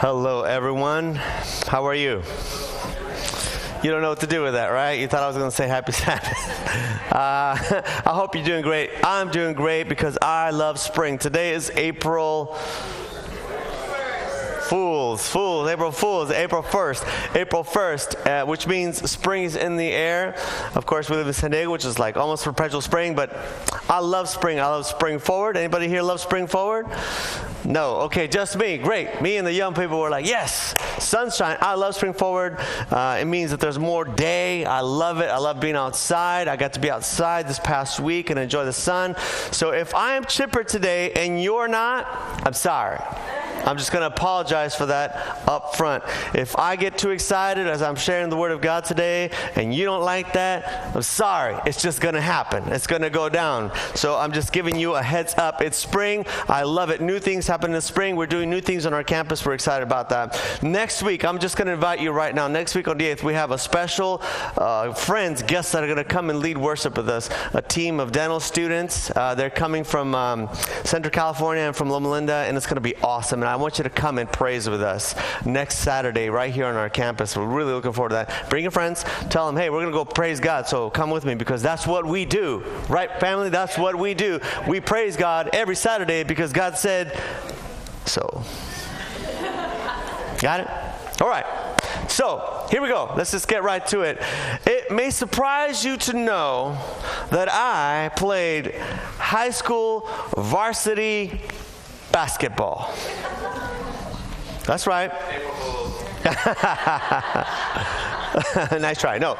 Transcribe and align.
Hello, 0.00 0.42
everyone. 0.42 1.14
How 1.14 1.86
are 1.86 1.94
you? 1.94 2.22
You 3.82 3.90
don't 3.90 4.02
know 4.02 4.10
what 4.10 4.20
to 4.20 4.26
do 4.26 4.42
with 4.42 4.52
that, 4.52 4.66
right? 4.66 5.00
You 5.00 5.08
thought 5.08 5.22
I 5.22 5.26
was 5.26 5.38
going 5.38 5.48
to 5.48 5.56
say 5.56 5.66
happy 5.66 5.92
Sabbath. 5.92 6.36
Uh, 7.10 7.56
I 8.04 8.12
hope 8.12 8.34
you're 8.34 8.44
doing 8.44 8.60
great. 8.60 8.90
I'm 9.02 9.30
doing 9.30 9.54
great 9.54 9.84
because 9.84 10.18
I 10.20 10.50
love 10.50 10.78
spring. 10.78 11.16
Today 11.16 11.54
is 11.54 11.70
April 11.76 12.58
Fools, 14.68 15.26
fools, 15.26 15.68
April 15.68 15.92
Fools, 15.92 16.30
April 16.32 16.60
1st, 16.60 17.36
April 17.36 17.62
1st, 17.62 18.26
uh, 18.26 18.46
which 18.46 18.66
means 18.66 19.08
spring 19.08 19.44
is 19.44 19.54
in 19.54 19.76
the 19.76 19.92
air. 19.92 20.34
Of 20.74 20.84
course, 20.84 21.08
we 21.08 21.16
live 21.16 21.28
in 21.28 21.32
San 21.32 21.52
Diego, 21.52 21.70
which 21.70 21.84
is 21.84 22.00
like 22.00 22.16
almost 22.16 22.44
perpetual 22.44 22.80
spring, 22.80 23.14
but 23.14 23.34
I 23.88 24.00
love 24.00 24.28
spring. 24.28 24.58
I 24.58 24.66
love 24.66 24.84
spring 24.84 25.20
forward. 25.20 25.56
Anybody 25.56 25.86
here 25.88 26.02
love 26.02 26.20
spring 26.20 26.48
forward? 26.48 26.86
No. 27.66 27.96
Okay, 28.02 28.28
just 28.28 28.56
me. 28.56 28.78
Great. 28.78 29.20
Me 29.20 29.36
and 29.36 29.46
the 29.46 29.52
young 29.52 29.74
people 29.74 29.98
were 29.98 30.08
like, 30.08 30.24
yes, 30.24 30.72
sunshine. 30.98 31.58
I 31.60 31.74
love 31.74 31.96
spring 31.96 32.12
forward. 32.12 32.58
Uh, 32.90 33.18
it 33.20 33.24
means 33.24 33.50
that 33.50 33.58
there's 33.58 33.78
more 33.78 34.04
day. 34.04 34.64
I 34.64 34.80
love 34.80 35.20
it. 35.20 35.26
I 35.26 35.38
love 35.38 35.58
being 35.58 35.74
outside. 35.74 36.46
I 36.46 36.56
got 36.56 36.74
to 36.74 36.80
be 36.80 36.90
outside 36.90 37.48
this 37.48 37.58
past 37.58 37.98
week 37.98 38.30
and 38.30 38.38
enjoy 38.38 38.64
the 38.64 38.72
sun. 38.72 39.16
So 39.50 39.70
if 39.70 39.94
I 39.94 40.14
am 40.14 40.24
chipper 40.24 40.62
today 40.62 41.12
and 41.12 41.42
you're 41.42 41.68
not, 41.68 42.06
I'm 42.46 42.52
sorry. 42.52 43.00
I'm 43.66 43.76
just 43.76 43.90
going 43.90 44.02
to 44.02 44.06
apologize 44.06 44.76
for 44.76 44.86
that 44.86 45.42
up 45.48 45.74
front. 45.74 46.04
If 46.34 46.56
I 46.56 46.76
get 46.76 46.96
too 46.96 47.10
excited 47.10 47.66
as 47.66 47.82
I'm 47.82 47.96
sharing 47.96 48.30
the 48.30 48.36
Word 48.36 48.52
of 48.52 48.60
God 48.60 48.84
today 48.84 49.30
and 49.56 49.74
you 49.74 49.84
don't 49.84 50.04
like 50.04 50.32
that, 50.34 50.94
I'm 50.94 51.02
sorry. 51.02 51.58
It's 51.66 51.82
just 51.82 52.00
going 52.00 52.14
to 52.14 52.20
happen. 52.20 52.62
It's 52.72 52.86
going 52.86 53.02
to 53.02 53.10
go 53.10 53.28
down. 53.28 53.72
So 53.96 54.16
I'm 54.16 54.32
just 54.32 54.52
giving 54.52 54.76
you 54.76 54.94
a 54.94 55.02
heads 55.02 55.34
up. 55.36 55.60
It's 55.60 55.76
spring. 55.76 56.24
I 56.48 56.62
love 56.62 56.90
it. 56.90 57.00
New 57.00 57.18
things 57.18 57.48
happen 57.48 57.70
in 57.70 57.74
the 57.74 57.82
spring. 57.82 58.14
We're 58.14 58.26
doing 58.26 58.48
new 58.48 58.60
things 58.60 58.86
on 58.86 58.94
our 58.94 59.02
campus. 59.02 59.44
We're 59.44 59.54
excited 59.54 59.82
about 59.82 60.10
that. 60.10 60.62
Next 60.62 61.02
week, 61.02 61.24
I'm 61.24 61.40
just 61.40 61.56
going 61.56 61.66
to 61.66 61.72
invite 61.72 62.00
you 62.00 62.12
right 62.12 62.34
now. 62.34 62.46
Next 62.46 62.76
week 62.76 62.86
on 62.86 62.98
the 62.98 63.04
8th, 63.04 63.24
we 63.24 63.34
have 63.34 63.50
a 63.50 63.58
special 63.58 64.22
uh, 64.56 64.92
friends, 64.92 65.42
guests 65.42 65.72
that 65.72 65.82
are 65.82 65.88
going 65.88 65.96
to 65.96 66.04
come 66.04 66.30
and 66.30 66.38
lead 66.38 66.56
worship 66.56 66.96
with 66.96 67.08
us. 67.08 67.28
A 67.52 67.62
team 67.62 67.98
of 67.98 68.12
dental 68.12 68.38
students. 68.38 69.10
Uh, 69.16 69.34
they're 69.34 69.50
coming 69.50 69.82
from 69.82 70.14
um, 70.14 70.48
Central 70.84 71.10
California 71.10 71.64
and 71.64 71.74
from 71.74 71.90
Loma 71.90 72.08
Linda, 72.08 72.44
and 72.46 72.56
it's 72.56 72.66
going 72.66 72.76
to 72.76 72.80
be 72.80 72.94
awesome. 72.96 73.42
And 73.42 73.48
I 73.48 73.55
want 73.56 73.78
you 73.78 73.84
to 73.84 73.90
come 73.90 74.18
and 74.18 74.30
praise 74.30 74.68
with 74.68 74.82
us 74.82 75.14
next 75.44 75.78
Saturday 75.78 76.30
right 76.30 76.52
here 76.52 76.66
on 76.66 76.76
our 76.76 76.88
campus. 76.88 77.36
We're 77.36 77.44
really 77.44 77.72
looking 77.72 77.92
forward 77.92 78.10
to 78.10 78.14
that. 78.14 78.50
Bring 78.50 78.62
your 78.62 78.70
friends, 78.70 79.04
tell 79.30 79.46
them, 79.46 79.56
hey, 79.56 79.70
we're 79.70 79.80
going 79.80 79.92
to 79.92 79.96
go 79.96 80.04
praise 80.04 80.40
God, 80.40 80.66
so 80.66 80.90
come 80.90 81.10
with 81.10 81.24
me 81.24 81.34
because 81.34 81.62
that's 81.62 81.86
what 81.86 82.06
we 82.06 82.24
do. 82.24 82.64
Right, 82.88 83.10
family? 83.20 83.48
That's 83.48 83.76
what 83.76 83.96
we 83.96 84.14
do. 84.14 84.40
We 84.68 84.80
praise 84.80 85.16
God 85.16 85.50
every 85.52 85.76
Saturday 85.76 86.22
because 86.22 86.52
God 86.52 86.76
said 86.76 87.18
so. 88.04 88.42
Got 90.38 90.60
it? 90.60 91.22
All 91.22 91.28
right. 91.28 91.46
So, 92.08 92.66
here 92.70 92.82
we 92.82 92.88
go. 92.88 93.12
Let's 93.16 93.30
just 93.30 93.48
get 93.48 93.62
right 93.62 93.84
to 93.88 94.02
it. 94.02 94.22
It 94.66 94.90
may 94.90 95.10
surprise 95.10 95.84
you 95.84 95.96
to 95.98 96.12
know 96.12 96.78
that 97.30 97.48
I 97.50 98.10
played 98.16 98.74
high 99.18 99.50
school 99.50 100.08
varsity 100.36 101.40
basketball. 102.12 102.94
That's 104.66 104.86
right. 104.86 105.12
nice 108.80 108.98
try. 108.98 109.18
No. 109.18 109.38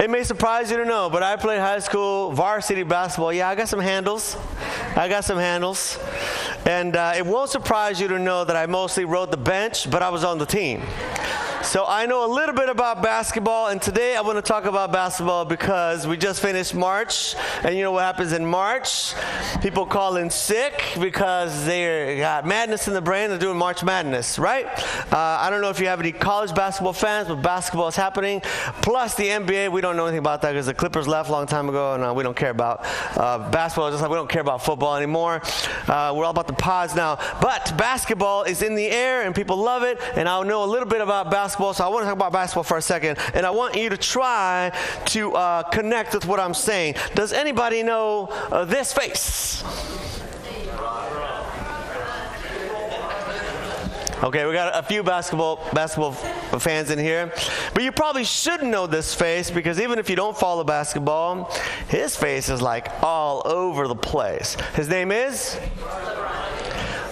It 0.00 0.10
may 0.10 0.24
surprise 0.24 0.72
you 0.72 0.78
to 0.78 0.84
know, 0.84 1.08
but 1.08 1.22
I 1.22 1.36
played 1.36 1.60
high 1.60 1.78
school 1.78 2.32
varsity 2.32 2.82
basketball. 2.82 3.32
Yeah, 3.32 3.48
I 3.48 3.54
got 3.54 3.68
some 3.68 3.78
handles. 3.78 4.36
I 4.96 5.08
got 5.08 5.24
some 5.24 5.38
handles. 5.38 6.00
And 6.66 6.96
uh, 6.96 7.12
it 7.16 7.24
won't 7.24 7.50
surprise 7.50 8.00
you 8.00 8.08
to 8.08 8.18
know 8.18 8.44
that 8.44 8.56
I 8.56 8.66
mostly 8.66 9.04
rode 9.04 9.30
the 9.30 9.36
bench, 9.36 9.88
but 9.88 10.02
I 10.02 10.08
was 10.08 10.24
on 10.24 10.38
the 10.38 10.46
team. 10.46 10.82
So 11.72 11.86
I 11.88 12.04
know 12.04 12.26
a 12.26 12.28
little 12.30 12.54
bit 12.54 12.68
about 12.68 13.02
basketball, 13.02 13.68
and 13.68 13.80
today 13.80 14.14
I 14.14 14.20
want 14.20 14.36
to 14.36 14.42
talk 14.42 14.66
about 14.66 14.92
basketball 14.92 15.46
because 15.46 16.06
we 16.06 16.18
just 16.18 16.42
finished 16.42 16.74
March, 16.74 17.34
and 17.64 17.74
you 17.74 17.82
know 17.82 17.92
what 17.92 18.04
happens 18.04 18.32
in 18.32 18.44
March? 18.44 19.14
People 19.62 19.86
call 19.86 20.18
in 20.18 20.28
sick 20.28 20.84
because 21.00 21.64
they 21.64 22.18
got 22.18 22.44
madness 22.44 22.88
in 22.88 22.92
the 22.92 23.00
brain. 23.00 23.30
They're 23.30 23.38
doing 23.38 23.56
March 23.56 23.82
Madness, 23.82 24.38
right? 24.38 24.66
Uh, 25.10 25.16
I 25.16 25.48
don't 25.48 25.62
know 25.62 25.70
if 25.70 25.80
you 25.80 25.86
have 25.86 25.98
any 25.98 26.12
college 26.12 26.54
basketball 26.54 26.92
fans, 26.92 27.28
but 27.28 27.36
basketball 27.36 27.88
is 27.88 27.96
happening. 27.96 28.42
Plus 28.82 29.14
the 29.14 29.28
NBA, 29.28 29.72
we 29.72 29.80
don't 29.80 29.96
know 29.96 30.04
anything 30.04 30.18
about 30.18 30.42
that 30.42 30.50
because 30.50 30.66
the 30.66 30.74
Clippers 30.74 31.08
left 31.08 31.30
a 31.30 31.32
long 31.32 31.46
time 31.46 31.70
ago, 31.70 31.94
and 31.94 32.04
uh, 32.04 32.12
we 32.12 32.22
don't 32.22 32.36
care 32.36 32.50
about 32.50 32.84
uh, 33.16 33.50
basketball. 33.50 33.90
Just 33.90 34.02
like 34.02 34.10
we 34.10 34.16
don't 34.18 34.28
care 34.28 34.42
about 34.42 34.62
football 34.62 34.94
anymore. 34.94 35.40
Uh, 35.88 36.12
we're 36.14 36.26
all 36.26 36.32
about 36.32 36.48
the 36.48 36.52
pods 36.52 36.94
now. 36.94 37.16
But 37.40 37.72
basketball 37.78 38.42
is 38.42 38.60
in 38.60 38.74
the 38.74 38.90
air, 38.90 39.22
and 39.22 39.34
people 39.34 39.56
love 39.56 39.84
it. 39.84 39.98
And 40.16 40.28
I 40.28 40.42
know 40.42 40.64
a 40.64 40.66
little 40.66 40.86
bit 40.86 41.00
about 41.00 41.30
basketball 41.30 41.61
basketball, 41.62 41.74
so 41.74 41.84
I 41.84 41.88
want 41.88 42.02
to 42.02 42.06
talk 42.06 42.16
about 42.16 42.32
basketball 42.32 42.64
for 42.64 42.76
a 42.76 42.82
second, 42.82 43.18
and 43.34 43.46
I 43.46 43.50
want 43.50 43.76
you 43.76 43.88
to 43.88 43.96
try 43.96 44.72
to 45.06 45.32
uh, 45.34 45.62
connect 45.64 46.14
with 46.14 46.26
what 46.26 46.40
I'm 46.40 46.54
saying. 46.54 46.96
Does 47.14 47.32
anybody 47.32 47.82
know 47.82 48.26
uh, 48.50 48.64
this 48.64 48.92
face? 48.92 49.62
Okay, 54.24 54.46
we 54.46 54.52
got 54.52 54.72
a 54.76 54.86
few 54.86 55.02
basketball 55.02 55.58
basketball 55.72 56.12
fans 56.12 56.90
in 56.90 56.98
here, 56.98 57.32
but 57.74 57.82
you 57.82 57.90
probably 57.90 58.22
should 58.22 58.62
know 58.62 58.86
this 58.86 59.14
face 59.14 59.50
because 59.50 59.80
even 59.80 59.98
if 59.98 60.08
you 60.08 60.14
don't 60.14 60.36
follow 60.36 60.62
basketball, 60.62 61.50
his 61.88 62.16
face 62.16 62.48
is 62.48 62.62
like 62.62 62.88
all 63.02 63.42
over 63.44 63.88
the 63.88 63.96
place. 63.96 64.56
His 64.74 64.88
name 64.88 65.10
is 65.10 65.58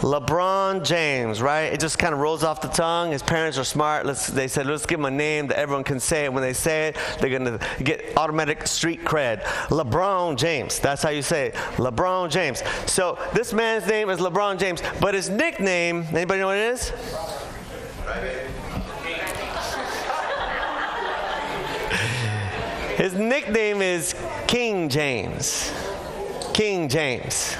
LeBron 0.00 0.82
James, 0.82 1.42
right? 1.42 1.64
It 1.64 1.78
just 1.78 1.98
kind 1.98 2.14
of 2.14 2.20
rolls 2.20 2.42
off 2.42 2.62
the 2.62 2.68
tongue. 2.68 3.12
His 3.12 3.22
parents 3.22 3.58
are 3.58 3.64
smart. 3.64 4.06
Let's, 4.06 4.26
they 4.28 4.48
said, 4.48 4.64
let's 4.64 4.86
give 4.86 4.98
him 4.98 5.04
a 5.04 5.10
name 5.10 5.48
that 5.48 5.58
everyone 5.58 5.84
can 5.84 6.00
say 6.00 6.24
it. 6.24 6.32
When 6.32 6.42
they 6.42 6.54
say 6.54 6.88
it, 6.88 6.96
they're 7.20 7.28
going 7.28 7.44
to 7.44 7.60
get 7.82 8.16
automatic 8.16 8.66
street 8.66 9.04
cred. 9.04 9.42
LeBron 9.68 10.38
James. 10.38 10.78
That's 10.78 11.02
how 11.02 11.10
you 11.10 11.20
say 11.20 11.48
it. 11.48 11.54
LeBron 11.76 12.30
James. 12.30 12.62
So 12.86 13.18
this 13.34 13.52
man's 13.52 13.86
name 13.86 14.08
is 14.08 14.20
LeBron 14.20 14.58
James, 14.58 14.80
but 15.02 15.12
his 15.12 15.28
nickname, 15.28 16.06
anybody 16.12 16.40
know 16.40 16.46
what 16.46 16.56
it 16.56 16.72
is? 16.72 16.88
His 22.96 23.14
nickname 23.14 23.82
is 23.82 24.14
King 24.46 24.88
James. 24.88 25.70
King 26.54 26.88
James 26.88 27.56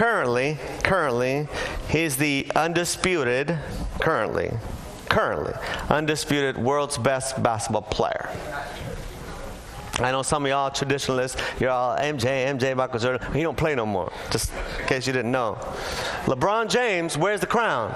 currently, 0.00 0.56
currently, 0.82 1.46
he's 1.90 2.16
the 2.16 2.50
undisputed, 2.56 3.58
currently, 4.00 4.50
currently, 5.10 5.52
undisputed 5.90 6.56
world's 6.56 6.96
best 6.96 7.42
basketball 7.42 7.82
player. 7.82 8.30
I 10.00 10.10
know 10.10 10.22
some 10.22 10.44
of 10.44 10.48
y'all 10.48 10.70
traditionalists, 10.70 11.40
you're 11.60 11.70
all 11.70 11.96
MJ, 11.96 12.46
MJ, 12.46 12.76
Michael 12.76 12.98
Jordan. 12.98 13.34
He 13.34 13.42
don't 13.42 13.56
play 13.56 13.74
no 13.74 13.86
more, 13.86 14.12
just 14.30 14.52
in 14.80 14.86
case 14.86 15.06
you 15.06 15.12
didn't 15.12 15.32
know. 15.32 15.58
LeBron 16.24 16.68
James 16.70 17.18
wears 17.18 17.40
the 17.40 17.46
crown. 17.46 17.94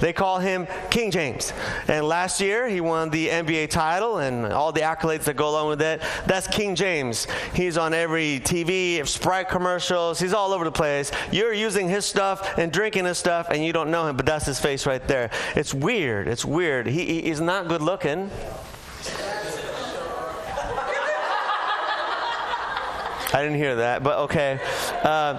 They 0.00 0.12
call 0.12 0.38
him 0.38 0.66
King 0.90 1.10
James. 1.10 1.52
And 1.86 2.06
last 2.06 2.40
year, 2.40 2.68
he 2.68 2.80
won 2.80 3.10
the 3.10 3.28
NBA 3.28 3.68
title 3.70 4.18
and 4.18 4.46
all 4.46 4.72
the 4.72 4.80
accolades 4.80 5.24
that 5.24 5.36
go 5.36 5.50
along 5.50 5.68
with 5.68 5.82
it. 5.82 6.00
That's 6.26 6.46
King 6.46 6.74
James. 6.74 7.26
He's 7.54 7.76
on 7.76 7.92
every 7.92 8.40
TV, 8.40 9.06
Sprite 9.06 9.48
commercials. 9.48 10.18
He's 10.18 10.32
all 10.32 10.52
over 10.52 10.64
the 10.64 10.72
place. 10.72 11.10
You're 11.30 11.52
using 11.52 11.88
his 11.88 12.06
stuff 12.06 12.58
and 12.58 12.72
drinking 12.72 13.04
his 13.04 13.18
stuff, 13.18 13.48
and 13.50 13.64
you 13.64 13.72
don't 13.72 13.90
know 13.90 14.06
him, 14.06 14.16
but 14.16 14.24
that's 14.24 14.46
his 14.46 14.58
face 14.58 14.86
right 14.86 15.06
there. 15.06 15.30
It's 15.54 15.74
weird. 15.74 16.28
It's 16.28 16.44
weird. 16.44 16.86
He, 16.86 17.22
he's 17.22 17.40
not 17.40 17.68
good 17.68 17.82
looking. 17.82 18.30
I 23.32 23.42
didn't 23.42 23.58
hear 23.58 23.76
that, 23.76 24.02
but 24.02 24.18
okay. 24.18 24.58
Uh, 25.02 25.38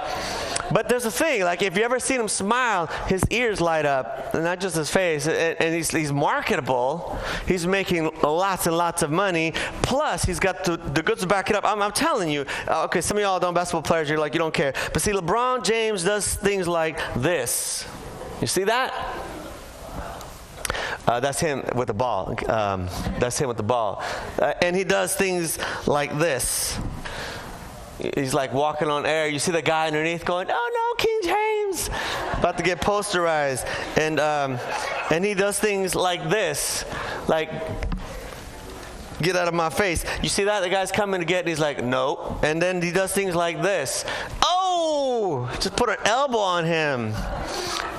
but 0.72 0.88
there's 0.88 1.06
a 1.06 1.12
thing, 1.12 1.44
like 1.44 1.62
if 1.62 1.76
you 1.76 1.84
ever 1.84 2.00
seen 2.00 2.20
him 2.20 2.28
smile, 2.28 2.88
his 3.08 3.24
ears 3.30 3.60
light 3.60 3.86
up, 3.86 4.34
and 4.34 4.44
not 4.44 4.60
just 4.60 4.76
his 4.76 4.90
face. 4.90 5.28
And, 5.28 5.60
and 5.60 5.76
he's, 5.76 5.92
he's 5.92 6.14
marketable. 6.14 7.20
He's 7.48 7.68
making 7.68 8.10
lots 8.24 8.68
and 8.68 8.78
lots 8.78 9.02
of 9.02 9.12
money. 9.12 9.54
Plus, 9.82 10.24
he's 10.24 10.40
got 10.40 10.64
the, 10.64 10.78
the 10.78 11.04
goods 11.04 11.22
to 11.22 11.28
back 11.28 11.50
it 11.50 11.56
up. 11.56 11.66
I'm, 11.66 11.82
I'm 11.82 11.92
telling 11.92 12.30
you. 12.30 12.46
Uh, 12.68 12.86
okay, 12.86 13.02
some 13.02 13.18
of 13.18 13.22
y'all 13.22 13.40
don't 13.40 13.54
basketball 13.54 13.82
players. 13.82 14.10
You're 14.10 14.20
like 14.20 14.34
you 14.34 14.40
don't 14.40 14.54
care. 14.54 14.74
But 14.94 15.02
see, 15.02 15.12
LeBron 15.12 15.64
James 15.64 16.04
does 16.04 16.36
things 16.36 16.68
like 16.68 17.00
this. 17.16 17.86
You 18.40 18.48
see 18.48 18.64
that? 18.64 18.94
Uh, 21.08 21.20
that's 21.20 21.40
him 21.40 21.64
with 21.76 21.88
the 21.88 21.94
ball. 21.94 22.36
Um, 22.48 22.88
that's 23.20 23.38
him 23.38 23.48
with 23.48 23.58
the 23.58 23.64
ball. 23.64 24.02
Uh, 24.40 24.54
and 24.62 24.76
he 24.76 24.84
does 24.84 25.16
things 25.16 25.60
like 25.88 26.18
this 26.18 26.80
he's 28.16 28.34
like 28.34 28.54
walking 28.54 28.90
on 28.90 29.06
air. 29.06 29.28
You 29.28 29.40
see 29.40 29.52
the 29.52 29.62
guy 29.62 29.88
underneath 29.88 30.26
going, 30.26 30.48
"Oh 30.50 30.96
no, 30.98 31.04
King 31.04 31.20
James!" 31.24 31.90
About 32.34 32.58
to 32.58 32.64
get 32.64 32.82
posterized, 32.82 33.66
and 33.98 34.20
um, 34.20 34.60
and 35.10 35.24
he 35.24 35.34
does 35.34 35.60
things 35.60 35.96
like 35.96 36.30
this, 36.30 36.86
like 37.28 37.52
get 39.22 39.36
out 39.36 39.48
of 39.48 39.54
my 39.54 39.70
face. 39.70 40.04
You 40.22 40.30
see 40.30 40.44
that? 40.46 40.62
The 40.62 40.70
guy's 40.70 40.92
coming 40.92 41.22
to 41.22 41.26
get, 41.26 41.40
and 41.40 41.50
he's 41.50 41.60
like, 41.60 41.84
no. 41.84 42.40
And 42.44 42.62
then 42.62 42.82
he 42.82 42.92
does 42.92 43.14
things 43.14 43.36
like 43.36 43.62
this. 43.62 44.06
Oh, 44.42 44.61
just 45.56 45.76
put 45.76 45.90
an 45.90 45.98
elbow 46.06 46.38
on 46.38 46.66
him. 46.66 47.14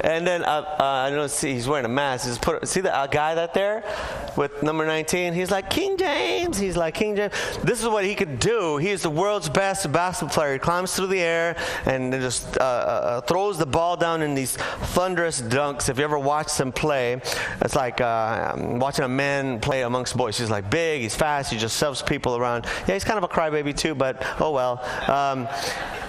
And 0.02 0.26
then 0.26 0.42
uh, 0.42 0.64
uh, 0.80 0.84
I 0.84 1.10
don't 1.10 1.30
see 1.30 1.52
he's 1.52 1.68
wearing 1.68 1.84
a 1.84 1.88
mask. 1.88 2.26
Just 2.26 2.42
put 2.42 2.66
see 2.66 2.80
the 2.80 2.94
uh, 2.94 3.06
guy 3.06 3.36
that 3.36 3.54
there 3.54 3.84
with 4.36 4.62
number 4.62 4.84
19. 4.84 5.32
He's 5.32 5.50
like 5.50 5.70
King 5.70 5.96
James. 5.96 6.58
He's 6.58 6.76
like 6.76 6.94
King 6.94 7.14
James. 7.14 7.32
This 7.62 7.80
is 7.80 7.88
what 7.88 8.04
he 8.04 8.14
could 8.14 8.38
do. 8.38 8.78
He's 8.78 9.02
the 9.02 9.10
world's 9.10 9.48
best 9.48 9.90
basketball 9.92 10.34
player. 10.34 10.54
He 10.54 10.58
climbs 10.58 10.94
through 10.94 11.08
the 11.08 11.20
air 11.20 11.56
and 11.86 12.12
just 12.14 12.58
uh, 12.58 12.60
uh, 12.60 13.20
throws 13.22 13.58
the 13.58 13.66
ball 13.66 13.96
down 13.96 14.22
in 14.22 14.34
these 14.34 14.56
thunderous 14.56 15.40
dunks. 15.40 15.88
If 15.88 15.98
you 15.98 16.04
ever 16.04 16.18
watch 16.18 16.58
him 16.58 16.72
play, 16.72 17.20
it's 17.60 17.76
like 17.76 18.00
uh, 18.00 18.54
watching 18.56 19.04
a 19.04 19.08
man 19.08 19.60
play 19.60 19.82
amongst 19.82 20.16
boys. 20.16 20.38
He's 20.38 20.50
like 20.50 20.68
big. 20.70 21.02
He's 21.02 21.14
fast. 21.14 21.52
He 21.52 21.58
just 21.58 21.78
shoves 21.78 22.02
people 22.02 22.36
around. 22.36 22.66
Yeah, 22.88 22.94
he's 22.94 23.04
kind 23.04 23.18
of 23.18 23.24
a 23.24 23.28
crybaby 23.28 23.76
too, 23.76 23.94
but 23.94 24.24
oh 24.40 24.50
well. 24.50 24.82
Um, 25.08 25.48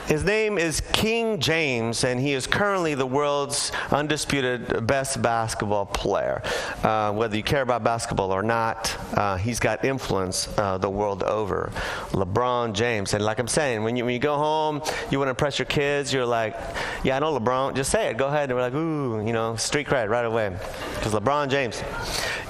his 0.08 0.24
name 0.24 0.58
is 0.58 0.82
King 0.92 1.40
James, 1.40 2.04
and 2.04 2.20
he 2.20 2.34
is 2.34 2.46
currently 2.46 2.94
the 2.94 3.06
world's 3.06 3.72
undisputed 3.92 4.86
best 4.86 5.22
basketball 5.22 5.86
player. 5.86 6.42
Uh, 6.84 7.14
whether 7.14 7.38
you 7.38 7.44
care 7.44 7.62
about 7.62 7.84
basketball 7.84 8.32
or 8.32 8.44
not, 8.44 8.96
uh, 9.18 9.38
he's 9.38 9.60
got 9.60 9.86
influence 9.86 10.50
uh, 10.58 10.78
the 10.78 10.90
world 10.90 11.24
over. 11.24 11.72
LeBron 12.10 12.74
James. 12.74 13.14
And 13.14 13.24
like 13.24 13.40
I'm 13.40 13.48
saying, 13.48 13.84
when 13.84 13.96
you, 13.96 14.04
when 14.06 14.14
you 14.14 14.20
go 14.20 14.36
home, 14.36 14.82
you 15.10 15.20
want 15.20 15.28
to 15.28 15.32
impress 15.32 15.58
your 15.58 15.68
kids, 15.68 16.12
you're 16.12 16.26
like, 16.26 16.56
yeah, 17.04 17.16
I 17.16 17.20
know 17.20 17.38
LeBron. 17.40 17.76
Just 17.76 17.92
say 17.92 18.10
it. 18.10 18.18
Go 18.18 18.28
ahead. 18.28 18.50
And 18.50 18.58
we're 18.58 18.62
like, 18.62 18.74
ooh, 18.74 19.26
you 19.26 19.34
know, 19.34 19.56
street 19.56 19.88
cred 19.88 20.10
right 20.10 20.26
away. 20.26 20.56
Because 20.96 21.14
LeBron 21.14 21.50
James. 21.50 21.82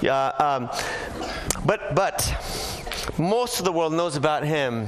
Yeah, 0.01 0.27
um, 0.27 0.69
but, 1.65 1.93
but 1.93 3.13
most 3.17 3.59
of 3.59 3.65
the 3.65 3.71
world 3.71 3.93
knows 3.93 4.15
about 4.15 4.43
him 4.43 4.87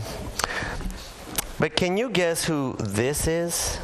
but 1.60 1.76
can 1.76 1.98
you 1.98 2.10
guess 2.10 2.46
who 2.46 2.76
this 2.80 3.28
is? 3.28 3.80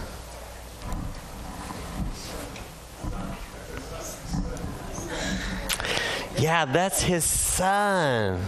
Yeah, 6.38 6.66
that's 6.66 7.04
his 7.04 7.24
son. 7.24 8.42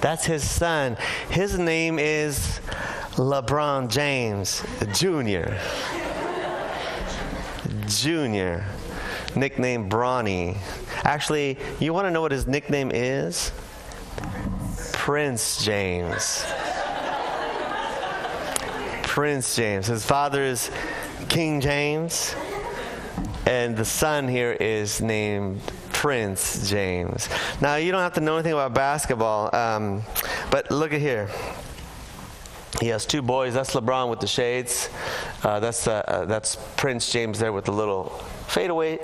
That's 0.00 0.24
his 0.24 0.48
son. 0.48 0.96
His 1.30 1.58
name 1.58 1.98
is 1.98 2.60
LeBron 3.12 3.88
James 3.88 4.62
Jr. 4.92 5.54
Jr. 7.86 8.64
Nickname 9.38 9.88
Bronny. 9.88 10.58
Actually, 11.04 11.58
you 11.78 11.92
want 11.92 12.06
to 12.06 12.10
know 12.10 12.20
what 12.20 12.32
his 12.32 12.46
nickname 12.46 12.90
is? 12.92 13.52
Prince 14.92 15.64
James. 15.64 16.44
Prince 19.10 19.56
James. 19.56 19.88
His 19.88 20.06
father 20.06 20.40
is 20.44 20.70
King 21.28 21.60
James, 21.60 22.32
and 23.44 23.76
the 23.76 23.84
son 23.84 24.28
here 24.28 24.52
is 24.52 25.00
named 25.00 25.60
Prince 25.92 26.70
James. 26.70 27.28
Now, 27.60 27.74
you 27.74 27.90
don't 27.90 28.02
have 28.02 28.14
to 28.14 28.20
know 28.20 28.36
anything 28.36 28.52
about 28.52 28.72
basketball, 28.72 29.52
um, 29.52 30.02
but 30.52 30.70
look 30.70 30.92
at 30.92 31.00
here. 31.00 31.28
He 32.80 32.86
has 32.86 33.04
two 33.04 33.20
boys. 33.20 33.52
That's 33.52 33.74
LeBron 33.74 34.10
with 34.10 34.20
the 34.20 34.28
shades. 34.28 34.88
Uh, 35.42 35.58
that's 35.58 35.88
uh, 35.88 36.04
uh, 36.06 36.24
that's 36.26 36.54
Prince 36.76 37.10
James 37.10 37.40
there 37.40 37.52
with 37.52 37.64
the 37.64 37.72
little 37.72 38.10
fadeaway 38.46 38.98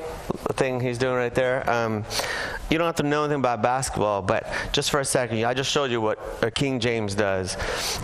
thing 0.52 0.78
he's 0.78 0.98
doing 0.98 1.16
right 1.16 1.34
there. 1.34 1.68
Um, 1.68 2.04
you 2.70 2.78
don't 2.78 2.86
have 2.86 2.96
to 2.96 3.02
know 3.02 3.24
anything 3.24 3.40
about 3.40 3.62
basketball, 3.62 4.22
but 4.22 4.46
just 4.72 4.90
for 4.90 5.00
a 5.00 5.04
second, 5.04 5.44
I 5.44 5.54
just 5.54 5.70
showed 5.70 5.90
you 5.90 6.00
what 6.00 6.54
King 6.54 6.80
James 6.80 7.14
does. 7.14 7.56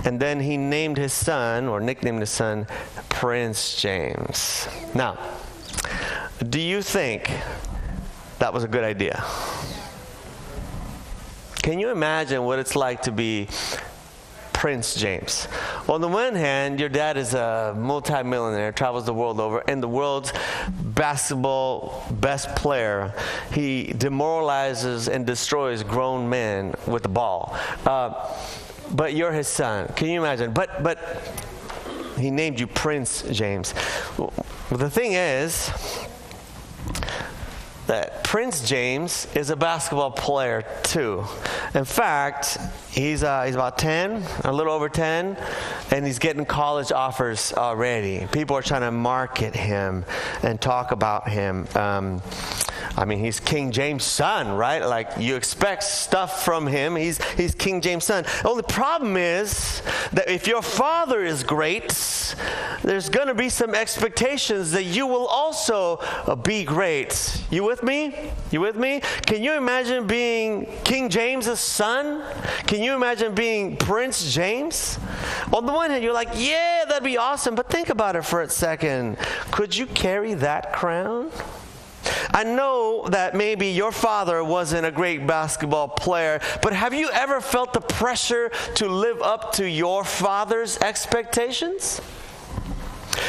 And 0.05 0.21
then 0.21 0.41
he 0.41 0.57
named 0.57 0.97
his 0.99 1.13
son, 1.13 1.67
or 1.69 1.81
nicknamed 1.81 2.21
his 2.21 2.31
son, 2.31 2.67
Prince 3.09 3.81
James. 3.81 4.69
Now, 4.95 5.19
do 6.49 6.61
you 6.61 6.83
think 6.83 7.31
that 8.39 8.53
was 8.53 8.65
a 8.65 8.69
good 8.69 8.85
idea? 8.85 9.25
Can 11.63 11.79
you 11.79 11.91
imagine 11.91 12.43
what 12.45 12.59
it's 12.59 12.75
like 12.75 13.03
to 13.03 13.13
be 13.13 13.49
Prince 14.53 14.95
James. 14.95 15.49
On 15.89 16.01
the 16.01 16.09
one 16.09 16.35
hand, 16.35 16.79
your 16.79 16.89
dad 16.89 17.17
is 17.17 17.35
a 17.35 17.75
multimillionaire, 17.77 18.73
travels 18.73 19.07
the 19.07 19.15
world 19.15 19.41
over, 19.41 19.63
and 19.69 19.83
the 19.83 19.89
world's 19.89 20.33
basketball 20.69 22.05
best 22.11 22.55
player. 22.55 23.13
He 23.53 23.93
demoralizes 23.93 25.09
and 25.09 25.27
destroys 25.27 25.83
grown 25.83 26.29
men 26.29 26.75
with 26.87 27.03
the 27.03 27.09
ball. 27.09 27.57
Uh, 27.87 28.29
but 28.93 29.15
you're 29.15 29.33
his 29.33 29.49
son. 29.49 29.89
Can 29.97 30.09
you 30.09 30.21
imagine? 30.21 30.53
But 30.53 30.83
but 30.83 30.99
he 32.19 32.31
named 32.31 32.61
you 32.61 32.67
Prince 32.67 33.23
James. 33.31 33.75
Well, 34.19 34.33
the 34.71 34.91
thing 34.91 35.13
is 35.15 35.71
that 37.87 38.23
Prince 38.25 38.67
James 38.69 39.27
is 39.35 39.51
a 39.51 39.57
basketball 39.57 40.11
player 40.11 40.65
too. 40.83 41.25
In 41.75 41.85
fact, 41.85 42.59
he's, 42.91 43.23
uh, 43.23 43.43
he's 43.45 43.55
about 43.55 43.79
10, 43.79 44.25
a 44.45 44.53
little 44.53 44.73
over 44.73 44.89
10, 44.89 45.37
and 45.91 46.07
he's 46.07 46.19
getting 46.19 46.45
college 46.45 46.93
offers 46.93 47.53
already. 47.53 48.27
People 48.31 48.57
are 48.57 48.63
trying 48.63 48.83
to 48.83 48.93
market 48.93 49.55
him 49.55 50.05
and 50.43 50.61
talk 50.61 50.93
about 50.93 51.29
him. 51.29 51.67
Um, 51.75 52.23
I 52.97 53.07
mean, 53.07 53.21
he's 53.21 53.41
King 53.41 53.73
James' 53.73 54.05
son, 54.05 54.53
right? 54.53 54.85
Like 54.85 55.09
you 55.19 55.37
expect 55.37 55.83
stuff 55.85 56.45
from 56.45 56.67
him. 56.67 56.95
He's 56.95 57.23
he's 57.35 57.55
King 57.55 57.81
James' 57.81 58.05
son. 58.05 58.25
The 58.43 58.49
only 58.49 58.63
problem 58.65 59.17
is 59.17 59.83
that 60.13 60.29
if 60.29 60.47
your 60.47 60.63
father 60.63 61.25
is 61.25 61.43
great, 61.43 62.35
there's 62.83 63.09
going 63.09 63.29
to 63.29 63.35
be 63.35 63.49
some 63.49 63.75
expectations 63.75 64.73
that 64.73 64.85
you 64.85 65.07
will 65.07 65.27
also 65.27 65.99
uh, 66.27 66.35
be 66.35 66.65
great. 66.65 67.43
You 67.51 67.65
with 67.65 67.83
me? 67.83 68.15
You 68.51 68.61
with 68.61 68.77
me? 68.77 69.01
Can 69.27 69.43
you 69.43 69.55
imagine 69.55 70.07
being 70.07 70.67
King 70.85 71.09
James' 71.09 71.61
son? 71.61 72.23
Can 72.67 72.83
you 72.83 72.95
imagine 72.95 73.35
being 73.35 73.77
Prince 73.77 74.35
James? 74.35 74.99
On 75.53 75.65
the 75.65 75.73
one 75.73 75.91
hand, 75.91 76.05
you're 76.05 76.13
like, 76.13 76.31
yeah, 76.35 76.85
that'd 76.87 77.05
be 77.05 77.17
awesome. 77.17 77.55
But 77.55 77.71
think 77.71 77.89
about 77.89 78.17
it 78.17 78.25
for 78.25 78.43
a 78.43 78.51
second. 78.51 79.17
Could 79.51 79.77
you 79.77 79.87
carry 79.87 80.35
that 80.35 80.73
crown? 80.73 81.31
I 82.31 82.45
know 82.45 83.07
that 83.09 83.35
maybe 83.35 83.69
your 83.69 83.93
father 83.93 84.43
wasn't 84.43 84.87
a 84.87 84.91
great 84.91 85.27
basketball 85.27 85.89
player, 85.89 86.41
but 86.63 86.73
have 86.73 86.95
you 86.95 87.11
ever 87.11 87.41
felt 87.41 87.73
the 87.73 87.81
pressure 87.81 88.51
to 88.77 88.89
live 88.89 89.23
up 89.23 89.53
to 89.55 89.69
your 89.69 90.05
father's 90.05 90.79
expectations? 90.79 92.01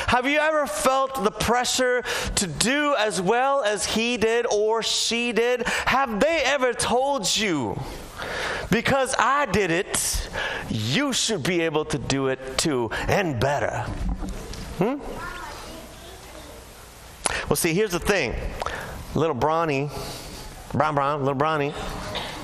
Have 0.08 0.28
you 0.28 0.40
ever 0.40 0.68
felt 0.68 1.24
the 1.24 1.32
pressure 1.32 2.04
to 2.36 2.48
do 2.48 2.96
as 2.98 3.22
well 3.22 3.64
as 3.64 3.86
he 3.86 4.18
did 4.18 4.46
or 4.46 4.84
she 4.84 5.32
did? 5.32 5.68
Have 5.68 6.20
they 6.20 6.42
ever 6.44 6.74
told 6.74 7.36
you, 7.36 7.80
because 8.70 9.16
I 9.18 9.46
did 9.48 9.72
it, 9.72 10.30
you 10.70 11.14
should 11.14 11.44
be 11.44 11.62
able 11.62 11.86
to 11.86 11.98
do 11.98 12.28
it 12.28 12.58
too 12.58 12.90
and 13.08 13.40
better? 13.40 13.82
Hmm? 14.78 15.00
Well, 17.50 17.58
see, 17.58 17.74
here's 17.74 17.92
the 17.92 18.00
thing. 18.00 18.34
Little 19.16 19.36
Bronny, 19.36 19.92
Brown 20.72 20.96
Brown, 20.96 21.26
little 21.26 21.40
Bronny, 21.40 21.74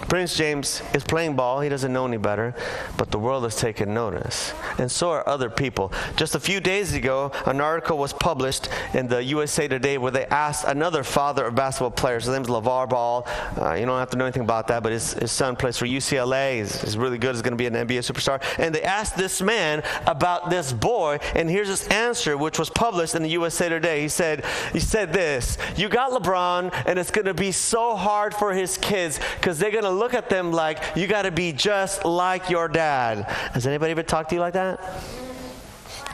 Prince 0.10 0.36
James 0.36 0.82
is 0.96 1.04
playing 1.04 1.36
ball. 1.36 1.62
He 1.62 1.70
doesn't 1.70 1.94
know 1.94 2.08
any 2.08 2.18
better, 2.18 2.56
but 2.98 3.12
the 3.12 3.20
world 3.20 3.44
has 3.44 3.56
taken 3.56 3.94
notice. 3.94 4.54
And 4.80 4.92
so 4.92 5.12
are 5.12 5.28
other 5.30 5.52
people. 5.52 5.94
Just 6.16 6.34
a 6.34 6.40
few 6.40 6.60
days 6.60 6.96
ago, 6.96 7.32
an 7.46 7.62
article 7.62 7.96
was 7.96 8.12
published 8.12 8.70
in 8.96 9.08
the 9.08 9.24
USA 9.24 9.68
Today 9.68 10.00
where 10.00 10.12
they 10.12 10.26
asked 10.26 10.66
another 10.66 11.04
father 11.04 11.46
of 11.46 11.54
basketball 11.54 11.92
players. 11.92 12.26
His 12.26 12.34
name 12.34 12.42
is 12.42 12.48
LeVar 12.48 12.90
Ball. 12.90 13.28
Uh, 13.56 13.74
you 13.74 13.86
don't 13.86 14.00
have 14.00 14.10
to 14.10 14.18
know 14.18 14.26
anything 14.26 14.42
about 14.42 14.68
that, 14.70 14.82
but 14.82 14.92
his, 14.92 15.14
his 15.14 15.32
son 15.32 15.56
plays 15.56 15.78
for 15.78 15.86
UCLA. 15.86 16.58
He's, 16.58 16.82
he's 16.82 16.98
really 16.98 17.20
good. 17.20 17.36
He's 17.36 17.44
going 17.44 17.56
to 17.56 17.58
be 17.58 17.68
an 17.68 17.76
NBA 17.76 18.00
superstar. 18.00 18.42
And 18.58 18.74
they 18.74 18.82
asked 18.82 19.16
this 19.16 19.44
man 19.44 19.84
about 20.08 20.50
this 20.50 20.74
boy, 20.74 21.20
and 21.36 21.48
here's 21.48 21.68
his 21.68 21.88
answer, 21.90 22.36
which 22.36 22.58
was 22.58 22.72
published 22.72 23.14
in 23.14 23.22
the 23.22 23.30
USA 23.30 23.70
Today. 23.70 24.02
He 24.02 24.10
said, 24.10 24.44
he 24.74 24.80
said 24.80 25.14
this, 25.14 25.60
you 25.78 25.88
got 25.88 26.12
LeBron, 26.12 26.74
and 26.88 26.98
it's 26.98 27.12
going 27.12 27.26
to 27.26 27.36
be 27.36 27.52
so 27.52 27.96
hard 27.96 28.34
for 28.34 28.54
his 28.54 28.76
kids 28.76 29.20
because 29.36 29.60
they're 29.60 29.70
going 29.70 29.84
to 29.84 29.99
look 30.00 30.14
at 30.14 30.30
them 30.30 30.52
like, 30.52 30.80
you 30.96 31.06
got 31.06 31.24
to 31.24 31.32
be 31.32 31.52
just 31.52 32.06
like 32.06 32.50
your 32.50 32.68
dad. 32.68 33.24
Has 33.54 33.68
anybody 33.68 33.92
ever 33.92 34.04
talked 34.04 34.30
to 34.30 34.36
you 34.36 34.42
like 34.42 34.54
that? 34.54 34.80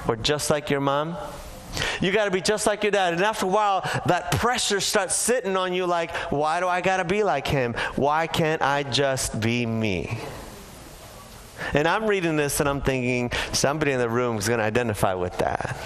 Or 0.08 0.16
just 0.16 0.50
like 0.50 0.70
your 0.70 0.82
mom? 0.82 1.16
You 2.02 2.12
got 2.12 2.26
to 2.26 2.32
be 2.32 2.42
just 2.42 2.68
like 2.68 2.84
your 2.84 2.92
dad. 2.92 3.14
And 3.14 3.24
after 3.24 3.46
a 3.46 3.50
while, 3.50 3.82
that 4.06 4.32
pressure 4.32 4.80
starts 4.80 5.16
sitting 5.16 5.56
on 5.58 5.74
you 5.74 5.86
like, 5.86 6.12
why 6.32 6.60
do 6.60 6.68
I 6.68 6.82
got 6.82 6.98
to 6.98 7.06
be 7.06 7.24
like 7.24 7.48
him? 7.48 7.74
Why 7.96 8.28
can't 8.28 8.62
I 8.62 8.84
just 8.84 9.40
be 9.40 9.66
me? 9.66 10.18
And 11.74 11.88
I'm 11.88 12.06
reading 12.06 12.36
this 12.36 12.60
and 12.60 12.68
I'm 12.68 12.82
thinking, 12.82 13.32
somebody 13.54 13.92
in 13.92 14.00
the 14.00 14.10
room 14.10 14.38
is 14.38 14.48
going 14.48 14.60
to 14.60 14.66
identify 14.66 15.14
with 15.14 15.38
that. 15.40 15.78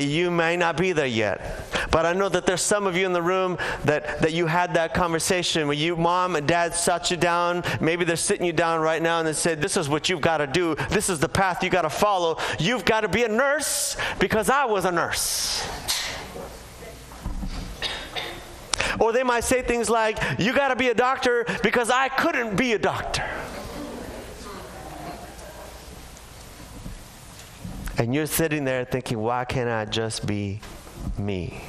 You 0.00 0.30
may 0.30 0.56
not 0.56 0.76
be 0.76 0.92
there 0.92 1.06
yet. 1.06 1.62
But 1.90 2.06
I 2.06 2.12
know 2.12 2.28
that 2.28 2.46
there's 2.46 2.62
some 2.62 2.86
of 2.86 2.96
you 2.96 3.06
in 3.06 3.12
the 3.12 3.22
room 3.22 3.58
that, 3.84 4.20
that 4.20 4.32
you 4.32 4.46
had 4.46 4.74
that 4.74 4.94
conversation 4.94 5.66
where 5.66 5.76
you, 5.76 5.96
mom 5.96 6.36
and 6.36 6.46
dad 6.46 6.74
sat 6.74 7.10
you 7.10 7.16
down. 7.16 7.62
Maybe 7.80 8.04
they're 8.04 8.16
sitting 8.16 8.46
you 8.46 8.52
down 8.52 8.80
right 8.80 9.00
now 9.00 9.18
and 9.18 9.28
they 9.28 9.32
said, 9.32 9.60
This 9.60 9.76
is 9.76 9.88
what 9.88 10.08
you've 10.08 10.20
got 10.20 10.38
to 10.38 10.46
do. 10.46 10.74
This 10.90 11.08
is 11.08 11.20
the 11.20 11.28
path 11.28 11.62
you've 11.62 11.72
got 11.72 11.82
to 11.82 11.90
follow. 11.90 12.38
You've 12.58 12.84
got 12.84 13.02
to 13.02 13.08
be 13.08 13.24
a 13.24 13.28
nurse 13.28 13.96
because 14.18 14.50
I 14.50 14.64
was 14.64 14.84
a 14.84 14.92
nurse. 14.92 15.66
Or 19.00 19.12
they 19.12 19.22
might 19.22 19.44
say 19.44 19.62
things 19.62 19.90
like, 19.90 20.18
You 20.38 20.52
got 20.52 20.68
to 20.68 20.76
be 20.76 20.88
a 20.88 20.94
doctor 20.94 21.46
because 21.62 21.90
I 21.90 22.08
couldn't 22.08 22.56
be 22.56 22.72
a 22.72 22.78
doctor. 22.78 23.24
And 27.98 28.14
you're 28.14 28.26
sitting 28.26 28.64
there 28.64 28.84
thinking, 28.84 29.18
Why 29.18 29.44
can't 29.44 29.70
I 29.70 29.84
just 29.84 30.26
be 30.26 30.60
me? 31.18 31.62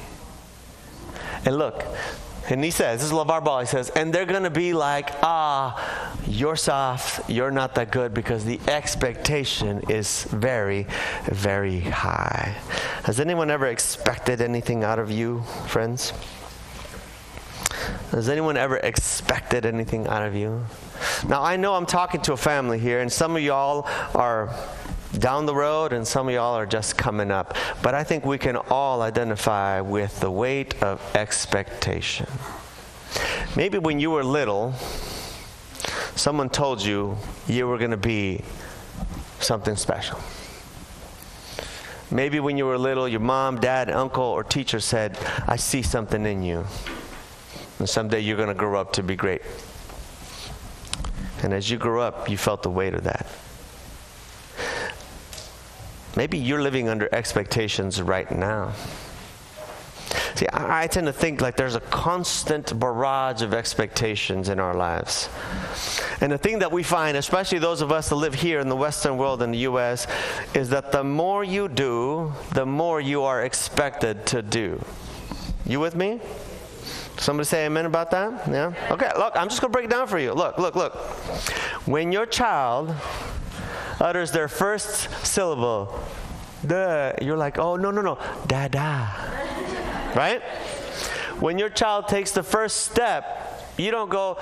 And 1.44 1.56
look, 1.56 1.84
and 2.48 2.62
he 2.62 2.70
says, 2.70 3.00
this 3.00 3.10
is 3.10 3.12
LeVar 3.12 3.44
Ball, 3.44 3.60
he 3.60 3.66
says, 3.66 3.90
and 3.90 4.12
they're 4.12 4.26
going 4.26 4.44
to 4.44 4.50
be 4.50 4.72
like, 4.72 5.10
ah, 5.22 6.14
you're 6.26 6.56
soft, 6.56 7.28
you're 7.28 7.50
not 7.50 7.74
that 7.74 7.90
good 7.90 8.14
because 8.14 8.44
the 8.44 8.60
expectation 8.68 9.82
is 9.88 10.24
very, 10.24 10.86
very 11.24 11.80
high. 11.80 12.56
Has 13.02 13.18
anyone 13.18 13.50
ever 13.50 13.66
expected 13.66 14.40
anything 14.40 14.84
out 14.84 14.98
of 14.98 15.10
you, 15.10 15.42
friends? 15.66 16.12
Has 18.12 18.28
anyone 18.28 18.56
ever 18.56 18.76
expected 18.76 19.66
anything 19.66 20.06
out 20.06 20.22
of 20.22 20.34
you? 20.34 20.64
Now, 21.28 21.42
I 21.42 21.56
know 21.56 21.74
I'm 21.74 21.86
talking 21.86 22.20
to 22.22 22.32
a 22.32 22.36
family 22.36 22.78
here, 22.78 23.00
and 23.00 23.12
some 23.12 23.36
of 23.36 23.42
y'all 23.42 23.86
are 24.14 24.54
down 25.18 25.46
the 25.46 25.54
road, 25.54 25.92
and 25.92 26.06
some 26.06 26.28
of 26.28 26.34
y'all 26.34 26.54
are 26.54 26.66
just 26.66 26.96
coming 26.96 27.30
up. 27.30 27.56
But 27.82 27.94
I 27.94 28.04
think 28.04 28.24
we 28.24 28.38
can 28.38 28.56
all 28.56 29.02
identify 29.02 29.80
with 29.80 30.20
the 30.20 30.30
weight 30.30 30.82
of 30.82 31.00
expectation. 31.14 32.26
Maybe 33.56 33.78
when 33.78 33.98
you 33.98 34.10
were 34.10 34.24
little, 34.24 34.74
someone 36.14 36.50
told 36.50 36.82
you 36.82 37.16
you 37.46 37.66
were 37.66 37.78
going 37.78 37.90
to 37.90 37.96
be 37.96 38.42
something 39.40 39.76
special. 39.76 40.20
Maybe 42.10 42.38
when 42.38 42.56
you 42.56 42.66
were 42.66 42.78
little, 42.78 43.08
your 43.08 43.20
mom, 43.20 43.58
dad, 43.60 43.90
uncle, 43.90 44.24
or 44.24 44.44
teacher 44.44 44.78
said, 44.78 45.18
I 45.48 45.56
see 45.56 45.82
something 45.82 46.24
in 46.24 46.42
you. 46.42 46.64
And 47.78 47.88
someday 47.88 48.20
you're 48.20 48.36
going 48.36 48.48
to 48.48 48.54
grow 48.54 48.80
up 48.80 48.92
to 48.92 49.02
be 49.02 49.16
great. 49.16 49.42
And 51.42 51.52
as 51.52 51.70
you 51.70 51.78
grew 51.78 52.00
up, 52.00 52.30
you 52.30 52.36
felt 52.36 52.62
the 52.62 52.70
weight 52.70 52.94
of 52.94 53.04
that. 53.04 53.26
Maybe 56.16 56.38
you're 56.38 56.62
living 56.62 56.88
under 56.88 57.08
expectations 57.14 58.00
right 58.00 58.30
now. 58.30 58.72
See, 60.34 60.46
I, 60.48 60.84
I, 60.84 60.86
tend 60.86 61.06
to 61.06 61.12
think 61.12 61.40
like 61.40 61.56
there's 61.56 61.74
a 61.74 61.80
constant 61.80 62.78
barrage 62.78 63.42
of 63.42 63.52
expectations 63.54 64.48
in 64.48 64.60
our 64.60 64.74
lives. 64.74 65.28
And 66.20 66.30
the 66.32 66.38
thing 66.38 66.58
that 66.60 66.72
we 66.72 66.82
find, 66.82 67.16
especially 67.16 67.58
those 67.58 67.80
of 67.80 67.90
us 67.90 68.08
that 68.08 68.16
live 68.16 68.34
here 68.34 68.60
in 68.60 68.68
the 68.68 68.76
Western 68.76 69.18
world 69.18 69.42
in 69.42 69.50
the 69.50 69.58
U.S., 69.58 70.06
is 70.54 70.70
that 70.70 70.92
the 70.92 71.04
more 71.04 71.44
you 71.44 71.68
do, 71.68 72.32
the 72.52 72.66
more 72.66 73.00
you 73.00 73.22
are 73.22 73.42
expected 73.42 74.26
to 74.26 74.42
do. 74.42 74.82
You 75.64 75.80
with 75.80 75.96
me? 75.96 76.20
Somebody 77.18 77.46
say 77.46 77.66
amen 77.66 77.86
about 77.86 78.10
that? 78.10 78.46
Yeah? 78.46 78.72
Okay, 78.90 79.10
look, 79.16 79.34
I'm 79.36 79.48
just 79.48 79.60
going 79.60 79.72
to 79.72 79.76
break 79.76 79.86
it 79.86 79.90
down 79.90 80.06
for 80.06 80.18
you. 80.18 80.32
Look, 80.32 80.58
look, 80.58 80.76
look. 80.76 80.94
When 81.86 82.12
your 82.12 82.26
child 82.26 82.94
utters 84.00 84.32
their 84.32 84.48
first 84.48 85.10
syllable, 85.26 85.98
duh, 86.66 87.12
you're 87.20 87.36
like, 87.36 87.58
oh, 87.58 87.76
no, 87.76 87.90
no, 87.90 88.02
no, 88.02 88.18
da 88.46 88.68
da. 88.68 89.06
right? 90.14 90.42
When 91.40 91.58
your 91.58 91.68
child 91.68 92.08
takes 92.08 92.32
the 92.32 92.42
first 92.42 92.78
step, 92.78 93.74
you 93.76 93.90
don't 93.90 94.10
go, 94.10 94.38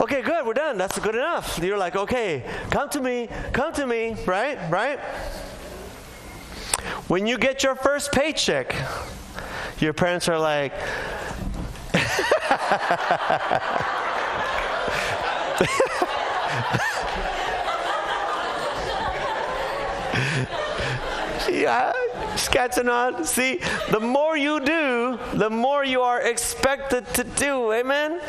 okay, 0.00 0.22
good, 0.22 0.46
we're 0.46 0.54
done. 0.54 0.78
That's 0.78 0.98
good 0.98 1.14
enough. 1.14 1.58
You're 1.62 1.78
like, 1.78 1.96
okay, 1.96 2.44
come 2.70 2.88
to 2.90 3.00
me, 3.00 3.28
come 3.52 3.72
to 3.74 3.86
me, 3.86 4.16
right? 4.26 4.58
Right? 4.70 4.98
When 7.08 7.26
you 7.26 7.36
get 7.36 7.62
your 7.62 7.74
first 7.74 8.12
paycheck, 8.12 8.74
your 9.78 9.92
parents 9.92 10.28
are 10.28 10.38
like, 10.38 10.72
yeah, 21.50 21.92
sketching 22.36 22.88
on. 22.88 23.24
See, 23.24 23.60
the 23.90 24.00
more 24.00 24.36
you 24.36 24.60
do, 24.60 25.18
the 25.34 25.50
more 25.50 25.84
you 25.84 26.00
are 26.02 26.20
expected 26.20 27.06
to 27.14 27.24
do. 27.24 27.72
Amen? 27.72 28.20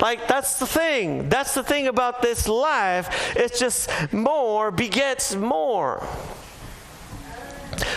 Like, 0.00 0.28
that's 0.28 0.58
the 0.58 0.66
thing. 0.66 1.28
That's 1.28 1.54
the 1.54 1.62
thing 1.62 1.88
about 1.88 2.22
this 2.22 2.48
life. 2.48 3.36
It's 3.36 3.58
just 3.58 3.90
more 4.12 4.70
begets 4.70 5.34
more. 5.34 6.06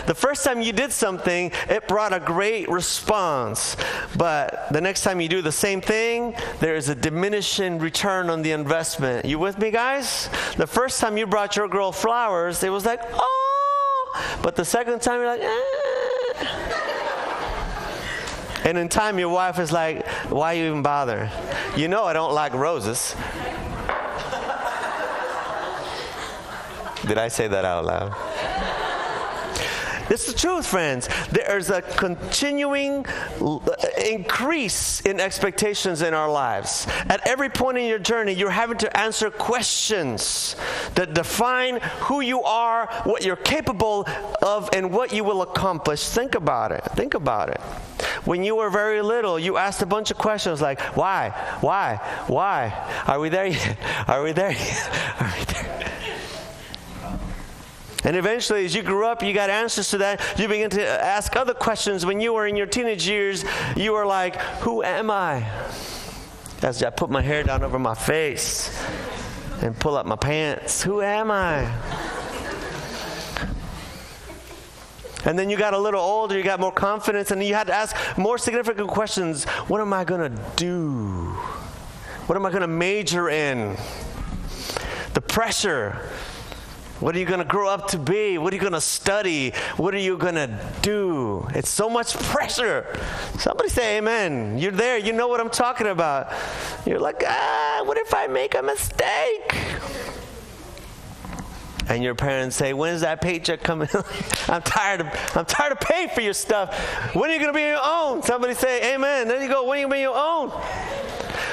The 0.05 0.15
first 0.15 0.43
time 0.43 0.61
you 0.61 0.71
did 0.73 0.91
something, 0.91 1.51
it 1.69 1.87
brought 1.87 2.13
a 2.13 2.19
great 2.19 2.69
response. 2.69 3.75
But 4.17 4.67
the 4.71 4.81
next 4.81 5.01
time 5.03 5.21
you 5.21 5.29
do 5.29 5.41
the 5.41 5.51
same 5.51 5.81
thing, 5.81 6.35
there 6.59 6.75
is 6.75 6.89
a 6.89 6.95
diminishing 6.95 7.79
return 7.79 8.29
on 8.29 8.41
the 8.41 8.51
investment. 8.51 9.25
You 9.25 9.39
with 9.39 9.57
me, 9.57 9.71
guys? 9.71 10.29
The 10.57 10.67
first 10.67 10.99
time 10.99 11.17
you 11.17 11.27
brought 11.27 11.55
your 11.55 11.67
girl 11.67 11.91
flowers, 11.91 12.63
it 12.63 12.69
was 12.69 12.85
like, 12.85 13.01
oh. 13.13 14.37
But 14.41 14.55
the 14.55 14.65
second 14.65 15.01
time, 15.01 15.19
you're 15.19 15.27
like, 15.27 15.41
eh. 15.41 16.81
And 18.63 18.77
in 18.77 18.89
time, 18.89 19.17
your 19.17 19.29
wife 19.29 19.57
is 19.57 19.71
like, 19.71 20.07
why 20.29 20.53
you 20.53 20.65
even 20.65 20.83
bother? 20.83 21.31
You 21.75 21.87
know 21.87 22.03
I 22.03 22.13
don't 22.13 22.33
like 22.33 22.53
roses. 22.53 23.15
Did 27.07 27.17
I 27.17 27.29
say 27.29 27.47
that 27.47 27.65
out 27.65 27.85
loud? 27.85 28.30
It's 30.11 30.25
the 30.25 30.37
truth, 30.37 30.67
friends. 30.67 31.07
There's 31.31 31.69
a 31.69 31.81
continuing 31.81 33.05
uh, 33.39 33.59
increase 34.05 34.99
in 35.01 35.21
expectations 35.21 36.01
in 36.01 36.13
our 36.13 36.29
lives. 36.29 36.85
At 37.07 37.25
every 37.25 37.47
point 37.47 37.77
in 37.77 37.85
your 37.85 37.97
journey, 37.97 38.33
you're 38.33 38.49
having 38.49 38.77
to 38.79 38.97
answer 38.97 39.31
questions 39.31 40.57
that 40.95 41.13
define 41.13 41.79
who 42.01 42.19
you 42.19 42.43
are, 42.43 42.87
what 43.05 43.23
you're 43.23 43.37
capable 43.37 44.05
of, 44.41 44.69
and 44.73 44.91
what 44.91 45.13
you 45.13 45.23
will 45.23 45.43
accomplish. 45.43 46.09
Think 46.09 46.35
about 46.35 46.73
it. 46.73 46.83
Think 46.93 47.13
about 47.13 47.47
it. 47.47 47.61
When 48.25 48.43
you 48.43 48.57
were 48.57 48.69
very 48.69 49.01
little, 49.01 49.39
you 49.39 49.55
asked 49.55 49.81
a 49.81 49.85
bunch 49.85 50.11
of 50.11 50.17
questions 50.17 50.59
like, 50.61 50.81
why? 50.97 51.29
Why? 51.61 51.95
Why? 52.27 53.03
Are 53.07 53.21
we 53.21 53.29
there 53.29 53.47
yet? 53.47 53.77
Are 54.09 54.21
we 54.21 54.33
there 54.33 54.51
yet? 54.51 54.89
Are 55.21 55.33
we 55.39 55.45
there? 55.45 55.60
And 58.03 58.15
eventually, 58.15 58.65
as 58.65 58.73
you 58.73 58.81
grew 58.81 59.05
up, 59.05 59.21
you 59.21 59.33
got 59.33 59.49
answers 59.49 59.89
to 59.91 59.99
that. 59.99 60.39
You 60.39 60.47
begin 60.47 60.69
to 60.71 60.87
ask 60.87 61.35
other 61.35 61.53
questions. 61.53 62.05
When 62.05 62.19
you 62.19 62.33
were 62.33 62.47
in 62.47 62.55
your 62.55 62.65
teenage 62.65 63.07
years, 63.07 63.45
you 63.75 63.91
were 63.91 64.05
like, 64.05 64.37
Who 64.61 64.83
am 64.83 65.11
I? 65.11 65.47
As 66.63 66.81
I 66.81 66.89
put 66.89 67.09
my 67.09 67.21
hair 67.21 67.43
down 67.43 67.63
over 67.63 67.79
my 67.79 67.95
face 67.95 68.83
and 69.61 69.77
pull 69.79 69.95
up 69.95 70.05
my 70.05 70.15
pants, 70.15 70.81
Who 70.81 71.01
am 71.01 71.29
I? 71.29 71.71
And 75.23 75.37
then 75.37 75.51
you 75.51 75.57
got 75.57 75.75
a 75.75 75.77
little 75.77 76.01
older, 76.01 76.35
you 76.35 76.43
got 76.43 76.59
more 76.59 76.71
confidence, 76.71 77.29
and 77.29 77.43
you 77.43 77.53
had 77.53 77.67
to 77.67 77.73
ask 77.73 77.95
more 78.17 78.39
significant 78.39 78.87
questions. 78.87 79.45
What 79.67 79.79
am 79.79 79.93
I 79.93 80.03
going 80.03 80.35
to 80.35 80.41
do? 80.55 81.25
What 82.25 82.35
am 82.35 82.45
I 82.45 82.49
going 82.49 82.61
to 82.61 82.67
major 82.67 83.29
in? 83.29 83.77
The 85.13 85.21
pressure 85.21 86.09
what 87.01 87.15
are 87.15 87.19
you 87.19 87.25
going 87.25 87.39
to 87.39 87.45
grow 87.45 87.67
up 87.67 87.87
to 87.89 87.97
be? 87.97 88.37
What 88.37 88.53
are 88.53 88.55
you 88.55 88.61
going 88.61 88.73
to 88.73 88.81
study? 88.81 89.51
What 89.77 89.95
are 89.95 89.99
you 89.99 90.17
going 90.17 90.35
to 90.35 90.59
do? 90.83 91.47
It's 91.55 91.69
so 91.69 91.89
much 91.89 92.13
pressure. 92.13 92.85
Somebody 93.39 93.69
say 93.69 93.97
amen. 93.97 94.59
You're 94.59 94.71
there. 94.71 94.99
You 94.99 95.11
know 95.11 95.27
what 95.27 95.41
I'm 95.41 95.49
talking 95.49 95.87
about. 95.87 96.31
You're 96.85 96.99
like, 96.99 97.23
ah, 97.27 97.81
what 97.85 97.97
if 97.97 98.13
I 98.13 98.27
make 98.27 98.53
a 98.53 98.61
mistake? 98.61 99.57
And 101.89 102.03
your 102.03 102.15
parents 102.15 102.55
say, 102.55 102.71
"When's 102.71 103.01
that 103.01 103.19
paycheck 103.19 103.63
coming? 103.63 103.89
I'm 104.47 104.61
tired 104.61 105.01
of 105.01 105.07
I'm 105.35 105.43
tired 105.45 105.73
of 105.73 105.79
paying 105.81 106.07
for 106.09 106.21
your 106.21 106.33
stuff. 106.33 106.73
When 107.13 107.29
are 107.29 107.33
you 107.33 107.39
going 107.39 107.51
to 107.51 107.57
be 107.57 107.63
your 107.63 107.81
own?" 107.83 108.23
Somebody 108.23 108.53
say, 108.53 108.93
"Amen." 108.93 109.27
There 109.27 109.41
you 109.41 109.49
go. 109.49 109.65
When 109.65 109.77
are 109.77 109.81
you 109.81 109.87
going 109.87 109.91
to 109.91 109.95
be 109.95 110.01
your 110.01 110.15
own? 110.15 110.51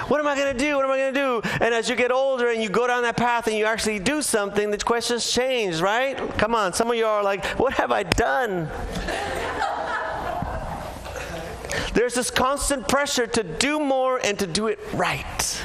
What 0.09 0.21
am 0.21 0.27
I 0.27 0.35
going 0.37 0.57
to 0.57 0.59
do? 0.59 0.77
What 0.77 0.85
am 0.85 0.91
I 0.91 0.99
going 0.99 1.15
to 1.15 1.21
do? 1.21 1.41
And 1.61 1.75
as 1.75 1.89
you 1.89 1.97
get 1.97 2.11
older 2.11 2.51
and 2.51 2.63
you 2.63 2.69
go 2.69 2.87
down 2.87 3.03
that 3.03 3.17
path 3.17 3.47
and 3.47 3.57
you 3.57 3.65
actually 3.65 3.99
do 3.99 4.23
something, 4.23 4.71
the 4.71 4.79
questions 4.79 5.31
change, 5.31 5.81
right? 5.81 6.17
Come 6.39 6.55
on, 6.55 6.73
some 6.73 6.91
of 6.91 6.97
you 6.97 7.07
are 7.07 7.23
like, 7.23 7.45
what 7.59 7.75
have 7.75 7.93
I 7.93 8.03
done? 8.03 8.69
There's 11.95 12.15
this 12.15 12.31
constant 12.31 12.87
pressure 12.87 13.27
to 13.27 13.43
do 13.43 13.81
more 13.81 14.19
and 14.23 14.39
to 14.39 14.47
do 14.47 14.69
it 14.69 14.79
right. 14.95 15.63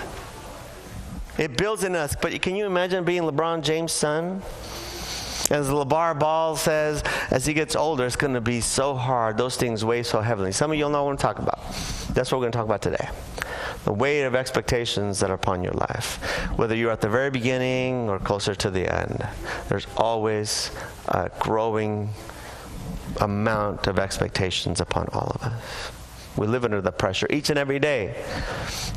It 1.37 1.57
builds 1.57 1.83
in 1.83 1.95
us. 1.95 2.15
But 2.19 2.39
can 2.41 2.55
you 2.55 2.65
imagine 2.65 3.03
being 3.03 3.23
LeBron 3.23 3.63
James' 3.63 3.91
son? 3.91 4.41
As 5.51 5.67
LeVar 5.69 6.17
Ball 6.19 6.55
says, 6.55 7.03
as 7.29 7.45
he 7.45 7.53
gets 7.53 7.75
older, 7.75 8.05
it's 8.05 8.15
going 8.15 8.33
to 8.33 8.41
be 8.41 8.61
so 8.61 8.95
hard. 8.95 9.37
Those 9.37 9.57
things 9.57 9.83
weigh 9.83 10.03
so 10.03 10.21
heavily. 10.21 10.51
Some 10.51 10.71
of 10.71 10.77
you 10.77 10.85
all 10.85 10.89
know 10.89 11.03
what 11.03 11.11
I'm 11.11 11.17
talking 11.17 11.43
about. 11.43 11.59
That's 12.13 12.31
what 12.31 12.39
we're 12.39 12.43
going 12.43 12.53
to 12.53 12.57
talk 12.57 12.65
about 12.65 12.81
today. 12.81 13.09
The 13.85 13.93
weight 13.93 14.23
of 14.23 14.35
expectations 14.35 15.19
that 15.19 15.29
are 15.29 15.33
upon 15.33 15.63
your 15.63 15.73
life. 15.73 16.17
Whether 16.57 16.75
you're 16.75 16.91
at 16.91 17.01
the 17.01 17.09
very 17.09 17.29
beginning 17.29 18.09
or 18.09 18.17
closer 18.19 18.55
to 18.55 18.69
the 18.69 18.91
end, 18.93 19.27
there's 19.67 19.87
always 19.97 20.71
a 21.07 21.29
growing 21.39 22.09
amount 23.19 23.87
of 23.87 23.99
expectations 23.99 24.79
upon 24.79 25.07
all 25.13 25.31
of 25.35 25.43
us. 25.43 25.91
We 26.35 26.47
live 26.47 26.63
under 26.63 26.81
the 26.81 26.91
pressure 26.91 27.27
each 27.29 27.49
and 27.49 27.59
every 27.59 27.77
day. 27.77 28.15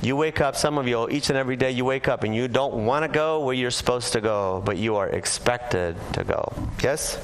You 0.01 0.17
wake 0.17 0.41
up, 0.41 0.57
some 0.57 0.79
of 0.79 0.89
you, 0.89 1.09
each 1.11 1.29
and 1.29 1.37
every 1.37 1.57
day 1.57 1.71
you 1.71 1.85
wake 1.85 2.09
up 2.09 2.25
and 2.25 2.35
you 2.35 2.49
don't 2.49 2.87
want 2.87 3.05
to 3.05 3.09
go 3.09 3.45
where 3.45 3.55
you're 3.55 3.71
supposed 3.71 4.15
to 4.15 4.21
go, 4.21 4.63
but 4.65 4.79
you 4.79 4.97
are 4.97 5.09
expected 5.09 5.97
to 6.15 6.25
go. 6.25 6.53
Yes? 6.83 7.19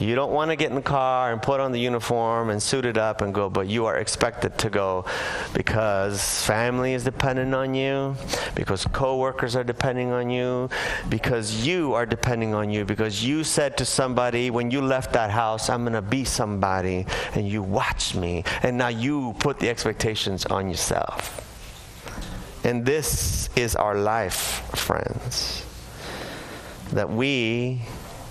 You 0.00 0.14
don't 0.14 0.32
want 0.32 0.50
to 0.50 0.56
get 0.56 0.70
in 0.70 0.76
the 0.76 0.82
car 0.82 1.30
and 1.30 1.42
put 1.42 1.60
on 1.60 1.72
the 1.72 1.78
uniform 1.78 2.48
and 2.48 2.62
suit 2.62 2.86
it 2.86 2.96
up 2.96 3.20
and 3.20 3.34
go, 3.34 3.50
but 3.50 3.66
you 3.66 3.84
are 3.84 3.98
expected 3.98 4.56
to 4.56 4.70
go 4.70 5.04
because 5.52 6.42
family 6.46 6.94
is 6.94 7.04
dependent 7.04 7.54
on 7.54 7.74
you, 7.74 8.16
because 8.54 8.86
coworkers 8.86 9.54
are 9.56 9.62
depending 9.62 10.10
on 10.10 10.30
you, 10.30 10.70
because 11.10 11.66
you 11.66 11.92
are 11.92 12.06
depending 12.06 12.54
on 12.54 12.70
you, 12.70 12.86
because 12.86 13.22
you 13.22 13.44
said 13.44 13.76
to 13.76 13.84
somebody 13.84 14.50
when 14.50 14.70
you 14.70 14.80
left 14.80 15.12
that 15.12 15.30
house, 15.30 15.68
I'm 15.68 15.82
going 15.82 15.92
to 15.92 16.00
be 16.00 16.24
somebody, 16.24 17.04
and 17.34 17.46
you 17.46 17.62
watched 17.62 18.14
me, 18.14 18.44
and 18.62 18.78
now 18.78 18.88
you 18.88 19.34
put 19.38 19.58
the 19.58 19.68
expectations 19.68 20.46
on 20.46 20.70
yourself. 20.70 21.46
And 22.64 22.86
this 22.86 23.50
is 23.54 23.76
our 23.76 23.96
life, 23.96 24.62
friends. 24.74 25.66
That 26.92 27.10
we 27.10 27.82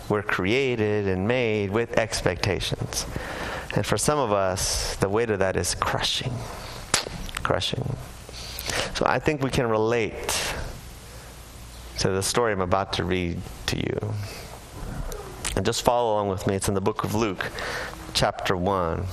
we're 0.09 0.23
created 0.23 1.07
and 1.07 1.27
made 1.27 1.69
with 1.69 1.97
expectations. 1.97 3.05
And 3.75 3.85
for 3.85 3.97
some 3.97 4.17
of 4.17 4.31
us, 4.31 4.95
the 4.95 5.09
weight 5.09 5.29
of 5.29 5.39
that 5.39 5.55
is 5.55 5.75
crushing. 5.75 6.33
Crushing. 7.43 7.95
So 8.95 9.05
I 9.05 9.19
think 9.19 9.43
we 9.43 9.49
can 9.49 9.69
relate 9.69 10.53
to 11.99 12.09
the 12.09 12.23
story 12.23 12.53
I'm 12.53 12.61
about 12.61 12.93
to 12.93 13.03
read 13.03 13.39
to 13.67 13.77
you. 13.77 14.13
And 15.55 15.65
just 15.65 15.83
follow 15.83 16.13
along 16.13 16.29
with 16.29 16.47
me. 16.47 16.55
It's 16.55 16.67
in 16.67 16.73
the 16.73 16.81
book 16.81 17.03
of 17.03 17.13
Luke, 17.13 17.51
chapter 18.13 18.55
1. 18.55 19.05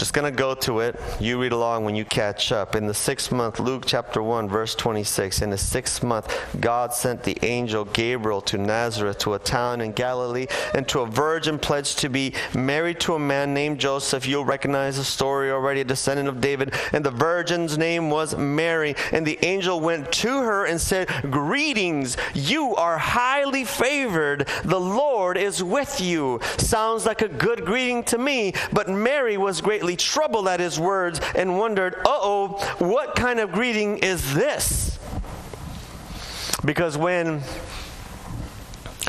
Just 0.00 0.14
going 0.14 0.32
to 0.32 0.34
go 0.34 0.54
to 0.54 0.80
it. 0.80 0.98
You 1.20 1.38
read 1.38 1.52
along 1.52 1.84
when 1.84 1.94
you 1.94 2.06
catch 2.06 2.52
up. 2.52 2.74
In 2.74 2.86
the 2.86 2.94
sixth 2.94 3.30
month, 3.30 3.60
Luke 3.60 3.82
chapter 3.84 4.22
1, 4.22 4.48
verse 4.48 4.74
26. 4.74 5.42
In 5.42 5.50
the 5.50 5.58
sixth 5.58 6.02
month, 6.02 6.34
God 6.58 6.94
sent 6.94 7.22
the 7.22 7.36
angel 7.44 7.84
Gabriel 7.84 8.40
to 8.40 8.56
Nazareth, 8.56 9.18
to 9.18 9.34
a 9.34 9.38
town 9.38 9.82
in 9.82 9.92
Galilee, 9.92 10.46
and 10.72 10.88
to 10.88 11.00
a 11.00 11.06
virgin 11.06 11.58
pledged 11.58 11.98
to 11.98 12.08
be 12.08 12.32
married 12.54 12.98
to 13.00 13.12
a 13.14 13.18
man 13.18 13.52
named 13.52 13.78
Joseph. 13.78 14.26
You'll 14.26 14.46
recognize 14.46 14.96
the 14.96 15.04
story 15.04 15.50
already, 15.50 15.82
a 15.82 15.84
descendant 15.84 16.30
of 16.30 16.40
David. 16.40 16.72
And 16.94 17.04
the 17.04 17.10
virgin's 17.10 17.76
name 17.76 18.08
was 18.08 18.34
Mary. 18.34 18.94
And 19.12 19.26
the 19.26 19.38
angel 19.44 19.80
went 19.80 20.10
to 20.12 20.28
her 20.28 20.64
and 20.64 20.80
said, 20.80 21.10
Greetings, 21.30 22.16
you 22.32 22.74
are 22.76 22.96
highly 22.96 23.64
favored. 23.64 24.48
The 24.64 24.80
Lord 24.80 25.36
is 25.36 25.62
with 25.62 26.00
you. 26.00 26.40
Sounds 26.56 27.04
like 27.04 27.20
a 27.20 27.28
good 27.28 27.66
greeting 27.66 28.02
to 28.04 28.16
me. 28.16 28.54
But 28.72 28.88
Mary 28.88 29.36
was 29.36 29.60
greatly 29.60 29.89
troubled 29.96 30.48
at 30.48 30.60
his 30.60 30.78
words 30.78 31.20
and 31.34 31.58
wondered, 31.58 31.94
uh 31.94 32.02
oh, 32.06 32.48
what 32.78 33.14
kind 33.14 33.40
of 33.40 33.52
greeting 33.52 33.98
is 33.98 34.34
this? 34.34 34.98
Because 36.64 36.96
when 36.96 37.42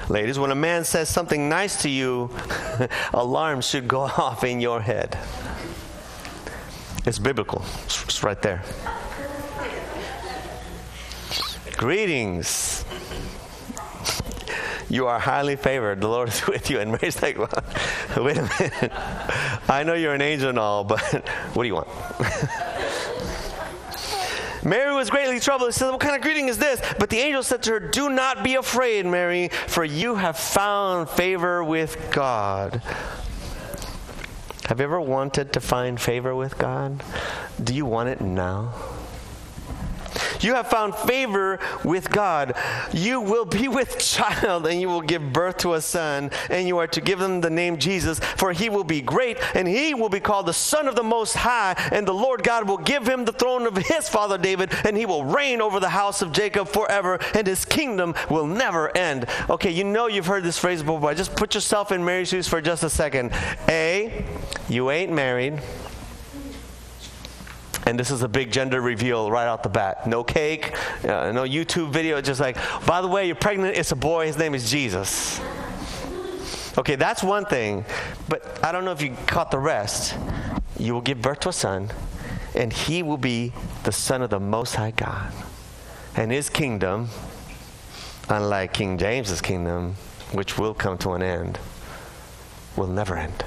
Ladies, 0.09 0.37
when 0.37 0.51
a 0.51 0.55
man 0.55 0.83
says 0.83 1.07
something 1.07 1.47
nice 1.47 1.83
to 1.83 1.89
you, 1.89 2.29
alarms 3.13 3.65
should 3.65 3.87
go 3.87 4.01
off 4.17 4.43
in 4.43 4.59
your 4.59 4.81
head. 4.81 5.17
It's 7.05 7.17
biblical. 7.17 7.63
It's 7.85 8.21
right 8.21 8.41
there. 8.41 8.61
Greetings. 11.77 12.83
You 14.91 15.07
are 15.07 15.19
highly 15.19 15.55
favored. 15.55 16.01
The 16.01 16.09
Lord 16.09 16.27
is 16.27 16.45
with 16.47 16.69
you. 16.69 16.81
And 16.81 16.91
Mary's 16.91 17.21
like, 17.21 17.37
well, 17.37 17.47
wait 18.25 18.37
a 18.37 18.41
minute. 18.41 18.91
I 19.69 19.83
know 19.85 19.93
you're 19.93 20.13
an 20.13 20.21
angel 20.21 20.49
and 20.49 20.59
all, 20.59 20.83
but 20.83 20.99
what 21.53 21.63
do 21.63 21.67
you 21.67 21.75
want? 21.75 21.87
Mary 24.63 24.93
was 24.93 25.09
greatly 25.09 25.39
troubled. 25.39 25.73
She 25.73 25.79
said, 25.79 25.89
What 25.91 26.01
kind 26.01 26.15
of 26.15 26.21
greeting 26.21 26.49
is 26.49 26.57
this? 26.57 26.81
But 26.99 27.09
the 27.09 27.17
angel 27.17 27.41
said 27.41 27.63
to 27.63 27.71
her, 27.71 27.79
Do 27.79 28.09
not 28.09 28.43
be 28.43 28.55
afraid, 28.55 29.05
Mary, 29.05 29.47
for 29.47 29.83
you 29.83 30.15
have 30.15 30.37
found 30.37 31.09
favor 31.09 31.63
with 31.63 32.11
God. 32.11 32.83
Have 34.65 34.79
you 34.79 34.83
ever 34.83 35.01
wanted 35.01 35.53
to 35.53 35.61
find 35.61 35.99
favor 35.99 36.35
with 36.35 36.57
God? 36.57 37.01
Do 37.63 37.73
you 37.73 37.85
want 37.85 38.09
it 38.09 38.21
now? 38.21 38.73
You 40.41 40.55
have 40.55 40.67
found 40.67 40.95
favor 40.95 41.59
with 41.83 42.09
God. 42.09 42.55
You 42.91 43.21
will 43.21 43.45
be 43.45 43.67
with 43.67 43.99
child, 43.99 44.67
and 44.67 44.79
you 44.81 44.87
will 44.87 45.01
give 45.01 45.33
birth 45.33 45.57
to 45.59 45.73
a 45.73 45.81
son, 45.81 46.31
and 46.49 46.67
you 46.67 46.77
are 46.77 46.87
to 46.87 47.01
give 47.01 47.21
him 47.21 47.41
the 47.41 47.49
name 47.49 47.77
Jesus, 47.77 48.19
for 48.19 48.51
he 48.51 48.69
will 48.69 48.83
be 48.83 49.01
great, 49.01 49.37
and 49.55 49.67
he 49.67 49.93
will 49.93 50.09
be 50.09 50.19
called 50.19 50.45
the 50.45 50.53
Son 50.53 50.87
of 50.87 50.95
the 50.95 51.03
Most 51.03 51.35
High, 51.35 51.75
and 51.91 52.07
the 52.07 52.13
Lord 52.13 52.43
God 52.43 52.67
will 52.67 52.77
give 52.77 53.07
him 53.07 53.25
the 53.25 53.31
throne 53.31 53.65
of 53.65 53.77
his 53.77 54.09
father 54.09 54.37
David, 54.37 54.71
and 54.83 54.97
he 54.97 55.05
will 55.05 55.25
reign 55.25 55.61
over 55.61 55.79
the 55.79 55.89
house 55.89 56.21
of 56.21 56.31
Jacob 56.31 56.67
forever, 56.67 57.19
and 57.33 57.47
his 57.47 57.65
kingdom 57.65 58.15
will 58.29 58.47
never 58.47 58.95
end. 58.95 59.25
Okay, 59.49 59.71
you 59.71 59.83
know 59.83 60.07
you've 60.07 60.25
heard 60.25 60.43
this 60.43 60.57
phrase 60.57 60.81
before, 60.81 60.99
but 60.99 61.17
just 61.17 61.35
put 61.35 61.55
yourself 61.55 61.91
in 61.91 62.03
Mary's 62.03 62.29
shoes 62.29 62.47
for 62.47 62.61
just 62.61 62.83
a 62.83 62.89
second. 62.89 63.31
A, 63.67 64.25
you 64.69 64.91
ain't 64.91 65.11
married. 65.11 65.61
And 67.85 67.99
this 67.99 68.11
is 68.11 68.21
a 68.21 68.27
big 68.27 68.51
gender 68.51 68.79
reveal 68.79 69.31
right 69.31 69.47
out 69.47 69.63
the 69.63 69.69
bat. 69.69 70.07
No 70.07 70.23
cake, 70.23 70.73
uh, 71.03 71.31
no 71.31 71.43
YouTube 71.43 71.91
video. 71.91 72.21
Just 72.21 72.39
like, 72.39 72.57
by 72.85 73.01
the 73.01 73.07
way, 73.07 73.25
you're 73.25 73.35
pregnant. 73.35 73.75
It's 73.75 73.91
a 73.91 73.95
boy. 73.95 74.27
His 74.27 74.37
name 74.37 74.53
is 74.53 74.69
Jesus. 74.69 75.41
Okay, 76.77 76.95
that's 76.95 77.23
one 77.23 77.45
thing. 77.45 77.85
But 78.29 78.63
I 78.63 78.71
don't 78.71 78.85
know 78.85 78.91
if 78.91 79.01
you 79.01 79.15
caught 79.25 79.51
the 79.51 79.59
rest. 79.59 80.15
You 80.77 80.93
will 80.93 81.01
give 81.01 81.21
birth 81.21 81.39
to 81.41 81.49
a 81.49 81.53
son, 81.53 81.89
and 82.55 82.71
he 82.71 83.03
will 83.03 83.17
be 83.17 83.51
the 83.83 83.91
son 83.91 84.21
of 84.21 84.29
the 84.29 84.39
Most 84.39 84.75
High 84.75 84.91
God. 84.91 85.33
And 86.15 86.31
his 86.31 86.49
kingdom, 86.49 87.09
unlike 88.29 88.73
King 88.73 88.97
James's 88.97 89.41
kingdom, 89.41 89.95
which 90.31 90.57
will 90.57 90.73
come 90.73 90.97
to 90.99 91.11
an 91.11 91.23
end, 91.23 91.59
will 92.75 92.87
never 92.87 93.17
end 93.17 93.43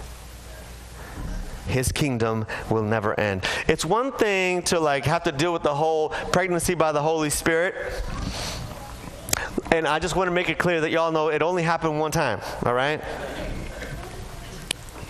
his 1.67 1.93
kingdom 1.93 2.47
will 2.71 2.83
never 2.83 3.19
end. 3.19 3.45
It's 3.69 3.85
one 3.85 4.13
thing 4.13 4.63
to 4.65 4.81
like 4.81 5.05
have 5.05 5.25
to 5.25 5.33
deal 5.33 5.53
with 5.53 5.63
the 5.63 5.75
whole 5.75 6.11
pregnancy 6.33 6.75
by 6.75 6.93
the 6.93 7.03
Holy 7.03 7.31
Spirit. 7.31 7.75
And 9.71 9.89
I 9.89 9.99
just 9.99 10.15
want 10.15 10.29
to 10.29 10.33
make 10.33 10.49
it 10.49 10.59
clear 10.59 10.81
that 10.83 10.91
y'all 10.91 11.11
know 11.11 11.29
it 11.29 11.43
only 11.43 11.63
happened 11.63 11.99
one 11.99 12.11
time, 12.11 12.41
all 12.65 12.75
right? 12.75 13.03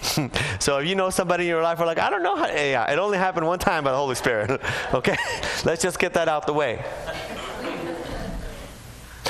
so 0.61 0.79
if 0.79 0.87
you 0.87 0.95
know 0.95 1.11
somebody 1.11 1.45
in 1.45 1.49
your 1.49 1.62
life 1.62 1.81
are 1.81 1.87
like, 1.87 1.99
I 1.99 2.11
don't 2.11 2.23
know 2.23 2.37
how, 2.37 2.47
yeah, 2.47 2.90
it 2.90 2.99
only 2.99 3.19
happened 3.19 3.47
one 3.47 3.59
time 3.59 3.85
by 3.85 3.90
the 3.90 3.97
Holy 3.97 4.14
Spirit. 4.14 4.61
okay? 4.95 5.17
Let's 5.64 5.83
just 5.83 5.99
get 5.99 6.14
that 6.14 6.29
out 6.29 6.47
the 6.47 6.53
way. 6.53 6.85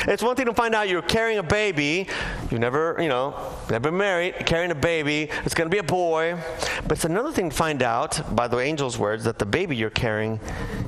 It's 0.07 0.23
one 0.23 0.37
thing 0.37 0.47
to 0.47 0.55
find 0.55 0.75
out 0.75 0.89
you're 0.89 1.01
carrying 1.01 1.39
a 1.39 1.43
baby. 1.43 2.09
You've 2.51 2.61
never, 2.61 2.97
you 3.01 3.09
know, 3.09 3.35
never 3.71 3.91
married, 3.91 4.47
carrying 4.47 4.71
a 4.71 4.75
baby. 4.75 5.31
It's 5.45 5.55
going 5.55 5.69
to 5.69 5.75
be 5.75 5.79
a 5.79 5.83
boy. 5.83 6.37
But 6.83 6.93
it's 6.93 7.05
another 7.05 7.33
thing 7.33 7.51
to 7.51 7.57
find 7.57 7.83
out, 7.83 8.35
by 8.35 8.49
the 8.49 8.59
angel's 8.59 8.99
words, 8.99 9.25
that 9.25 9.39
the 9.39 9.47
baby 9.47 9.77
you're 9.77 9.91
carrying 9.91 10.41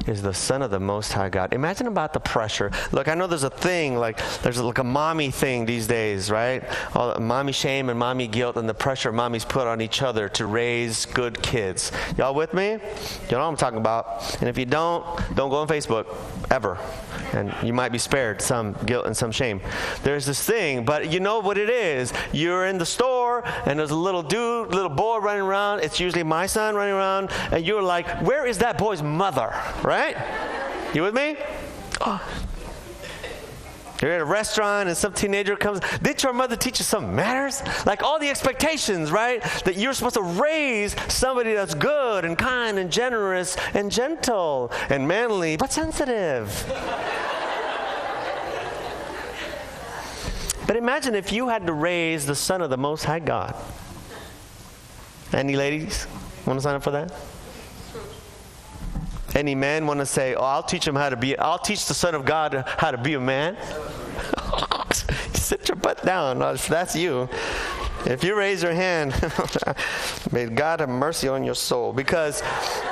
is 0.06 0.22
the 0.22 0.34
son 0.34 0.62
of 0.62 0.70
the 0.70 0.78
Most 0.80 1.12
High 1.12 1.28
God. 1.28 1.52
Imagine 1.52 1.86
about 1.86 2.12
the 2.12 2.20
pressure. 2.20 2.70
Look, 2.92 3.08
I 3.08 3.14
know 3.14 3.26
there's 3.26 3.42
a 3.42 3.50
thing, 3.50 3.96
like, 3.96 4.20
there's 4.42 4.60
like 4.60 4.78
a 4.78 4.84
mommy 4.84 5.30
thing 5.30 5.66
these 5.66 5.86
days, 5.86 6.30
right? 6.30 6.62
All 6.94 7.18
mommy 7.18 7.52
shame 7.52 7.88
and 7.88 7.98
mommy 7.98 8.28
guilt 8.28 8.56
and 8.56 8.68
the 8.68 8.74
pressure 8.74 9.12
mommies 9.12 9.48
put 9.48 9.66
on 9.66 9.80
each 9.80 10.02
other 10.02 10.28
to 10.30 10.46
raise 10.46 11.06
good 11.06 11.42
kids. 11.42 11.90
Y'all 12.18 12.34
with 12.34 12.52
me? 12.54 12.72
You 12.72 12.78
know 12.78 13.38
what 13.38 13.40
I'm 13.40 13.56
talking 13.56 13.78
about. 13.78 14.36
And 14.40 14.48
if 14.48 14.58
you 14.58 14.66
don't, 14.66 15.04
don't 15.34 15.50
go 15.50 15.56
on 15.56 15.68
Facebook, 15.68 16.06
ever. 16.50 16.78
And 17.32 17.52
you 17.62 17.72
might 17.72 17.90
be 17.90 17.98
spared 17.98 18.40
some 18.40 18.74
guilt 18.84 19.06
and 19.06 19.16
some 19.16 19.32
shame. 19.32 19.60
There's 20.02 20.26
this 20.26 20.42
thing, 20.42 20.84
but 20.84 21.10
you 21.10 21.20
know 21.20 21.40
what 21.46 21.56
it 21.56 21.70
is. 21.70 22.12
You're 22.32 22.66
in 22.66 22.76
the 22.76 22.84
store, 22.84 23.44
and 23.64 23.78
there's 23.78 23.92
a 23.92 23.96
little 23.96 24.22
dude, 24.22 24.74
little 24.74 24.90
boy 24.90 25.18
running 25.18 25.42
around. 25.42 25.80
It's 25.80 26.00
usually 26.00 26.24
my 26.24 26.46
son 26.46 26.74
running 26.74 26.94
around, 26.94 27.30
and 27.52 27.64
you're 27.64 27.82
like, 27.82 28.06
where 28.22 28.44
is 28.44 28.58
that 28.58 28.76
boy's 28.76 29.02
mother? 29.02 29.54
Right? 29.82 30.16
You 30.92 31.02
with 31.02 31.14
me? 31.14 31.36
Oh. 32.00 32.20
You're 34.02 34.12
at 34.12 34.20
a 34.20 34.26
restaurant 34.26 34.88
and 34.88 34.96
some 34.96 35.14
teenager 35.14 35.56
comes. 35.56 35.80
Did 36.02 36.22
your 36.22 36.34
mother 36.34 36.54
teach 36.54 36.78
you 36.78 36.84
some 36.84 37.16
manners? 37.16 37.62
Like 37.86 38.02
all 38.02 38.18
the 38.18 38.28
expectations, 38.28 39.10
right? 39.10 39.42
That 39.64 39.76
you're 39.76 39.94
supposed 39.94 40.16
to 40.16 40.22
raise 40.22 40.94
somebody 41.08 41.54
that's 41.54 41.74
good 41.74 42.26
and 42.26 42.36
kind 42.36 42.78
and 42.78 42.92
generous 42.92 43.56
and 43.72 43.90
gentle 43.90 44.70
and 44.90 45.08
manly, 45.08 45.56
but 45.56 45.72
sensitive. 45.72 46.70
But 50.66 50.76
imagine 50.76 51.14
if 51.14 51.32
you 51.32 51.48
had 51.48 51.66
to 51.66 51.72
raise 51.72 52.26
the 52.26 52.34
son 52.34 52.60
of 52.60 52.70
the 52.70 52.76
Most 52.76 53.04
High 53.04 53.20
God. 53.20 53.54
Any 55.32 55.56
ladies 55.56 56.06
want 56.44 56.58
to 56.58 56.62
sign 56.62 56.74
up 56.74 56.82
for 56.82 56.90
that? 56.92 57.12
Any 59.34 59.54
men 59.54 59.86
want 59.86 60.00
to 60.00 60.06
say, 60.06 60.34
"Oh, 60.34 60.42
I'll 60.42 60.62
teach 60.62 60.86
him 60.86 60.94
how 60.94 61.10
to 61.10 61.16
be. 61.16 61.38
I'll 61.38 61.58
teach 61.58 61.86
the 61.86 61.94
Son 61.94 62.14
of 62.14 62.24
God 62.24 62.64
how 62.78 62.90
to 62.90 62.96
be 62.96 63.14
a 63.14 63.20
man." 63.20 63.56
Sit 65.34 65.68
your 65.68 65.76
butt 65.76 66.04
down. 66.04 66.38
That's 66.38 66.96
you. 66.96 67.28
If 68.06 68.22
you 68.22 68.36
raise 68.36 68.62
your 68.62 68.72
hand, 68.72 69.12
may 70.32 70.46
God 70.46 70.80
have 70.80 70.88
mercy 70.88 71.28
on 71.28 71.42
your 71.42 71.54
soul 71.54 71.92
because 71.92 72.42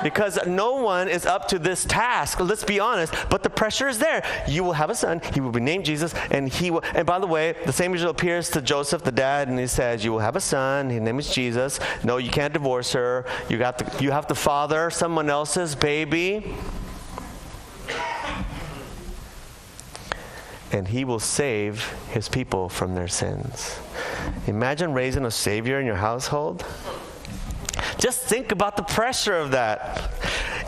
because 0.02 0.38
no 0.46 0.74
one 0.74 1.08
is 1.08 1.24
up 1.24 1.46
to 1.48 1.58
this 1.58 1.84
task. 1.84 2.40
Let's 2.40 2.64
be 2.64 2.80
honest, 2.80 3.14
but 3.30 3.42
the 3.42 3.50
pressure 3.50 3.88
is 3.88 3.98
there. 3.98 4.24
You 4.48 4.64
will 4.64 4.72
have 4.72 4.90
a 4.90 4.94
son, 4.94 5.20
he 5.32 5.40
will 5.40 5.52
be 5.52 5.60
named 5.60 5.84
Jesus, 5.84 6.14
and 6.30 6.48
he 6.48 6.70
will 6.70 6.82
and 6.94 7.06
by 7.06 7.18
the 7.18 7.26
way, 7.26 7.54
the 7.64 7.72
same 7.72 7.92
angel 7.92 8.10
appears 8.10 8.50
to 8.50 8.60
Joseph, 8.60 9.02
the 9.02 9.12
dad, 9.12 9.48
and 9.48 9.58
he 9.58 9.66
says, 9.66 10.04
You 10.04 10.12
will 10.12 10.18
have 10.18 10.36
a 10.36 10.40
son, 10.40 10.90
his 10.90 11.00
name 11.00 11.18
is 11.18 11.32
Jesus. 11.32 11.78
No, 12.02 12.16
you 12.16 12.30
can't 12.30 12.52
divorce 12.52 12.92
her. 12.92 13.24
You 13.48 13.58
got 13.58 13.78
to, 13.78 14.04
you 14.04 14.10
have 14.10 14.26
to 14.28 14.34
father 14.34 14.90
someone 14.90 15.30
else's 15.30 15.74
baby. 15.74 16.54
And 20.74 20.88
he 20.88 21.04
will 21.04 21.20
save 21.20 21.88
his 22.10 22.28
people 22.28 22.68
from 22.68 22.96
their 22.96 23.06
sins. 23.06 23.78
Imagine 24.48 24.92
raising 24.92 25.24
a 25.24 25.30
savior 25.30 25.78
in 25.78 25.86
your 25.86 25.94
household. 25.94 26.64
Just 27.96 28.22
think 28.22 28.50
about 28.50 28.76
the 28.76 28.82
pressure 28.82 29.36
of 29.36 29.52
that. 29.52 30.10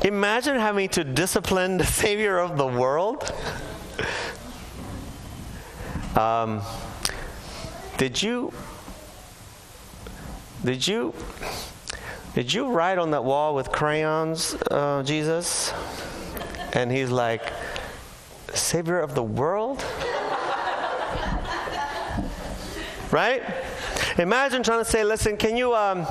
Imagine 0.05 0.61
having 0.61 0.89
to 0.91 1.03
discipline 1.03 1.77
the 1.77 1.85
savior 2.05 2.39
of 2.39 2.57
the 2.57 2.67
world. 2.67 3.33
Um, 6.15 6.63
did 7.99 8.23
you 8.23 8.53
did 10.65 10.87
you 10.87 11.15
did 12.35 12.53
you 12.53 12.69
write 12.69 12.99
on 12.99 13.11
that 13.11 13.25
wall 13.25 13.57
with 13.57 13.73
crayons, 13.73 14.55
uh, 14.71 15.03
Jesus? 15.03 15.73
And 16.73 16.93
he's 16.93 17.11
like, 17.11 17.43
Savior 18.57 18.99
of 18.99 19.15
the 19.15 19.23
world? 19.23 19.85
right? 23.11 23.43
Imagine 24.19 24.63
trying 24.63 24.85
to 24.85 24.91
say, 24.91 25.05
listen, 25.05 25.37
can 25.37 25.57
you 25.57 25.75
um, 25.75 26.07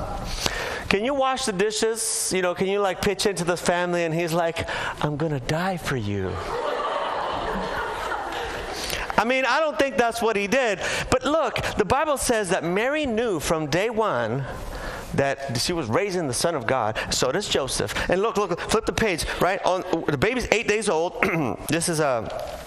can 0.90 1.04
you 1.04 1.14
wash 1.14 1.46
the 1.46 1.54
dishes? 1.54 2.32
You 2.34 2.42
know, 2.42 2.56
can 2.56 2.68
you 2.68 2.80
like 2.80 3.02
pitch 3.02 3.26
into 3.26 3.44
the 3.44 3.58
family? 3.58 4.04
And 4.04 4.14
he's 4.14 4.34
like, 4.34 4.70
I'm 5.04 5.18
gonna 5.18 5.40
die 5.40 5.78
for 5.78 5.98
you. 5.98 6.32
I 9.18 9.24
mean, 9.26 9.46
I 9.46 9.60
don't 9.60 9.80
think 9.80 9.98
that's 9.98 10.22
what 10.22 10.36
he 10.36 10.46
did. 10.48 10.80
But 11.10 11.24
look, 11.24 11.62
the 11.78 11.86
Bible 11.86 12.18
says 12.18 12.50
that 12.50 12.64
Mary 12.64 13.06
knew 13.06 13.40
from 13.40 13.68
day 13.68 13.90
one 13.90 14.46
that 15.14 15.58
she 15.60 15.74
was 15.74 15.88
raising 15.88 16.28
the 16.28 16.34
Son 16.34 16.56
of 16.56 16.68
God. 16.68 16.98
So 17.12 17.32
does 17.32 17.48
Joseph. 17.48 17.94
And 18.10 18.22
look, 18.22 18.38
look, 18.38 18.60
flip 18.60 18.86
the 18.86 18.94
page, 18.94 19.26
right? 19.40 19.64
On 19.66 19.84
the 20.08 20.18
baby's 20.18 20.48
eight 20.52 20.68
days 20.68 20.90
old. 20.90 21.22
this 21.70 21.90
is 21.90 22.00
a 22.00 22.65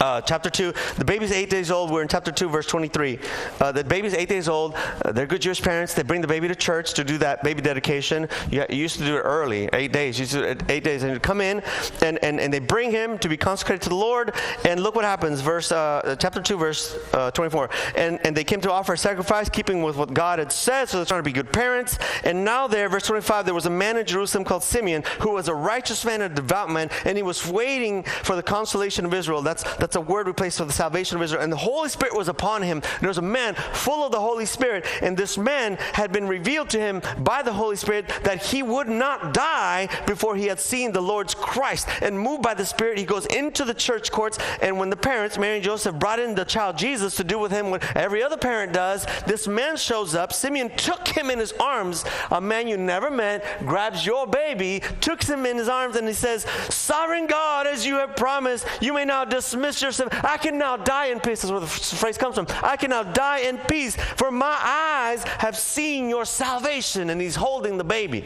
uh, 0.00 0.20
chapter 0.20 0.50
2, 0.50 0.72
the 0.98 1.04
baby's 1.04 1.30
eight 1.30 1.50
days 1.50 1.70
old. 1.70 1.90
We're 1.90 2.02
in 2.02 2.08
chapter 2.08 2.32
2, 2.32 2.48
verse 2.48 2.66
23. 2.66 3.18
Uh, 3.60 3.72
the 3.72 3.84
baby's 3.84 4.14
eight 4.14 4.28
days 4.28 4.48
old. 4.48 4.74
Uh, 5.04 5.12
they're 5.12 5.26
good 5.26 5.40
Jewish 5.40 5.62
parents. 5.62 5.94
They 5.94 6.02
bring 6.02 6.20
the 6.20 6.26
baby 6.26 6.48
to 6.48 6.54
church 6.54 6.94
to 6.94 7.04
do 7.04 7.16
that 7.18 7.44
baby 7.44 7.62
dedication. 7.62 8.28
You, 8.50 8.64
you 8.68 8.76
used 8.76 8.98
to 8.98 9.04
do 9.04 9.16
it 9.16 9.20
early, 9.20 9.68
eight 9.72 9.92
days. 9.92 10.18
You 10.18 10.22
used 10.22 10.32
to 10.32 10.54
do 10.54 10.64
eight 10.68 10.82
days. 10.82 11.04
And 11.04 11.12
you 11.12 11.20
come 11.20 11.40
in, 11.40 11.62
and, 12.02 12.18
and, 12.24 12.40
and 12.40 12.52
they 12.52 12.58
bring 12.58 12.90
him 12.90 13.18
to 13.18 13.28
be 13.28 13.36
consecrated 13.36 13.82
to 13.82 13.88
the 13.88 13.94
Lord. 13.94 14.34
And 14.64 14.82
look 14.82 14.96
what 14.96 15.04
happens. 15.04 15.40
Verse 15.40 15.70
uh, 15.70 16.16
Chapter 16.18 16.42
2, 16.42 16.56
verse 16.56 16.98
uh, 17.12 17.30
24. 17.30 17.70
And, 17.96 18.18
and 18.24 18.36
they 18.36 18.44
came 18.44 18.60
to 18.62 18.72
offer 18.72 18.94
a 18.94 18.98
sacrifice, 18.98 19.48
keeping 19.48 19.82
with 19.82 19.96
what 19.96 20.12
God 20.12 20.40
had 20.40 20.50
said. 20.50 20.88
So 20.88 20.96
they're 20.96 21.06
trying 21.06 21.20
to 21.20 21.24
be 21.24 21.32
good 21.32 21.52
parents. 21.52 21.98
And 22.24 22.44
now 22.44 22.66
there, 22.66 22.88
verse 22.88 23.06
25, 23.06 23.44
there 23.44 23.54
was 23.54 23.66
a 23.66 23.70
man 23.70 23.96
in 23.96 24.06
Jerusalem 24.06 24.44
called 24.44 24.64
Simeon, 24.64 25.04
who 25.20 25.32
was 25.32 25.46
a 25.46 25.54
righteous 25.54 26.04
man 26.04 26.20
and 26.22 26.34
devout 26.34 26.68
man. 26.68 26.90
And 27.04 27.16
he 27.16 27.22
was 27.22 27.46
waiting 27.46 28.02
for 28.02 28.34
the 28.34 28.42
consolation 28.42 29.04
of 29.04 29.14
Israel. 29.14 29.40
That's 29.40 29.62
that's 29.84 29.96
a 29.96 30.00
word 30.00 30.26
we 30.26 30.32
place 30.32 30.56
for 30.56 30.64
the 30.64 30.72
salvation 30.72 31.18
of 31.18 31.22
Israel. 31.22 31.42
And 31.42 31.52
the 31.52 31.58
Holy 31.58 31.90
Spirit 31.90 32.16
was 32.16 32.28
upon 32.28 32.62
him. 32.62 32.80
There 33.00 33.08
was 33.08 33.18
a 33.18 33.22
man 33.22 33.54
full 33.54 34.02
of 34.02 34.12
the 34.12 34.18
Holy 34.18 34.46
Spirit, 34.46 34.86
and 35.02 35.14
this 35.14 35.36
man 35.36 35.76
had 35.92 36.10
been 36.10 36.26
revealed 36.26 36.70
to 36.70 36.80
him 36.80 37.02
by 37.18 37.42
the 37.42 37.52
Holy 37.52 37.76
Spirit 37.76 38.08
that 38.22 38.42
he 38.42 38.62
would 38.62 38.88
not 38.88 39.34
die 39.34 39.90
before 40.06 40.36
he 40.36 40.46
had 40.46 40.58
seen 40.58 40.90
the 40.90 41.02
Lord's 41.02 41.34
Christ. 41.34 41.86
And 42.00 42.18
moved 42.18 42.42
by 42.42 42.54
the 42.54 42.64
Spirit, 42.64 42.96
he 42.96 43.04
goes 43.04 43.26
into 43.26 43.62
the 43.66 43.74
church 43.74 44.10
courts. 44.10 44.38
And 44.62 44.78
when 44.78 44.88
the 44.88 44.96
parents, 44.96 45.36
Mary 45.36 45.56
and 45.56 45.64
Joseph, 45.64 45.98
brought 45.98 46.18
in 46.18 46.34
the 46.34 46.46
child 46.46 46.78
Jesus 46.78 47.14
to 47.16 47.24
do 47.24 47.38
with 47.38 47.52
him 47.52 47.68
what 47.68 47.84
every 47.94 48.22
other 48.22 48.38
parent 48.38 48.72
does, 48.72 49.06
this 49.26 49.46
man 49.46 49.76
shows 49.76 50.14
up. 50.14 50.32
Simeon 50.32 50.70
took 50.78 51.06
him 51.08 51.28
in 51.28 51.38
his 51.38 51.52
arms, 51.60 52.06
a 52.30 52.40
man 52.40 52.68
you 52.68 52.78
never 52.78 53.10
met, 53.10 53.44
grabs 53.66 54.06
your 54.06 54.26
baby, 54.26 54.80
took 55.02 55.22
him 55.22 55.44
in 55.44 55.58
his 55.58 55.68
arms, 55.68 55.96
and 55.96 56.08
he 56.08 56.14
says, 56.14 56.46
Sovereign 56.70 57.26
God, 57.26 57.66
as 57.66 57.84
you 57.84 57.96
have 57.96 58.16
promised, 58.16 58.66
you 58.80 58.94
may 58.94 59.04
now 59.04 59.26
dismiss 59.26 59.73
I 59.82 60.36
can 60.36 60.58
now 60.58 60.76
die 60.76 61.06
in 61.06 61.20
peace. 61.20 61.42
That's 61.42 61.50
where 61.50 61.60
the 61.60 61.66
phrase 61.66 62.18
comes 62.18 62.34
from. 62.36 62.46
I 62.62 62.76
can 62.76 62.90
now 62.90 63.02
die 63.02 63.40
in 63.40 63.58
peace, 63.58 63.96
for 63.96 64.30
my 64.30 64.56
eyes 64.62 65.24
have 65.24 65.56
seen 65.56 66.08
your 66.08 66.24
salvation. 66.24 67.10
And 67.10 67.20
he's 67.20 67.36
holding 67.36 67.76
the 67.78 67.84
baby. 67.84 68.24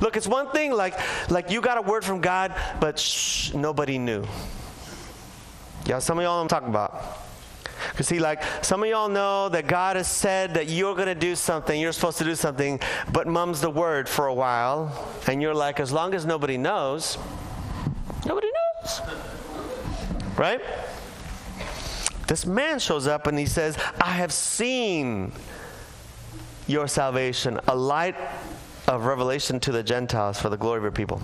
Look, 0.00 0.16
it's 0.16 0.26
one 0.26 0.50
thing 0.50 0.72
like, 0.72 0.98
like 1.30 1.50
you 1.50 1.60
got 1.60 1.78
a 1.78 1.82
word 1.82 2.04
from 2.04 2.20
God, 2.20 2.54
but 2.80 2.98
shh, 2.98 3.54
nobody 3.54 3.98
knew. 3.98 4.24
Yeah, 5.86 5.98
some 5.98 6.18
of 6.18 6.24
y'all 6.24 6.40
I'm 6.40 6.48
talking 6.48 6.68
about. 6.68 7.24
Because 7.90 8.08
see, 8.08 8.18
like 8.18 8.42
some 8.62 8.82
of 8.82 8.88
y'all 8.88 9.08
know 9.08 9.48
that 9.50 9.66
God 9.66 9.96
has 9.96 10.08
said 10.08 10.54
that 10.54 10.68
you're 10.68 10.94
going 10.94 11.08
to 11.08 11.14
do 11.14 11.36
something, 11.36 11.78
you're 11.78 11.92
supposed 11.92 12.18
to 12.18 12.24
do 12.24 12.34
something, 12.34 12.80
but 13.12 13.26
mum's 13.26 13.60
the 13.60 13.70
word 13.70 14.08
for 14.08 14.26
a 14.26 14.34
while, 14.34 15.08
and 15.26 15.42
you're 15.42 15.54
like, 15.54 15.80
as 15.80 15.92
long 15.92 16.14
as 16.14 16.24
nobody 16.24 16.56
knows, 16.56 17.18
nobody 18.26 18.48
knows. 18.82 19.00
Right? 20.36 20.60
This 22.26 22.46
man 22.46 22.78
shows 22.78 23.06
up 23.06 23.26
and 23.26 23.38
he 23.38 23.46
says, 23.46 23.76
I 24.00 24.10
have 24.10 24.32
seen 24.32 25.32
your 26.66 26.88
salvation, 26.88 27.60
a 27.68 27.76
light 27.76 28.16
of 28.88 29.04
revelation 29.04 29.60
to 29.60 29.72
the 29.72 29.82
Gentiles 29.82 30.40
for 30.40 30.48
the 30.48 30.56
glory 30.56 30.78
of 30.78 30.82
your 30.84 30.92
people. 30.92 31.22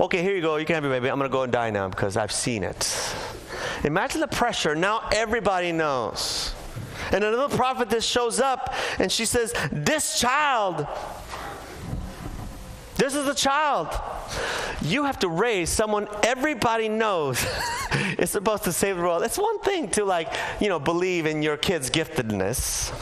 Okay, 0.00 0.22
here 0.22 0.34
you 0.34 0.42
go. 0.42 0.56
You 0.56 0.64
can 0.64 0.74
have 0.74 0.84
your 0.84 0.92
baby. 0.92 1.10
I'm 1.10 1.18
going 1.18 1.30
to 1.30 1.32
go 1.32 1.42
and 1.42 1.52
die 1.52 1.70
now 1.70 1.88
because 1.88 2.16
I've 2.16 2.32
seen 2.32 2.64
it. 2.64 3.14
Imagine 3.84 4.20
the 4.20 4.28
pressure. 4.28 4.74
Now 4.74 5.08
everybody 5.12 5.72
knows. 5.72 6.54
And 7.10 7.24
another 7.24 7.54
prophetess 7.54 8.04
shows 8.04 8.40
up 8.40 8.74
and 8.98 9.10
she 9.10 9.24
says, 9.24 9.52
This 9.70 10.18
child, 10.18 10.86
this 13.02 13.16
is 13.16 13.24
the 13.24 13.34
child. 13.34 13.88
You 14.80 15.02
have 15.06 15.18
to 15.18 15.28
raise 15.28 15.70
someone 15.70 16.06
everybody 16.22 16.88
knows 16.88 17.44
is 18.16 18.30
supposed 18.30 18.62
to 18.62 18.72
save 18.72 18.96
the 18.96 19.02
world. 19.02 19.24
It's 19.24 19.36
one 19.36 19.58
thing 19.58 19.88
to, 19.90 20.04
like, 20.04 20.32
you 20.60 20.68
know, 20.68 20.78
believe 20.78 21.26
in 21.26 21.42
your 21.42 21.56
kid's 21.56 21.90
giftedness. 21.90 22.92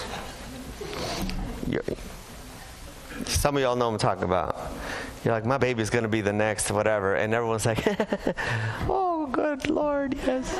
You're, 1.68 1.82
some 3.26 3.58
of 3.58 3.62
y'all 3.62 3.76
know 3.76 3.90
what 3.90 3.92
I'm 3.92 3.98
talking 3.98 4.24
about. 4.24 4.58
You're 5.22 5.34
like, 5.34 5.44
my 5.44 5.58
baby's 5.58 5.90
going 5.90 6.04
to 6.04 6.08
be 6.08 6.22
the 6.22 6.32
next, 6.32 6.70
whatever. 6.70 7.16
And 7.16 7.34
everyone's 7.34 7.66
like, 7.66 7.86
oh, 8.88 9.28
good 9.30 9.68
Lord, 9.68 10.14
yes. 10.26 10.58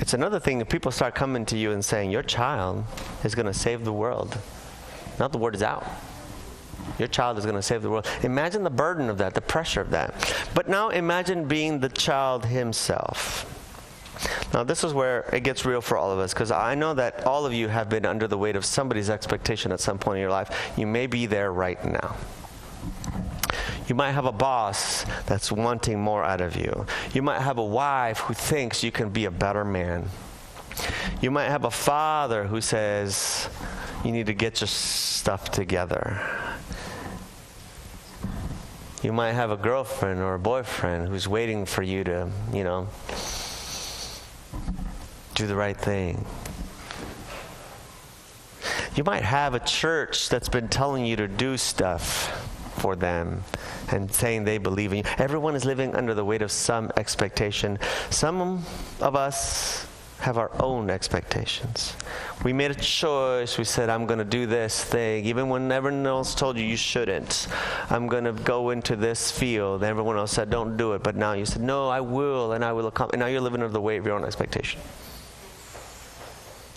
It's 0.00 0.12
another 0.12 0.38
thing 0.38 0.60
if 0.60 0.68
people 0.68 0.92
start 0.92 1.14
coming 1.14 1.46
to 1.46 1.56
you 1.56 1.72
and 1.72 1.82
saying, 1.82 2.10
Your 2.10 2.22
child 2.22 2.84
is 3.24 3.34
going 3.34 3.46
to 3.46 3.54
save 3.54 3.86
the 3.86 3.92
world. 3.92 4.36
Now 5.18 5.28
the 5.28 5.38
word 5.38 5.54
is 5.54 5.62
out. 5.62 5.86
Your 6.98 7.08
child 7.08 7.38
is 7.38 7.44
going 7.44 7.56
to 7.56 7.62
save 7.62 7.82
the 7.82 7.90
world. 7.90 8.06
Imagine 8.22 8.64
the 8.64 8.70
burden 8.70 9.10
of 9.10 9.18
that, 9.18 9.34
the 9.34 9.40
pressure 9.40 9.80
of 9.80 9.90
that. 9.90 10.34
But 10.54 10.68
now 10.68 10.88
imagine 10.88 11.46
being 11.46 11.80
the 11.80 11.88
child 11.88 12.46
himself. 12.46 13.54
Now, 14.52 14.64
this 14.64 14.82
is 14.82 14.92
where 14.92 15.28
it 15.32 15.44
gets 15.44 15.64
real 15.64 15.80
for 15.80 15.96
all 15.96 16.10
of 16.10 16.18
us 16.18 16.32
because 16.32 16.50
I 16.50 16.74
know 16.74 16.94
that 16.94 17.24
all 17.24 17.46
of 17.46 17.52
you 17.52 17.68
have 17.68 17.88
been 17.88 18.04
under 18.04 18.26
the 18.26 18.38
weight 18.38 18.56
of 18.56 18.64
somebody's 18.64 19.10
expectation 19.10 19.70
at 19.70 19.80
some 19.80 19.98
point 19.98 20.16
in 20.16 20.22
your 20.22 20.30
life. 20.30 20.72
You 20.76 20.86
may 20.86 21.06
be 21.06 21.26
there 21.26 21.52
right 21.52 21.82
now. 21.84 22.16
You 23.86 23.94
might 23.94 24.12
have 24.12 24.26
a 24.26 24.32
boss 24.32 25.04
that's 25.26 25.52
wanting 25.52 26.00
more 26.00 26.24
out 26.24 26.40
of 26.40 26.56
you. 26.56 26.86
You 27.14 27.22
might 27.22 27.40
have 27.40 27.58
a 27.58 27.64
wife 27.64 28.18
who 28.20 28.34
thinks 28.34 28.82
you 28.82 28.90
can 28.90 29.10
be 29.10 29.24
a 29.24 29.30
better 29.30 29.64
man. 29.64 30.08
You 31.20 31.30
might 31.30 31.48
have 31.48 31.64
a 31.64 31.70
father 31.70 32.44
who 32.44 32.60
says, 32.60 33.48
You 34.04 34.12
need 34.12 34.26
to 34.26 34.34
get 34.34 34.60
your 34.60 34.68
stuff 34.68 35.50
together. 35.50 36.20
You 39.02 39.12
might 39.12 39.32
have 39.32 39.50
a 39.50 39.56
girlfriend 39.56 40.20
or 40.20 40.34
a 40.34 40.38
boyfriend 40.38 41.08
who's 41.08 41.26
waiting 41.26 41.66
for 41.66 41.82
you 41.82 42.04
to, 42.04 42.30
you 42.52 42.64
know, 42.64 42.88
do 45.34 45.46
the 45.46 45.56
right 45.56 45.76
thing. 45.76 46.24
You 48.94 49.04
might 49.04 49.22
have 49.22 49.54
a 49.54 49.60
church 49.60 50.28
that's 50.28 50.48
been 50.48 50.68
telling 50.68 51.06
you 51.06 51.16
to 51.16 51.28
do 51.28 51.56
stuff 51.56 52.44
for 52.78 52.96
them 52.96 53.42
and 53.90 54.12
saying 54.12 54.44
they 54.44 54.58
believe 54.58 54.92
in 54.92 54.98
you. 54.98 55.04
Everyone 55.18 55.54
is 55.54 55.64
living 55.64 55.94
under 55.94 56.14
the 56.14 56.24
weight 56.24 56.42
of 56.42 56.50
some 56.50 56.90
expectation. 56.96 57.78
Some 58.10 58.64
of 59.00 59.16
us 59.16 59.87
have 60.20 60.36
our 60.36 60.50
own 60.60 60.90
expectations. 60.90 61.94
We 62.44 62.52
made 62.52 62.70
a 62.70 62.74
choice. 62.74 63.56
We 63.56 63.64
said, 63.64 63.88
I'm 63.88 64.06
going 64.06 64.18
to 64.18 64.24
do 64.24 64.46
this 64.46 64.82
thing, 64.82 65.24
even 65.24 65.48
when 65.48 65.70
everyone 65.70 66.06
else 66.06 66.34
told 66.34 66.56
you 66.56 66.64
you 66.64 66.76
shouldn't. 66.76 67.46
I'm 67.88 68.08
going 68.08 68.24
to 68.24 68.32
go 68.32 68.70
into 68.70 68.96
this 68.96 69.30
field. 69.30 69.84
Everyone 69.84 70.16
else 70.16 70.32
said, 70.32 70.50
don't 70.50 70.76
do 70.76 70.92
it. 70.94 71.02
But 71.02 71.16
now 71.16 71.34
you 71.34 71.46
said, 71.46 71.62
no, 71.62 71.88
I 71.88 72.00
will, 72.00 72.52
and 72.52 72.64
I 72.64 72.72
will 72.72 72.86
accomplish. 72.88 73.14
And 73.14 73.20
now 73.20 73.26
you're 73.26 73.40
living 73.40 73.62
under 73.62 73.72
the 73.72 73.80
weight 73.80 73.98
of 73.98 74.06
your 74.06 74.16
own 74.16 74.24
expectation. 74.24 74.80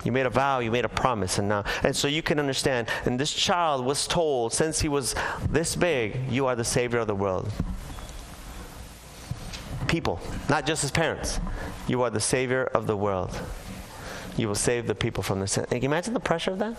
You 0.04 0.12
made 0.12 0.26
a 0.26 0.32
vow, 0.32 0.60
you 0.60 0.72
made 0.72 0.86
a 0.86 0.90
promise, 0.90 1.38
and 1.38 1.48
now, 1.48 1.64
and 1.84 1.96
so 1.96 2.08
you 2.08 2.24
can 2.24 2.40
understand. 2.40 2.88
And 3.06 3.20
this 3.20 3.32
child 3.32 3.86
was 3.86 4.08
told, 4.08 4.52
since 4.52 4.80
he 4.80 4.90
was 4.90 5.14
this 5.50 5.76
big, 5.76 6.18
you 6.30 6.48
are 6.48 6.56
the 6.56 6.64
savior 6.64 7.00
of 7.00 7.08
the 7.08 7.16
world. 7.16 7.52
People, 9.92 10.22
not 10.48 10.66
just 10.66 10.84
his 10.84 10.90
parents. 10.90 11.42
You 11.86 12.02
are 12.04 12.10
the 12.10 12.22
savior 12.22 12.64
of 12.64 12.88
the 12.88 12.96
world. 12.96 13.38
You 14.38 14.48
will 14.48 14.56
save 14.56 14.88
the 14.88 14.96
people 14.96 15.22
from 15.22 15.42
the 15.42 15.48
sin. 15.48 15.66
Can 15.66 15.82
you 15.82 15.90
imagine 15.90 16.14
the 16.14 16.22
pressure 16.22 16.52
of 16.52 16.60
that? 16.60 16.78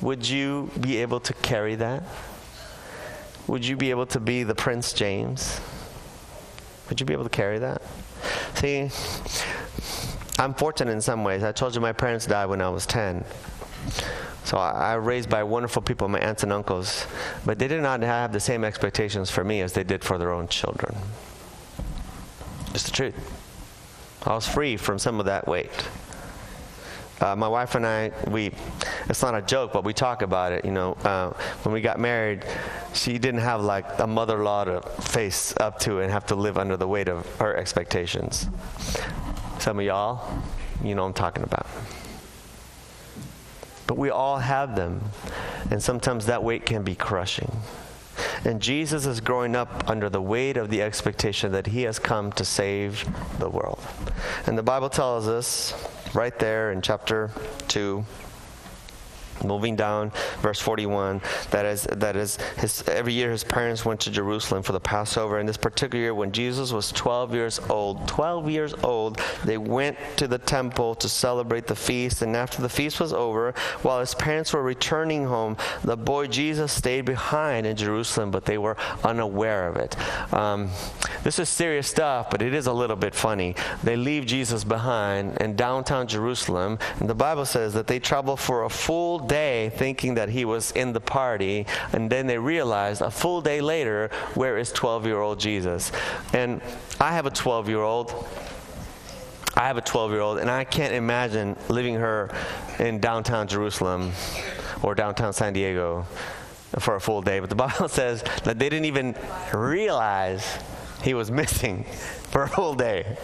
Would 0.00 0.26
you 0.26 0.70
be 0.80 0.96
able 0.96 1.20
to 1.20 1.34
carry 1.34 1.74
that? 1.74 2.04
Would 3.48 3.66
you 3.66 3.76
be 3.76 3.90
able 3.90 4.06
to 4.06 4.18
be 4.18 4.44
the 4.44 4.54
Prince 4.54 4.94
James? 4.94 5.60
Would 6.88 7.00
you 7.00 7.04
be 7.04 7.12
able 7.12 7.24
to 7.24 7.28
carry 7.28 7.58
that? 7.58 7.82
See, 8.54 8.88
I'm 10.38 10.54
fortunate 10.54 10.92
in 10.92 11.02
some 11.02 11.22
ways. 11.22 11.42
I 11.42 11.52
told 11.52 11.74
you 11.74 11.82
my 11.82 11.92
parents 11.92 12.24
died 12.24 12.46
when 12.46 12.62
I 12.62 12.70
was 12.70 12.86
10. 12.86 13.26
So 14.46 14.58
I, 14.58 14.92
I 14.92 14.94
raised 14.94 15.28
by 15.28 15.42
wonderful 15.42 15.82
people, 15.82 16.06
my 16.06 16.20
aunts 16.20 16.44
and 16.44 16.52
uncles, 16.52 17.04
but 17.44 17.58
they 17.58 17.66
did 17.66 17.82
not 17.82 18.00
have 18.02 18.32
the 18.32 18.38
same 18.38 18.62
expectations 18.62 19.28
for 19.28 19.42
me 19.42 19.60
as 19.60 19.72
they 19.72 19.82
did 19.82 20.04
for 20.04 20.18
their 20.18 20.30
own 20.30 20.46
children. 20.46 20.94
It's 22.72 22.84
the 22.84 22.92
truth. 22.92 23.16
I 24.24 24.34
was 24.34 24.46
free 24.46 24.76
from 24.76 25.00
some 25.00 25.18
of 25.18 25.26
that 25.26 25.48
weight. 25.48 25.88
Uh, 27.20 27.34
my 27.34 27.48
wife 27.48 27.74
and 27.74 27.84
I, 27.84 28.12
we, 28.28 28.52
it's 29.08 29.20
not 29.20 29.34
a 29.34 29.42
joke, 29.42 29.72
but 29.72 29.82
we 29.82 29.92
talk 29.92 30.22
about 30.22 30.52
it. 30.52 30.64
You 30.64 30.70
know, 30.70 30.92
uh, 31.02 31.30
when 31.64 31.72
we 31.72 31.80
got 31.80 31.98
married, 31.98 32.44
she 32.92 33.18
didn't 33.18 33.40
have 33.40 33.62
like 33.62 33.98
a 33.98 34.06
mother-in-law 34.06 34.64
to 34.66 34.80
face 35.02 35.56
up 35.56 35.80
to 35.80 35.98
and 35.98 36.12
have 36.12 36.26
to 36.26 36.36
live 36.36 36.56
under 36.56 36.76
the 36.76 36.86
weight 36.86 37.08
of 37.08 37.26
her 37.38 37.56
expectations. 37.56 38.46
Some 39.58 39.80
of 39.80 39.84
y'all, 39.84 40.40
you 40.84 40.94
know 40.94 41.04
I'm 41.04 41.14
talking 41.14 41.42
about. 41.42 41.66
But 43.86 43.98
we 43.98 44.10
all 44.10 44.38
have 44.38 44.76
them, 44.76 45.00
and 45.70 45.82
sometimes 45.82 46.26
that 46.26 46.42
weight 46.42 46.66
can 46.66 46.82
be 46.82 46.94
crushing. 46.94 47.52
And 48.44 48.60
Jesus 48.60 49.06
is 49.06 49.20
growing 49.20 49.54
up 49.54 49.88
under 49.88 50.08
the 50.08 50.22
weight 50.22 50.56
of 50.56 50.70
the 50.70 50.82
expectation 50.82 51.52
that 51.52 51.68
he 51.68 51.82
has 51.82 51.98
come 51.98 52.32
to 52.32 52.44
save 52.44 53.04
the 53.38 53.48
world. 53.48 53.80
And 54.46 54.56
the 54.56 54.62
Bible 54.62 54.88
tells 54.88 55.28
us 55.28 55.74
right 56.14 56.36
there 56.38 56.72
in 56.72 56.80
chapter 56.80 57.30
2 57.68 58.04
Moving 59.44 59.76
down, 59.76 60.10
verse 60.40 60.60
41, 60.60 61.20
that 61.50 61.64
is, 61.64 61.84
that 61.84 62.16
is 62.16 62.36
his, 62.58 62.82
every 62.88 63.12
year 63.12 63.30
his 63.30 63.44
parents 63.44 63.84
went 63.84 64.00
to 64.00 64.10
Jerusalem 64.10 64.62
for 64.62 64.72
the 64.72 64.80
Passover. 64.80 65.38
And 65.38 65.48
this 65.48 65.56
particular 65.56 66.02
year, 66.02 66.14
when 66.14 66.32
Jesus 66.32 66.72
was 66.72 66.92
12 66.92 67.34
years 67.34 67.60
old, 67.68 68.08
12 68.08 68.50
years 68.50 68.74
old, 68.82 69.20
they 69.44 69.58
went 69.58 69.96
to 70.16 70.26
the 70.26 70.38
temple 70.38 70.94
to 70.96 71.08
celebrate 71.08 71.66
the 71.66 71.76
feast. 71.76 72.22
And 72.22 72.36
after 72.36 72.62
the 72.62 72.68
feast 72.68 73.00
was 73.00 73.12
over, 73.12 73.52
while 73.82 74.00
his 74.00 74.14
parents 74.14 74.52
were 74.52 74.62
returning 74.62 75.26
home, 75.26 75.56
the 75.82 75.96
boy 75.96 76.26
Jesus 76.26 76.72
stayed 76.72 77.04
behind 77.04 77.66
in 77.66 77.76
Jerusalem, 77.76 78.30
but 78.30 78.44
they 78.44 78.58
were 78.58 78.76
unaware 79.04 79.68
of 79.68 79.76
it. 79.76 79.96
Um, 80.32 80.70
this 81.22 81.38
is 81.38 81.48
serious 81.48 81.88
stuff, 81.88 82.30
but 82.30 82.42
it 82.42 82.54
is 82.54 82.66
a 82.66 82.72
little 82.72 82.96
bit 82.96 83.14
funny. 83.14 83.54
They 83.82 83.96
leave 83.96 84.26
Jesus 84.26 84.64
behind 84.64 85.38
in 85.38 85.56
downtown 85.56 86.06
Jerusalem, 86.06 86.78
and 87.00 87.08
the 87.08 87.14
Bible 87.14 87.44
says 87.44 87.74
that 87.74 87.86
they 87.86 87.98
travel 87.98 88.36
for 88.36 88.64
a 88.64 88.70
full 88.70 89.18
day 89.26 89.70
thinking 89.76 90.14
that 90.14 90.28
he 90.28 90.44
was 90.44 90.72
in 90.72 90.92
the 90.92 91.00
party, 91.00 91.66
and 91.92 92.10
then 92.10 92.26
they 92.26 92.38
realized 92.38 93.02
a 93.02 93.10
full 93.10 93.40
day 93.40 93.60
later, 93.60 94.10
where 94.34 94.58
is 94.58 94.72
12 94.72 95.06
year 95.06 95.20
old 95.20 95.40
Jesus? 95.40 95.92
And 96.32 96.60
I 97.00 97.12
have 97.12 97.26
a 97.26 97.30
12 97.30 97.68
year 97.68 97.82
old. 97.82 98.26
I 99.56 99.66
have 99.66 99.78
a 99.78 99.82
12 99.82 100.10
year 100.10 100.20
old, 100.20 100.38
and 100.38 100.50
I 100.50 100.64
can't 100.64 100.92
imagine 100.92 101.56
leaving 101.68 101.94
her 101.94 102.30
in 102.78 103.00
downtown 103.00 103.48
Jerusalem 103.48 104.12
or 104.82 104.94
downtown 104.94 105.32
San 105.32 105.54
Diego 105.54 106.06
for 106.78 106.96
a 106.96 107.00
full 107.00 107.22
day. 107.22 107.40
But 107.40 107.48
the 107.48 107.56
Bible 107.66 107.88
says 107.88 108.22
that 108.44 108.58
they 108.58 108.68
didn't 108.68 108.84
even 108.84 109.16
realize 109.52 110.58
he 111.06 111.14
was 111.14 111.30
missing 111.30 111.84
for 112.30 112.42
a 112.42 112.48
whole 112.48 112.74
day. 112.74 113.16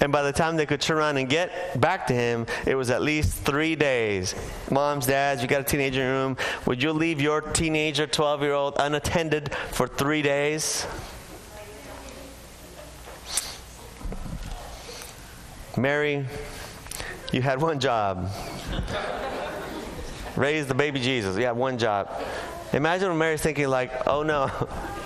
And 0.00 0.10
by 0.10 0.22
the 0.22 0.32
time 0.32 0.56
they 0.56 0.66
could 0.66 0.80
turn 0.80 0.98
around 0.98 1.16
and 1.16 1.28
get 1.28 1.80
back 1.80 2.08
to 2.08 2.12
him, 2.12 2.46
it 2.66 2.74
was 2.74 2.90
at 2.90 3.02
least 3.02 3.32
three 3.42 3.76
days. 3.76 4.34
Moms, 4.68 5.06
dads, 5.06 5.40
you 5.40 5.46
got 5.46 5.60
a 5.60 5.64
teenager 5.64 6.00
in 6.00 6.06
your 6.08 6.14
room. 6.14 6.36
Would 6.66 6.82
you 6.82 6.92
leave 6.92 7.20
your 7.20 7.40
teenager, 7.40 8.08
12 8.08 8.42
year 8.42 8.52
old, 8.52 8.74
unattended 8.80 9.54
for 9.70 9.86
three 9.86 10.22
days? 10.22 10.86
Mary, 15.76 16.26
you 17.32 17.42
had 17.42 17.62
one 17.62 17.78
job. 17.78 18.28
Raise 20.34 20.66
the 20.66 20.74
baby 20.74 20.98
Jesus. 20.98 21.36
You 21.36 21.44
had 21.44 21.56
one 21.56 21.78
job. 21.78 22.10
Imagine 22.72 23.16
Mary's 23.16 23.40
thinking 23.40 23.68
like, 23.68 23.92
oh 24.08 24.24
no, 24.24 24.50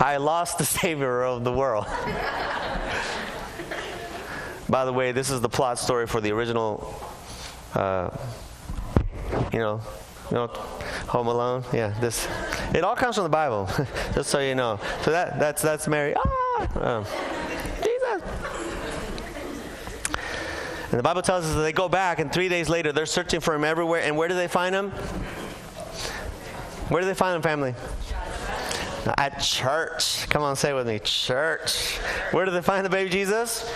I 0.00 0.18
lost 0.18 0.58
the 0.58 0.64
Savior 0.64 1.22
of 1.22 1.42
the 1.42 1.52
world. 1.52 1.86
By 4.68 4.84
the 4.84 4.92
way, 4.92 5.12
this 5.12 5.30
is 5.30 5.40
the 5.40 5.48
plot 5.48 5.78
story 5.78 6.06
for 6.06 6.20
the 6.20 6.30
original, 6.30 6.94
uh, 7.74 8.10
you 9.52 9.58
know, 9.58 9.80
you 10.30 10.36
know, 10.36 10.46
Home 11.08 11.26
Alone. 11.26 11.64
Yeah, 11.72 11.98
this. 12.00 12.28
It 12.74 12.84
all 12.84 12.94
comes 12.94 13.16
from 13.16 13.24
the 13.24 13.30
Bible, 13.30 13.68
just 14.14 14.30
so 14.30 14.38
you 14.38 14.54
know. 14.54 14.78
So 15.02 15.10
that 15.10 15.40
that's 15.40 15.62
that's 15.62 15.88
Mary. 15.88 16.14
Ah, 16.16 16.98
um, 16.98 17.04
Jesus. 17.82 18.22
And 20.90 20.98
the 20.98 21.02
Bible 21.02 21.22
tells 21.22 21.44
us 21.44 21.54
that 21.54 21.62
they 21.62 21.72
go 21.72 21.88
back, 21.88 22.20
and 22.20 22.32
three 22.32 22.48
days 22.48 22.68
later, 22.68 22.92
they're 22.92 23.06
searching 23.06 23.40
for 23.40 23.54
him 23.54 23.64
everywhere. 23.64 24.02
And 24.02 24.16
where 24.16 24.28
do 24.28 24.34
they 24.34 24.48
find 24.48 24.74
him? 24.74 24.90
Where 26.88 27.00
do 27.00 27.08
they 27.08 27.14
find 27.14 27.34
him, 27.36 27.42
family? 27.42 27.74
At 29.16 29.40
church. 29.40 30.28
Come 30.28 30.42
on, 30.42 30.56
say 30.56 30.70
it 30.70 30.74
with 30.74 30.86
me. 30.86 30.98
Church. 30.98 31.96
Where 32.32 32.44
do 32.44 32.50
they 32.50 32.62
find 32.62 32.84
the 32.84 32.90
baby 32.90 33.10
Jesus? 33.10 33.70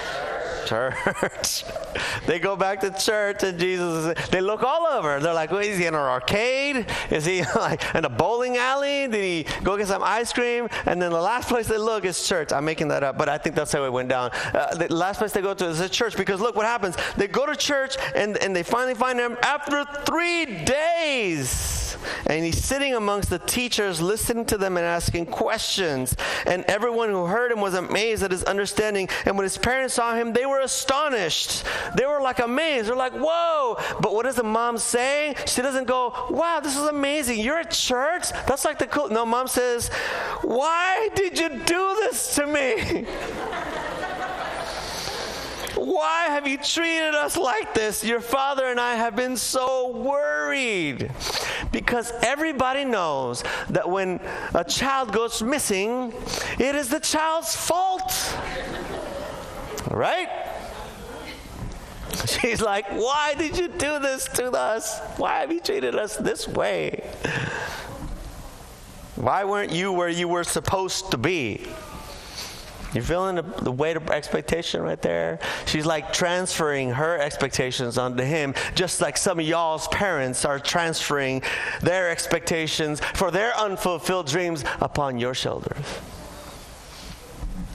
Church. 0.66 1.64
they 2.26 2.38
go 2.38 2.56
back 2.56 2.80
to 2.80 2.90
church 2.90 3.42
and 3.42 3.58
Jesus, 3.58 4.14
they 4.28 4.40
look 4.40 4.62
all 4.62 4.86
over. 4.86 5.20
They're 5.20 5.34
like, 5.34 5.50
well, 5.50 5.60
is 5.60 5.78
he 5.78 5.86
in 5.86 5.94
an 5.94 6.00
arcade? 6.00 6.86
Is 7.10 7.24
he 7.24 7.42
like 7.56 7.82
in 7.94 8.04
a 8.04 8.08
bowling 8.08 8.56
alley? 8.56 9.08
Did 9.08 9.14
he 9.24 9.46
go 9.62 9.76
get 9.76 9.88
some 9.88 10.02
ice 10.02 10.32
cream? 10.32 10.68
And 10.86 11.00
then 11.00 11.10
the 11.10 11.20
last 11.20 11.48
place 11.48 11.66
they 11.66 11.78
look 11.78 12.04
is 12.04 12.26
church. 12.26 12.52
I'm 12.52 12.64
making 12.64 12.88
that 12.88 13.02
up, 13.02 13.18
but 13.18 13.28
I 13.28 13.38
think 13.38 13.56
that's 13.56 13.72
how 13.72 13.84
it 13.84 13.92
went 13.92 14.08
down. 14.08 14.30
Uh, 14.54 14.74
the 14.74 14.94
last 14.94 15.18
place 15.18 15.32
they 15.32 15.42
go 15.42 15.54
to 15.54 15.66
is 15.66 15.80
a 15.80 15.88
church 15.88 16.16
because 16.16 16.40
look 16.40 16.56
what 16.56 16.66
happens. 16.66 16.96
They 17.16 17.28
go 17.28 17.46
to 17.46 17.56
church 17.56 17.96
and, 18.14 18.36
and 18.38 18.54
they 18.54 18.62
finally 18.62 18.94
find 18.94 19.18
him 19.18 19.36
after 19.42 19.84
three 20.04 20.46
days. 20.64 21.81
And 22.26 22.44
he's 22.44 22.62
sitting 22.62 22.94
amongst 22.94 23.30
the 23.30 23.38
teachers, 23.38 24.00
listening 24.00 24.44
to 24.46 24.58
them 24.58 24.76
and 24.76 24.86
asking 24.86 25.26
questions. 25.26 26.16
And 26.46 26.64
everyone 26.64 27.10
who 27.10 27.26
heard 27.26 27.52
him 27.52 27.60
was 27.60 27.74
amazed 27.74 28.22
at 28.22 28.30
his 28.30 28.44
understanding. 28.44 29.08
And 29.24 29.36
when 29.36 29.44
his 29.44 29.58
parents 29.58 29.94
saw 29.94 30.14
him, 30.14 30.32
they 30.32 30.46
were 30.46 30.60
astonished. 30.60 31.64
They 31.96 32.06
were 32.06 32.20
like 32.20 32.38
amazed. 32.38 32.88
They're 32.88 32.96
like, 32.96 33.12
whoa. 33.14 33.76
But 34.00 34.14
what 34.14 34.24
does 34.24 34.36
the 34.36 34.42
mom 34.42 34.78
say? 34.78 35.34
She 35.46 35.62
doesn't 35.62 35.86
go, 35.86 36.14
wow, 36.30 36.60
this 36.60 36.76
is 36.76 36.86
amazing. 36.86 37.40
You're 37.40 37.58
at 37.58 37.70
church? 37.70 38.30
That's 38.46 38.64
like 38.64 38.78
the 38.78 38.86
cool. 38.86 39.08
No, 39.08 39.26
mom 39.26 39.48
says, 39.48 39.88
why 40.42 41.08
did 41.14 41.38
you 41.38 41.48
do 41.48 41.96
this 42.00 42.34
to 42.36 42.46
me? 42.46 43.06
Why 45.74 46.26
have 46.26 46.46
you 46.46 46.58
treated 46.58 47.14
us 47.14 47.36
like 47.36 47.74
this? 47.74 48.04
Your 48.04 48.20
father 48.20 48.66
and 48.66 48.78
I 48.78 48.94
have 48.94 49.16
been 49.16 49.36
so 49.36 49.90
worried. 49.90 51.10
Because 51.72 52.12
everybody 52.22 52.84
knows 52.84 53.42
that 53.70 53.88
when 53.88 54.20
a 54.54 54.62
child 54.62 55.12
goes 55.12 55.42
missing, 55.42 56.12
it 56.58 56.74
is 56.74 56.90
the 56.90 57.00
child's 57.00 57.56
fault. 57.56 58.12
Right? 59.90 60.28
She's 62.26 62.60
like, 62.60 62.86
Why 62.90 63.34
did 63.36 63.56
you 63.56 63.68
do 63.68 63.98
this 63.98 64.28
to 64.34 64.50
us? 64.52 65.00
Why 65.16 65.40
have 65.40 65.50
you 65.50 65.60
treated 65.60 65.94
us 65.94 66.16
this 66.16 66.46
way? 66.46 67.02
Why 69.16 69.44
weren't 69.44 69.72
you 69.72 69.92
where 69.92 70.08
you 70.08 70.28
were 70.28 70.44
supposed 70.44 71.10
to 71.12 71.16
be? 71.16 71.66
You 72.94 73.00
feeling 73.00 73.36
the, 73.36 73.42
the 73.42 73.72
weight 73.72 73.96
of 73.96 74.10
expectation 74.10 74.82
right 74.82 75.00
there? 75.00 75.38
She's 75.66 75.86
like 75.86 76.12
transferring 76.12 76.90
her 76.90 77.18
expectations 77.18 77.96
onto 77.96 78.22
him, 78.22 78.54
just 78.74 79.00
like 79.00 79.16
some 79.16 79.38
of 79.38 79.46
y'all's 79.46 79.88
parents 79.88 80.44
are 80.44 80.58
transferring 80.58 81.42
their 81.80 82.10
expectations 82.10 83.00
for 83.14 83.30
their 83.30 83.56
unfulfilled 83.56 84.26
dreams 84.26 84.64
upon 84.80 85.18
your 85.18 85.32
shoulders. 85.32 86.00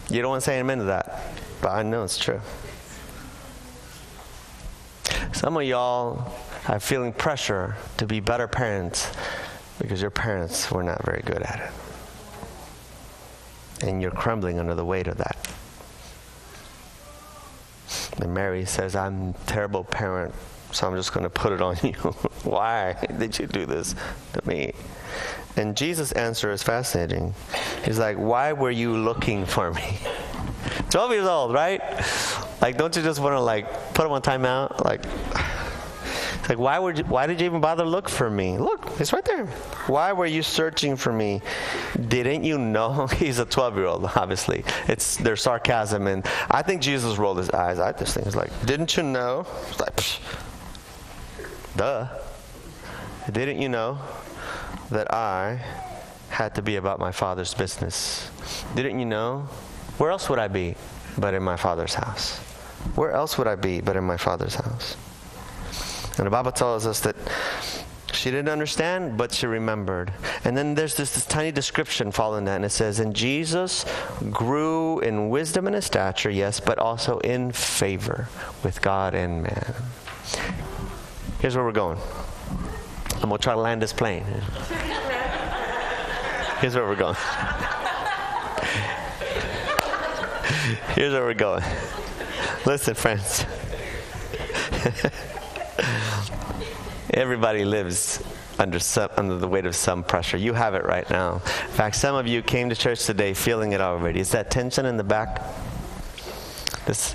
You 0.09 0.21
don't 0.21 0.29
want 0.29 0.43
to 0.43 0.45
say 0.45 0.59
amen 0.59 0.77
to 0.79 0.83
that, 0.85 1.23
but 1.61 1.69
I 1.69 1.83
know 1.83 2.03
it's 2.03 2.17
true. 2.17 2.41
Some 5.33 5.57
of 5.57 5.63
y'all 5.63 6.31
are 6.67 6.79
feeling 6.79 7.11
pressure 7.11 7.75
to 7.97 8.05
be 8.05 8.19
better 8.19 8.47
parents 8.47 9.11
because 9.79 9.99
your 10.01 10.11
parents 10.11 10.69
were 10.71 10.83
not 10.83 11.03
very 11.03 11.23
good 11.25 11.41
at 11.41 11.59
it 11.59 11.86
and 13.81 14.01
you're 14.01 14.11
crumbling 14.11 14.59
under 14.59 14.75
the 14.75 14.85
weight 14.85 15.07
of 15.07 15.17
that. 15.17 15.37
And 18.19 18.33
Mary 18.33 18.65
says, 18.65 18.95
I'm 18.95 19.29
a 19.29 19.33
terrible 19.45 19.83
parent, 19.83 20.33
so 20.71 20.87
I'm 20.87 20.95
just 20.95 21.13
going 21.13 21.23
to 21.23 21.29
put 21.29 21.53
it 21.53 21.61
on 21.61 21.77
you. 21.83 21.93
Why 22.43 22.95
did 23.17 23.37
you 23.39 23.47
do 23.47 23.65
this 23.65 23.95
to 24.33 24.47
me? 24.47 24.73
And 25.55 25.75
Jesus' 25.75 26.11
answer 26.11 26.51
is 26.51 26.61
fascinating. 26.61 27.33
He's 27.83 27.97
like, 27.99 28.17
Why 28.17 28.53
were 28.53 28.71
you 28.71 28.95
looking 28.95 29.45
for 29.45 29.71
me? 29.71 29.97
12 30.89 31.11
years 31.11 31.27
old, 31.27 31.53
right? 31.53 31.81
Like, 32.61 32.77
don't 32.77 32.95
you 32.95 33.01
just 33.01 33.19
want 33.19 33.33
to, 33.33 33.39
like, 33.39 33.93
put 33.93 34.05
him 34.05 34.11
on 34.11 34.21
timeout? 34.21 34.83
Like, 34.83 35.03
like, 36.49 36.57
why, 36.57 36.79
would 36.79 36.99
you, 36.99 37.03
why 37.05 37.27
did 37.27 37.41
you 37.41 37.45
even 37.45 37.59
bother 37.59 37.83
look 37.83 38.07
for 38.07 38.29
me? 38.29 38.57
Look, 38.57 38.87
it's 38.99 39.11
right 39.11 39.25
there. 39.25 39.45
Why 39.87 40.13
were 40.13 40.25
you 40.25 40.43
searching 40.43 40.95
for 40.95 41.11
me? 41.11 41.41
Didn't 42.07 42.43
you 42.43 42.57
know? 42.57 43.07
He's 43.15 43.39
a 43.39 43.45
12 43.45 43.75
year 43.75 43.85
old, 43.85 44.05
obviously. 44.15 44.63
It's 44.87 45.17
their 45.17 45.35
sarcasm. 45.35 46.07
And 46.07 46.25
I 46.49 46.61
think 46.61 46.81
Jesus 46.81 47.17
rolled 47.17 47.37
his 47.37 47.49
eyes. 47.49 47.79
I 47.79 47.91
just 47.91 48.13
think 48.13 48.27
it's 48.27 48.35
like, 48.35 48.51
didn't 48.65 48.95
you 48.95 49.03
know? 49.03 49.45
It's 49.69 49.79
like, 49.79 49.95
Psh. 49.95 50.19
duh. 51.75 52.07
Didn't 53.31 53.61
you 53.61 53.67
know 53.67 53.99
that 54.89 55.13
I 55.13 55.61
had 56.29 56.55
to 56.55 56.61
be 56.61 56.77
about 56.77 56.99
my 56.99 57.11
father's 57.11 57.53
business? 57.53 58.29
Didn't 58.73 58.99
you 58.99 59.05
know? 59.05 59.49
Where 59.97 60.11
else 60.11 60.29
would 60.29 60.39
I 60.39 60.47
be 60.47 60.75
but 61.17 61.33
in 61.33 61.43
my 61.43 61.57
father's 61.57 61.93
house? 61.93 62.37
Where 62.95 63.11
else 63.11 63.37
would 63.37 63.47
I 63.47 63.55
be 63.55 63.81
but 63.81 63.97
in 63.97 64.05
my 64.05 64.15
father's 64.15 64.55
house? 64.55 64.95
And 66.17 66.25
the 66.25 66.31
Bible 66.31 66.51
tells 66.51 66.87
us 66.87 66.99
that 67.01 67.15
she 68.11 68.31
didn't 68.31 68.49
understand, 68.49 69.17
but 69.17 69.31
she 69.31 69.45
remembered. 69.45 70.11
And 70.43 70.57
then 70.57 70.73
there's 70.73 70.95
this, 70.95 71.13
this 71.13 71.25
tiny 71.25 71.51
description 71.51 72.11
following 72.11 72.45
that, 72.45 72.55
and 72.55 72.65
it 72.65 72.71
says, 72.71 72.99
And 72.99 73.15
Jesus 73.15 73.85
grew 74.31 74.99
in 74.99 75.29
wisdom 75.29 75.67
and 75.67 75.75
in 75.75 75.81
stature, 75.81 76.29
yes, 76.29 76.59
but 76.59 76.79
also 76.79 77.19
in 77.19 77.51
favor 77.51 78.27
with 78.63 78.81
God 78.81 79.13
and 79.13 79.43
man. 79.43 79.75
Here's 81.39 81.55
where 81.55 81.63
we're 81.63 81.71
going. 81.71 81.99
I'm 83.21 83.29
going 83.29 83.37
to 83.37 83.37
try 83.37 83.53
to 83.53 83.59
land 83.59 83.81
this 83.81 83.93
plane. 83.93 84.23
Here's 86.59 86.75
where 86.75 86.87
we're 86.87 86.95
going. 86.95 87.15
Here's 90.95 91.13
where 91.13 91.23
we're 91.23 91.33
going. 91.35 91.63
Listen, 92.65 92.95
friends. 92.95 93.45
Everybody 97.13 97.65
lives 97.65 98.23
under 98.59 98.79
some, 98.79 99.09
under 99.17 99.37
the 99.37 99.47
weight 99.47 99.65
of 99.65 99.75
some 99.75 100.03
pressure. 100.03 100.37
You 100.37 100.53
have 100.53 100.75
it 100.75 100.83
right 100.85 101.09
now. 101.09 101.35
In 101.35 101.73
fact, 101.73 101.95
some 101.95 102.15
of 102.15 102.27
you 102.27 102.41
came 102.41 102.69
to 102.69 102.75
church 102.75 103.05
today 103.05 103.33
feeling 103.33 103.71
it 103.73 103.81
already. 103.81 104.19
Is 104.19 104.31
that 104.31 104.51
tension 104.51 104.85
in 104.85 104.97
the 104.97 105.03
back? 105.03 105.41
This, 106.85 107.13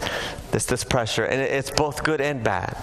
this, 0.50 0.66
this 0.66 0.84
pressure, 0.84 1.24
and 1.24 1.40
it's 1.40 1.70
both 1.70 2.02
good 2.04 2.20
and 2.20 2.44
bad. 2.44 2.76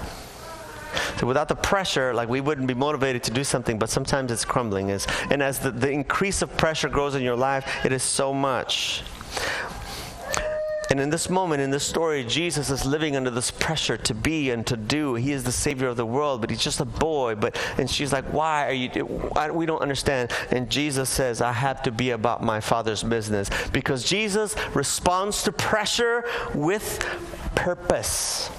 So 1.19 1.27
without 1.27 1.47
the 1.47 1.55
pressure, 1.55 2.13
like 2.13 2.29
we 2.29 2.41
wouldn't 2.41 2.67
be 2.67 2.73
motivated 2.73 3.23
to 3.23 3.31
do 3.31 3.43
something, 3.43 3.77
but 3.77 3.89
sometimes 3.89 4.31
it's 4.31 4.45
crumbling. 4.45 4.89
And 4.89 5.43
as 5.43 5.59
the, 5.59 5.71
the 5.71 5.91
increase 5.91 6.41
of 6.41 6.55
pressure 6.57 6.89
grows 6.89 7.13
in 7.13 7.21
your 7.21 7.35
life, 7.35 7.85
it 7.85 7.91
is 7.91 8.03
so 8.03 8.33
much. 8.33 9.03
And 10.89 10.99
in 10.99 11.11
this 11.11 11.29
moment, 11.29 11.61
in 11.61 11.69
this 11.69 11.83
story, 11.83 12.23
Jesus 12.23 12.71
is 12.71 12.83
living 12.83 13.15
under 13.15 13.29
this 13.29 13.51
pressure 13.51 13.95
to 13.97 14.13
be 14.15 14.49
and 14.49 14.65
to 14.65 14.75
do. 14.75 15.13
He 15.13 15.31
is 15.31 15.43
the 15.43 15.51
Savior 15.51 15.87
of 15.87 15.97
the 15.97 16.05
world, 16.05 16.41
but 16.41 16.49
he's 16.49 16.63
just 16.63 16.79
a 16.79 16.85
boy. 16.85 17.35
But 17.35 17.59
and 17.77 17.89
she's 17.89 18.11
like, 18.11 18.25
"Why 18.33 18.65
are 18.65 18.73
you? 18.73 18.89
Why, 19.05 19.51
we 19.51 19.67
don't 19.67 19.81
understand." 19.81 20.31
And 20.49 20.69
Jesus 20.69 21.09
says, 21.09 21.41
"I 21.41 21.53
have 21.53 21.83
to 21.83 21.91
be 21.91 22.09
about 22.09 22.41
my 22.43 22.59
Father's 22.59 23.03
business," 23.03 23.49
because 23.71 24.03
Jesus 24.03 24.55
responds 24.73 25.43
to 25.43 25.51
pressure 25.51 26.25
with 26.55 27.05
purpose. 27.53 28.49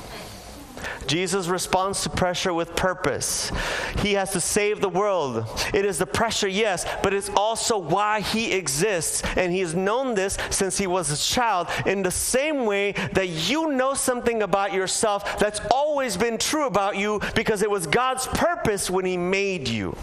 Jesus 1.11 1.49
responds 1.49 2.05
to 2.05 2.09
pressure 2.09 2.55
with 2.55 2.77
purpose. 2.77 3.51
He 3.99 4.13
has 4.13 4.31
to 4.31 4.41
save 4.41 4.81
the 4.81 4.89
world. 4.89 5.45
It 5.75 5.85
is 5.85 5.99
the 5.99 6.07
pressure, 6.07 6.47
yes, 6.47 6.87
but 7.03 7.13
it's 7.13 7.29
also 7.31 7.79
why 7.79 8.21
he 8.21 8.53
exists. 8.53 9.25
And 9.37 9.53
he 9.53 9.59
has 9.59 9.75
known 9.75 10.15
this 10.15 10.39
since 10.51 10.79
he 10.79 10.87
was 10.87 11.11
a 11.11 11.17
child, 11.17 11.67
in 11.85 12.05
the 12.05 12.13
same 12.13 12.65
way 12.65 12.93
that 13.13 13.27
you 13.27 13.73
know 13.73 13.93
something 13.95 14.45
about 14.45 14.73
yourself 14.73 15.37
that's 15.41 15.61
always 15.73 16.17
been 16.17 16.39
true 16.39 16.69
about 16.69 16.97
you 16.97 17.21
because 17.35 17.63
it 17.63 17.71
was 17.71 17.89
God's 17.89 18.29
purpose 18.29 18.89
when 18.89 19.05
he 19.05 19.17
made 19.17 19.67
you. 19.67 19.97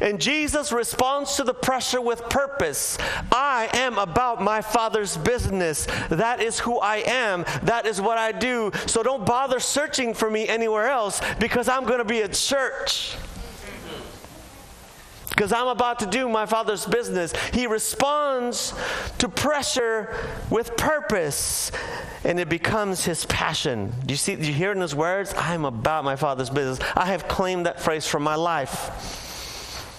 And 0.00 0.20
Jesus 0.20 0.72
responds 0.72 1.36
to 1.36 1.44
the 1.44 1.54
pressure 1.54 2.00
with 2.00 2.28
purpose. 2.28 2.98
I 3.32 3.68
am 3.74 3.98
about 3.98 4.42
my 4.42 4.60
Father's 4.60 5.16
business. 5.16 5.86
That 6.08 6.42
is 6.42 6.58
who 6.58 6.78
I 6.78 6.96
am. 7.06 7.44
That 7.62 7.86
is 7.86 8.00
what 8.00 8.18
I 8.18 8.32
do. 8.32 8.70
So 8.86 9.02
don't 9.02 9.24
bother 9.24 9.60
searching 9.60 10.14
for 10.14 10.30
me 10.30 10.48
anywhere 10.48 10.88
else 10.88 11.20
because 11.38 11.68
I'm 11.68 11.84
going 11.84 11.98
to 11.98 12.04
be 12.04 12.22
at 12.22 12.32
church 12.32 13.16
because 15.38 15.52
I'm 15.52 15.68
about 15.68 16.00
to 16.00 16.06
do 16.06 16.28
my 16.28 16.46
father's 16.46 16.84
business. 16.84 17.32
He 17.54 17.68
responds 17.68 18.74
to 19.18 19.28
pressure 19.28 20.12
with 20.50 20.76
purpose, 20.76 21.70
and 22.24 22.40
it 22.40 22.48
becomes 22.48 23.04
his 23.04 23.24
passion. 23.26 23.94
Do 24.04 24.12
you 24.12 24.16
see? 24.16 24.34
Do 24.34 24.44
you 24.44 24.52
hear 24.52 24.72
in 24.72 24.80
his 24.80 24.96
words? 24.96 25.32
I'm 25.36 25.64
about 25.64 26.02
my 26.02 26.16
father's 26.16 26.50
business. 26.50 26.80
I 26.96 27.04
have 27.06 27.28
claimed 27.28 27.66
that 27.66 27.80
phrase 27.80 28.04
for 28.04 28.18
my 28.18 28.34
life. 28.34 29.27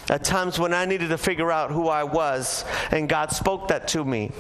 At 0.10 0.24
times 0.24 0.58
when 0.58 0.74
I 0.74 0.86
needed 0.86 1.10
to 1.10 1.18
figure 1.18 1.52
out 1.52 1.72
who 1.72 1.88
I 1.88 2.04
was, 2.04 2.66
and 2.92 3.08
God 3.08 3.32
spoke 3.32 3.68
that 3.68 3.88
to 3.90 4.04
me. 4.04 4.32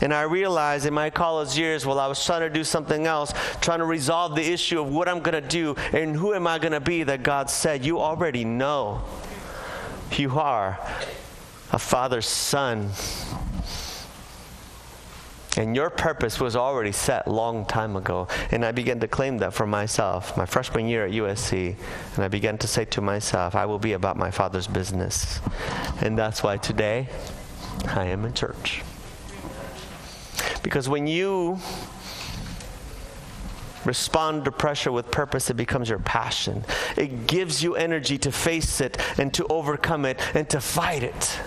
And 0.00 0.12
I 0.12 0.22
realized 0.22 0.84
in 0.84 0.94
my 0.94 1.10
college 1.10 1.56
years, 1.56 1.86
while 1.86 2.00
I 2.00 2.08
was 2.08 2.24
trying 2.24 2.40
to 2.40 2.50
do 2.50 2.64
something 2.64 3.06
else, 3.06 3.32
trying 3.60 3.78
to 3.78 3.84
resolve 3.84 4.34
the 4.34 4.44
issue 4.44 4.80
of 4.80 4.88
what 4.88 5.08
I'm 5.08 5.20
going 5.20 5.40
to 5.40 5.48
do 5.48 5.76
and 5.92 6.16
who 6.16 6.34
am 6.34 6.48
I 6.48 6.58
going 6.58 6.72
to 6.72 6.80
be, 6.80 7.04
that 7.04 7.22
God 7.22 7.48
said, 7.48 7.84
You 7.84 8.00
already 8.00 8.44
know. 8.44 9.02
You 10.10 10.38
are 10.38 10.78
a 11.70 11.78
father's 11.78 12.26
son. 12.26 12.90
And 15.62 15.76
your 15.76 15.90
purpose 15.90 16.40
was 16.40 16.56
already 16.56 16.90
set 16.90 17.28
long 17.28 17.64
time 17.64 17.94
ago. 17.94 18.26
And 18.50 18.64
I 18.64 18.72
began 18.72 18.98
to 18.98 19.06
claim 19.06 19.38
that 19.38 19.54
for 19.54 19.64
myself, 19.64 20.36
my 20.36 20.44
freshman 20.44 20.88
year 20.88 21.06
at 21.06 21.12
USC. 21.12 21.76
And 22.16 22.24
I 22.24 22.26
began 22.26 22.58
to 22.58 22.66
say 22.66 22.84
to 22.86 23.00
myself, 23.00 23.54
I 23.54 23.64
will 23.66 23.78
be 23.78 23.92
about 23.92 24.16
my 24.16 24.32
father's 24.32 24.66
business. 24.66 25.40
And 26.00 26.18
that's 26.18 26.42
why 26.42 26.56
today 26.56 27.08
I 27.86 28.06
am 28.06 28.24
in 28.24 28.34
church. 28.34 28.82
Because 30.64 30.88
when 30.88 31.06
you 31.06 31.60
respond 33.84 34.44
to 34.46 34.50
pressure 34.50 34.90
with 34.90 35.12
purpose, 35.12 35.48
it 35.48 35.54
becomes 35.54 35.88
your 35.88 36.00
passion. 36.00 36.64
It 36.96 37.28
gives 37.28 37.62
you 37.62 37.76
energy 37.76 38.18
to 38.18 38.32
face 38.32 38.80
it 38.80 38.98
and 39.16 39.32
to 39.34 39.46
overcome 39.46 40.06
it 40.06 40.18
and 40.34 40.50
to 40.50 40.60
fight 40.60 41.04
it. 41.04 41.38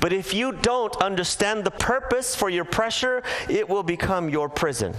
But 0.00 0.12
if 0.12 0.34
you 0.34 0.52
don't 0.52 0.94
understand 0.96 1.64
the 1.64 1.70
purpose 1.70 2.34
for 2.34 2.48
your 2.48 2.64
pressure, 2.64 3.22
it 3.48 3.68
will 3.68 3.82
become 3.82 4.28
your 4.28 4.48
prison. 4.48 4.94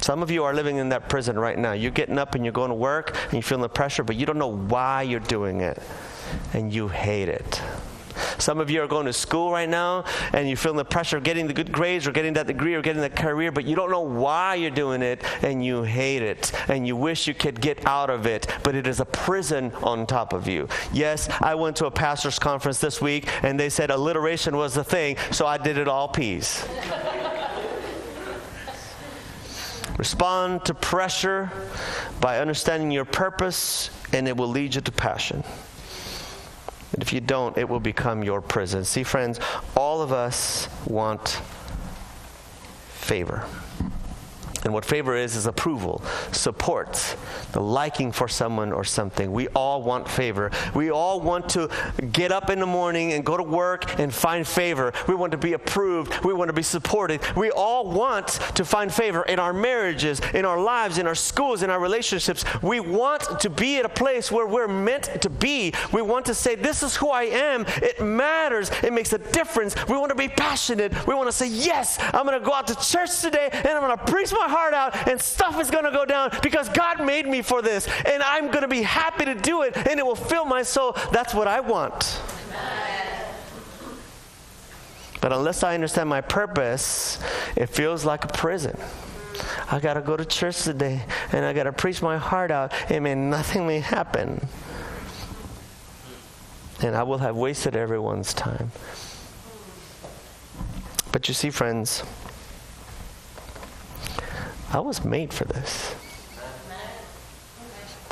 Some 0.00 0.22
of 0.22 0.30
you 0.30 0.42
are 0.44 0.54
living 0.54 0.78
in 0.78 0.88
that 0.88 1.08
prison 1.08 1.38
right 1.38 1.56
now. 1.56 1.72
You're 1.72 1.92
getting 1.92 2.18
up 2.18 2.34
and 2.34 2.44
you're 2.44 2.52
going 2.52 2.70
to 2.70 2.74
work 2.74 3.16
and 3.24 3.34
you're 3.34 3.42
feeling 3.42 3.62
the 3.62 3.68
pressure, 3.68 4.02
but 4.02 4.16
you 4.16 4.26
don't 4.26 4.38
know 4.38 4.52
why 4.52 5.02
you're 5.02 5.20
doing 5.20 5.60
it. 5.60 5.80
And 6.54 6.72
you 6.72 6.88
hate 6.88 7.28
it. 7.28 7.62
Some 8.38 8.60
of 8.60 8.70
you 8.70 8.82
are 8.82 8.86
going 8.86 9.06
to 9.06 9.12
school 9.12 9.52
right 9.52 9.68
now 9.68 10.04
and 10.32 10.48
you're 10.48 10.56
feeling 10.56 10.76
the 10.78 10.84
pressure 10.84 11.16
of 11.16 11.22
getting 11.22 11.46
the 11.46 11.52
good 11.52 11.72
grades 11.72 12.06
or 12.06 12.12
getting 12.12 12.32
that 12.34 12.46
degree 12.46 12.74
or 12.74 12.82
getting 12.82 13.02
that 13.02 13.16
career, 13.16 13.52
but 13.52 13.64
you 13.64 13.76
don't 13.76 13.90
know 13.90 14.00
why 14.00 14.54
you're 14.54 14.70
doing 14.70 15.02
it 15.02 15.22
and 15.42 15.64
you 15.64 15.82
hate 15.82 16.22
it 16.22 16.52
and 16.68 16.86
you 16.86 16.96
wish 16.96 17.26
you 17.26 17.34
could 17.34 17.60
get 17.60 17.86
out 17.86 18.10
of 18.10 18.26
it, 18.26 18.46
but 18.62 18.74
it 18.74 18.86
is 18.86 19.00
a 19.00 19.04
prison 19.04 19.72
on 19.82 20.06
top 20.06 20.32
of 20.32 20.48
you. 20.48 20.68
Yes, 20.92 21.28
I 21.40 21.54
went 21.54 21.76
to 21.76 21.86
a 21.86 21.90
pastor's 21.90 22.38
conference 22.38 22.78
this 22.78 23.00
week 23.00 23.28
and 23.42 23.58
they 23.58 23.68
said 23.68 23.90
alliteration 23.90 24.56
was 24.56 24.74
the 24.74 24.84
thing, 24.84 25.16
so 25.30 25.46
I 25.46 25.58
did 25.58 25.78
it 25.78 25.88
all 25.88 26.08
P's. 26.08 26.66
Respond 29.98 30.64
to 30.64 30.74
pressure 30.74 31.52
by 32.20 32.38
understanding 32.38 32.90
your 32.90 33.04
purpose, 33.04 33.90
and 34.12 34.26
it 34.26 34.36
will 34.36 34.48
lead 34.48 34.74
you 34.74 34.80
to 34.80 34.92
passion. 34.92 35.41
If 37.12 37.16
you 37.16 37.20
don't, 37.20 37.58
it 37.58 37.68
will 37.68 37.78
become 37.78 38.24
your 38.24 38.40
prison. 38.40 38.86
See, 38.86 39.02
friends, 39.02 39.38
all 39.76 40.00
of 40.00 40.12
us 40.12 40.66
want 40.86 41.42
favor. 42.88 43.44
And 44.64 44.72
what 44.72 44.84
favor 44.84 45.16
is, 45.16 45.34
is 45.34 45.46
approval, 45.46 46.02
support, 46.30 47.16
the 47.52 47.60
liking 47.60 48.12
for 48.12 48.28
someone 48.28 48.72
or 48.72 48.84
something. 48.84 49.32
We 49.32 49.48
all 49.48 49.82
want 49.82 50.08
favor. 50.08 50.50
We 50.74 50.90
all 50.90 51.20
want 51.20 51.48
to 51.50 51.68
get 52.12 52.30
up 52.30 52.48
in 52.48 52.60
the 52.60 52.66
morning 52.66 53.12
and 53.12 53.24
go 53.24 53.36
to 53.36 53.42
work 53.42 53.98
and 53.98 54.14
find 54.14 54.46
favor. 54.46 54.92
We 55.08 55.14
want 55.16 55.32
to 55.32 55.38
be 55.38 55.54
approved. 55.54 56.24
We 56.24 56.32
want 56.32 56.48
to 56.48 56.52
be 56.52 56.62
supported. 56.62 57.20
We 57.34 57.50
all 57.50 57.90
want 57.90 58.28
to 58.54 58.64
find 58.64 58.92
favor 58.92 59.22
in 59.22 59.40
our 59.40 59.52
marriages, 59.52 60.20
in 60.32 60.44
our 60.44 60.60
lives, 60.60 60.98
in 60.98 61.06
our 61.08 61.14
schools, 61.14 61.62
in 61.62 61.70
our 61.70 61.80
relationships. 61.80 62.44
We 62.62 62.78
want 62.78 63.40
to 63.40 63.50
be 63.50 63.78
at 63.78 63.84
a 63.84 63.88
place 63.88 64.30
where 64.30 64.46
we're 64.46 64.68
meant 64.68 65.22
to 65.22 65.30
be. 65.30 65.74
We 65.92 66.02
want 66.02 66.26
to 66.26 66.34
say, 66.34 66.54
This 66.54 66.84
is 66.84 66.94
who 66.94 67.08
I 67.08 67.24
am. 67.24 67.64
It 67.82 68.00
matters. 68.00 68.70
It 68.82 68.92
makes 68.92 69.12
a 69.12 69.18
difference. 69.18 69.74
We 69.88 69.96
want 69.96 70.10
to 70.10 70.14
be 70.14 70.28
passionate. 70.28 71.06
We 71.06 71.14
want 71.14 71.28
to 71.28 71.32
say, 71.32 71.48
Yes, 71.48 71.98
I'm 72.12 72.26
going 72.26 72.38
to 72.38 72.44
go 72.44 72.52
out 72.54 72.68
to 72.68 72.76
church 72.76 73.20
today 73.20 73.48
and 73.52 73.68
I'm 73.68 73.80
going 73.82 73.98
to 73.98 74.04
preach 74.04 74.32
my 74.32 74.51
heart 74.52 74.74
out, 74.74 75.08
and 75.08 75.20
stuff 75.20 75.60
is 75.60 75.70
going 75.70 75.84
to 75.84 75.90
go 75.90 76.04
down 76.04 76.30
because 76.42 76.68
God 76.68 77.04
made 77.04 77.26
me 77.26 77.42
for 77.42 77.62
this, 77.62 77.88
and 78.04 78.22
I'm 78.22 78.48
going 78.48 78.62
to 78.62 78.68
be 78.68 78.82
happy 78.82 79.24
to 79.24 79.34
do 79.34 79.62
it, 79.62 79.76
and 79.76 79.98
it 79.98 80.06
will 80.06 80.14
fill 80.14 80.44
my 80.44 80.62
soul. 80.62 80.96
That's 81.10 81.34
what 81.34 81.48
I 81.48 81.60
want. 81.60 82.20
But 85.22 85.32
unless 85.32 85.62
I 85.62 85.74
understand 85.74 86.08
my 86.08 86.20
purpose, 86.20 87.18
it 87.54 87.66
feels 87.66 88.04
like 88.04 88.24
a 88.24 88.28
prison. 88.28 88.76
I 89.70 89.78
got 89.78 89.94
to 89.94 90.00
go 90.00 90.16
to 90.16 90.24
church 90.24 90.64
today 90.64 91.04
and 91.30 91.44
I 91.44 91.52
got 91.52 91.62
to 91.62 91.72
preach 91.72 92.02
my 92.02 92.18
heart 92.18 92.50
out. 92.50 92.72
and 92.90 93.04
may 93.04 93.14
nothing 93.14 93.66
may 93.66 93.78
happen. 93.78 94.46
And 96.82 96.96
I 96.96 97.04
will 97.04 97.18
have 97.18 97.36
wasted 97.36 97.76
everyone's 97.76 98.34
time. 98.34 98.72
But 101.12 101.28
you 101.28 101.34
see, 101.34 101.50
friends, 101.50 102.02
I 104.72 104.80
was 104.80 105.04
made 105.04 105.32
for 105.32 105.44
this. 105.44 105.94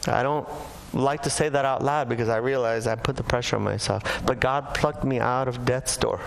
I 0.06 0.22
don't 0.22 0.46
like 0.92 1.22
to 1.22 1.30
say 1.30 1.48
that 1.48 1.64
out 1.64 1.82
loud 1.82 2.08
because 2.08 2.28
I 2.28 2.36
realize 2.36 2.86
I 2.86 2.96
put 2.96 3.16
the 3.16 3.22
pressure 3.22 3.56
on 3.56 3.62
myself. 3.62 4.02
But 4.26 4.40
God 4.40 4.74
plucked 4.74 5.04
me 5.04 5.18
out 5.18 5.48
of 5.48 5.64
death's 5.64 5.96
door. 5.96 6.20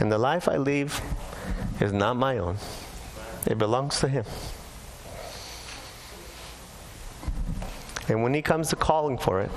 And 0.00 0.10
the 0.10 0.18
life 0.18 0.48
I 0.48 0.56
live 0.56 1.00
is 1.80 1.92
not 1.92 2.16
my 2.16 2.38
own, 2.38 2.56
it 3.46 3.58
belongs 3.58 4.00
to 4.00 4.08
Him. 4.08 4.24
And 8.08 8.22
when 8.22 8.34
He 8.34 8.42
comes 8.42 8.68
to 8.70 8.76
calling 8.76 9.16
for 9.16 9.40
it, 9.40 9.50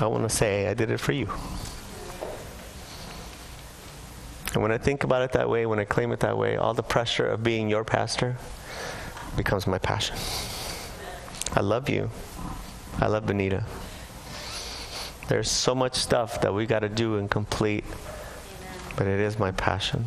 I 0.00 0.06
want 0.06 0.28
to 0.28 0.34
say, 0.34 0.68
I 0.68 0.74
did 0.74 0.90
it 0.90 1.00
for 1.00 1.12
you. 1.12 1.30
And 4.56 4.62
when 4.62 4.72
I 4.72 4.78
think 4.78 5.04
about 5.04 5.20
it 5.20 5.32
that 5.32 5.50
way, 5.50 5.66
when 5.66 5.78
I 5.78 5.84
claim 5.84 6.12
it 6.12 6.20
that 6.20 6.38
way, 6.38 6.56
all 6.56 6.72
the 6.72 6.82
pressure 6.82 7.26
of 7.26 7.42
being 7.42 7.68
your 7.68 7.84
pastor 7.84 8.38
becomes 9.36 9.66
my 9.66 9.76
passion. 9.76 10.16
I 11.52 11.60
love 11.60 11.90
you. 11.90 12.08
I 12.98 13.08
love 13.08 13.26
Benita. 13.26 13.64
There's 15.28 15.50
so 15.50 15.74
much 15.74 15.94
stuff 15.94 16.40
that 16.40 16.54
we 16.54 16.64
got 16.64 16.78
to 16.78 16.88
do 16.88 17.18
and 17.18 17.30
complete, 17.30 17.84
but 18.96 19.06
it 19.06 19.20
is 19.20 19.38
my 19.38 19.50
passion. 19.50 20.06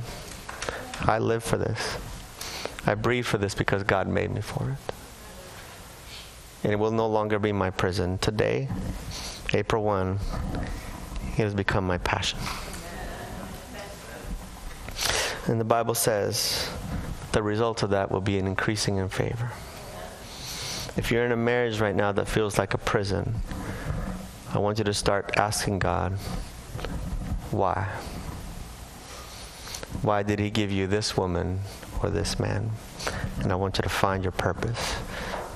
I 1.02 1.20
live 1.20 1.44
for 1.44 1.60
this. 1.60 1.98
I 2.88 2.96
breathe 2.96 3.28
for 3.28 3.38
this 3.38 3.54
because 3.54 3.84
God 3.84 4.08
made 4.08 4.32
me 4.32 4.42
for 4.42 4.72
it. 4.72 4.94
And 6.64 6.74
it 6.74 6.78
will 6.78 6.90
no 6.90 7.06
longer 7.06 7.38
be 7.38 7.52
my 7.52 7.70
prison. 7.70 8.18
Today, 8.18 8.68
April 9.54 9.84
1, 9.84 10.18
it 11.34 11.36
has 11.36 11.54
become 11.54 11.86
my 11.86 12.00
passion. 12.00 12.40
And 15.50 15.60
the 15.60 15.66
Bible 15.66 15.96
says 15.96 16.70
the 17.32 17.42
result 17.42 17.82
of 17.82 17.90
that 17.90 18.12
will 18.12 18.22
be 18.22 18.38
an 18.38 18.46
increasing 18.46 18.98
in 18.98 19.10
favor. 19.10 19.52
If 20.96 21.10
you're 21.10 21.26
in 21.26 21.32
a 21.32 21.38
marriage 21.38 21.80
right 21.80 21.96
now 21.96 22.12
that 22.12 22.28
feels 22.28 22.60
like 22.60 22.76
a 22.76 22.78
prison, 22.78 23.34
I 24.54 24.60
want 24.60 24.78
you 24.78 24.84
to 24.84 24.94
start 24.94 25.32
asking 25.38 25.80
God, 25.80 26.14
why? 27.50 27.90
Why 30.04 30.22
did 30.22 30.38
He 30.38 30.52
give 30.52 30.72
you 30.72 30.86
this 30.86 31.18
woman 31.18 31.62
or 32.04 32.12
this 32.12 32.40
man? 32.40 32.70
And 33.42 33.52
I 33.52 33.56
want 33.56 33.80
you 33.80 33.82
to 33.82 33.90
find 33.90 34.24
your 34.24 34.32
purpose, 34.34 34.98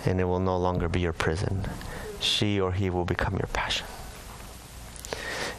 and 0.08 0.20
it 0.20 0.24
will 0.24 0.40
no 0.40 0.58
longer 0.58 0.90
be 0.90 1.02
your 1.02 1.14
prison. 1.14 1.68
She 2.20 2.60
or 2.60 2.72
he 2.72 2.90
will 2.90 3.06
become 3.06 3.34
your 3.34 3.50
passion. 3.54 3.86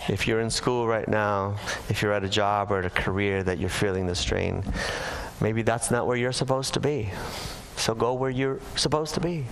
If 0.08 0.26
you're 0.26 0.40
in 0.40 0.50
school 0.50 0.86
right 0.86 1.08
now, 1.08 1.56
if 1.88 2.02
you're 2.02 2.12
at 2.12 2.24
a 2.24 2.28
job 2.28 2.70
or 2.70 2.78
at 2.78 2.84
a 2.84 2.90
career 2.90 3.42
that 3.42 3.58
you're 3.58 3.70
feeling 3.70 4.06
the 4.06 4.14
strain, 4.14 4.62
maybe 5.40 5.62
that's 5.62 5.90
not 5.90 6.06
where 6.06 6.16
you're 6.16 6.32
supposed 6.32 6.74
to 6.74 6.80
be. 6.80 7.10
So 7.76 7.94
go 7.94 8.14
where 8.14 8.30
you're 8.30 8.60
supposed 8.76 9.14
to 9.14 9.20
be. 9.20 9.46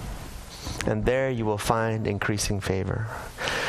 And 0.86 1.04
there 1.04 1.30
you 1.30 1.44
will 1.44 1.58
find 1.58 2.06
increasing 2.06 2.60
favor. 2.60 3.06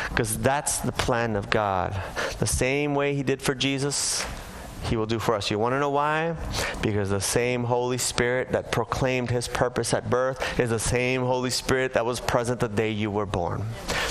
Because 0.09 0.37
that's 0.37 0.79
the 0.79 0.91
plan 0.91 1.35
of 1.35 1.49
God. 1.49 1.99
The 2.39 2.47
same 2.47 2.95
way 2.95 3.15
He 3.15 3.23
did 3.23 3.41
for 3.41 3.55
Jesus, 3.55 4.25
he 4.83 4.97
will 4.97 5.05
do 5.05 5.17
for 5.17 5.33
us. 5.33 5.49
You 5.49 5.57
want 5.59 5.73
to 5.73 5.79
know 5.79 5.89
why? 5.89 6.35
Because 6.81 7.09
the 7.09 7.21
same 7.21 7.63
Holy 7.63 7.97
Spirit 7.97 8.51
that 8.51 8.71
proclaimed 8.71 9.29
His 9.29 9.47
purpose 9.47 9.93
at 9.93 10.09
birth 10.09 10.59
is 10.59 10.71
the 10.71 10.79
same 10.79 11.21
Holy 11.21 11.49
Spirit 11.49 11.93
that 11.93 12.05
was 12.05 12.19
present 12.19 12.59
the 12.59 12.67
day 12.67 12.91
you 12.91 13.09
were 13.09 13.25
born. 13.25 13.65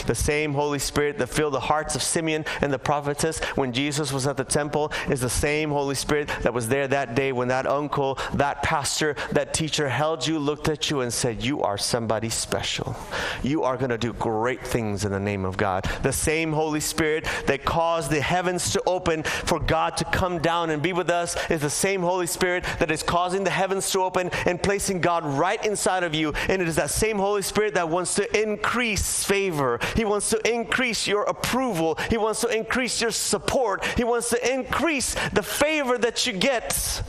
The 0.06 0.14
same 0.14 0.54
Holy 0.54 0.78
Spirit 0.78 1.18
that 1.18 1.28
filled 1.28 1.54
the 1.54 1.60
hearts 1.60 1.94
of 1.94 2.02
Simeon 2.02 2.44
and 2.60 2.72
the 2.72 2.78
prophetess 2.78 3.40
when 3.54 3.72
Jesus 3.72 4.12
was 4.12 4.26
at 4.26 4.36
the 4.36 4.44
temple 4.44 4.92
is 5.08 5.20
the 5.20 5.30
same 5.30 5.70
Holy 5.70 5.94
Spirit 5.94 6.28
that 6.42 6.54
was 6.54 6.68
there 6.68 6.88
that 6.88 7.14
day 7.14 7.32
when 7.32 7.48
that 7.48 7.66
uncle, 7.66 8.18
that 8.34 8.62
pastor, 8.62 9.16
that 9.32 9.54
teacher 9.54 9.88
held 9.88 10.26
you, 10.26 10.38
looked 10.38 10.68
at 10.68 10.90
you, 10.90 11.00
and 11.00 11.12
said, 11.12 11.42
You 11.42 11.62
are 11.62 11.78
somebody 11.78 12.28
special. 12.28 12.96
You 13.42 13.62
are 13.62 13.76
going 13.76 13.90
to 13.90 13.98
do 13.98 14.12
great 14.12 14.66
things 14.66 15.04
in 15.04 15.12
the 15.12 15.20
name 15.20 15.44
of 15.44 15.56
God. 15.56 15.84
The 16.02 16.12
same 16.12 16.52
Holy 16.52 16.80
Spirit 16.80 17.26
that 17.46 17.64
caused 17.64 18.10
the 18.10 18.20
heavens 18.20 18.72
to 18.72 18.82
open 18.86 19.22
for 19.22 19.60
God 19.60 19.96
to 19.98 20.04
come 20.04 20.38
down 20.38 20.70
and 20.70 20.82
be 20.82 20.92
with 20.92 21.10
us 21.10 21.36
is 21.50 21.60
the 21.60 21.70
same 21.70 22.02
Holy 22.02 22.26
Spirit 22.26 22.64
that 22.78 22.90
is 22.90 23.02
causing 23.02 23.44
the 23.44 23.50
heavens 23.50 23.90
to 23.90 24.00
open 24.00 24.30
and 24.46 24.62
placing 24.62 25.00
God 25.00 25.24
right 25.24 25.64
inside 25.64 26.04
of 26.04 26.14
you. 26.14 26.32
And 26.48 26.62
it 26.62 26.68
is 26.68 26.76
that 26.76 26.90
same 26.90 27.18
Holy 27.18 27.42
Spirit 27.42 27.74
that 27.74 27.88
wants 27.88 28.14
to 28.16 28.42
increase 28.42 29.24
favor. 29.24 29.78
He 29.96 30.04
wants 30.04 30.30
to 30.30 30.40
increase 30.50 31.06
your 31.06 31.24
approval. 31.24 31.98
He 32.10 32.16
wants 32.16 32.40
to 32.42 32.48
increase 32.48 33.00
your 33.00 33.10
support. 33.10 33.84
He 33.96 34.04
wants 34.04 34.30
to 34.30 34.52
increase 34.52 35.14
the 35.32 35.42
favor 35.42 35.98
that 35.98 36.26
you 36.26 36.32
get. 36.32 37.02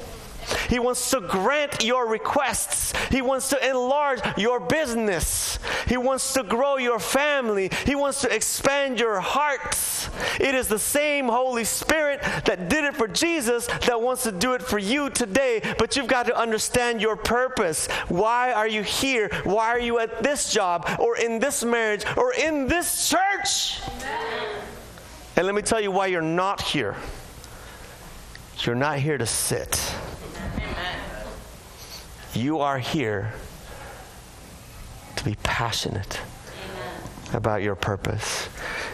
He 0.69 0.79
wants 0.79 1.11
to 1.11 1.21
grant 1.21 1.83
your 1.83 2.07
requests. 2.07 2.93
He 3.09 3.21
wants 3.21 3.49
to 3.49 3.69
enlarge 3.69 4.21
your 4.37 4.59
business. 4.59 5.59
He 5.87 5.97
wants 5.97 6.33
to 6.33 6.43
grow 6.43 6.77
your 6.77 6.99
family. 6.99 7.69
He 7.85 7.95
wants 7.95 8.21
to 8.21 8.33
expand 8.33 8.99
your 8.99 9.19
hearts. 9.19 10.09
It 10.39 10.55
is 10.55 10.67
the 10.67 10.79
same 10.79 11.27
Holy 11.27 11.63
Spirit 11.63 12.21
that 12.45 12.69
did 12.69 12.85
it 12.85 12.95
for 12.95 13.07
Jesus 13.07 13.67
that 13.67 14.01
wants 14.01 14.23
to 14.23 14.31
do 14.31 14.53
it 14.53 14.61
for 14.61 14.79
you 14.79 15.09
today. 15.09 15.61
But 15.77 15.95
you've 15.95 16.07
got 16.07 16.25
to 16.27 16.37
understand 16.37 17.01
your 17.01 17.15
purpose. 17.15 17.87
Why 18.07 18.53
are 18.53 18.67
you 18.67 18.83
here? 18.83 19.29
Why 19.43 19.67
are 19.69 19.79
you 19.79 19.99
at 19.99 20.23
this 20.23 20.51
job 20.51 20.89
or 20.99 21.17
in 21.17 21.39
this 21.39 21.63
marriage 21.63 22.05
or 22.17 22.33
in 22.33 22.67
this 22.67 23.09
church? 23.09 23.81
And 25.35 25.45
let 25.45 25.55
me 25.55 25.61
tell 25.61 25.81
you 25.81 25.91
why 25.91 26.07
you're 26.07 26.21
not 26.21 26.61
here. 26.61 26.95
You're 28.59 28.75
not 28.75 28.99
here 28.99 29.17
to 29.17 29.25
sit. 29.25 29.93
You 32.35 32.61
are 32.61 32.79
here 32.79 33.31
to 35.17 35.23
be 35.23 35.35
passionate 35.43 36.19
Amen. 36.19 37.01
about 37.33 37.61
your 37.61 37.75
purpose. 37.75 38.49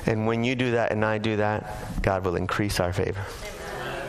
And 0.05 0.27
when 0.27 0.43
you 0.43 0.55
do 0.55 0.71
that 0.71 0.91
and 0.91 1.05
I 1.05 1.19
do 1.19 1.37
that, 1.37 2.01
God 2.01 2.25
will 2.25 2.35
increase 2.35 2.81
our 2.81 2.91
favor. 2.91 3.25
Amen. 3.81 4.01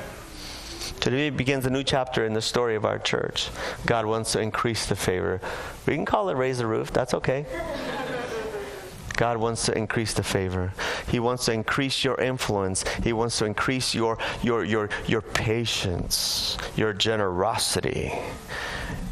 Today 0.98 1.30
begins 1.30 1.64
a 1.64 1.70
new 1.70 1.84
chapter 1.84 2.26
in 2.26 2.34
the 2.34 2.42
story 2.42 2.74
of 2.74 2.84
our 2.84 2.98
church. 2.98 3.50
God 3.86 4.04
wants 4.04 4.32
to 4.32 4.40
increase 4.40 4.86
the 4.86 4.96
favor. 4.96 5.40
We 5.86 5.94
can 5.94 6.04
call 6.04 6.28
it 6.30 6.34
raise 6.34 6.58
the 6.58 6.66
roof, 6.66 6.92
that's 6.92 7.14
okay. 7.14 7.46
God 9.16 9.36
wants 9.36 9.64
to 9.66 9.78
increase 9.78 10.12
the 10.12 10.24
favor. 10.24 10.72
He 11.06 11.20
wants 11.20 11.44
to 11.44 11.52
increase 11.52 12.02
your 12.02 12.18
influence. 12.20 12.84
He 13.04 13.12
wants 13.12 13.38
to 13.38 13.44
increase 13.44 13.94
your 13.94 14.18
your 14.42 14.64
your 14.64 14.88
your 15.06 15.20
patience, 15.20 16.56
your 16.74 16.94
generosity 16.94 18.14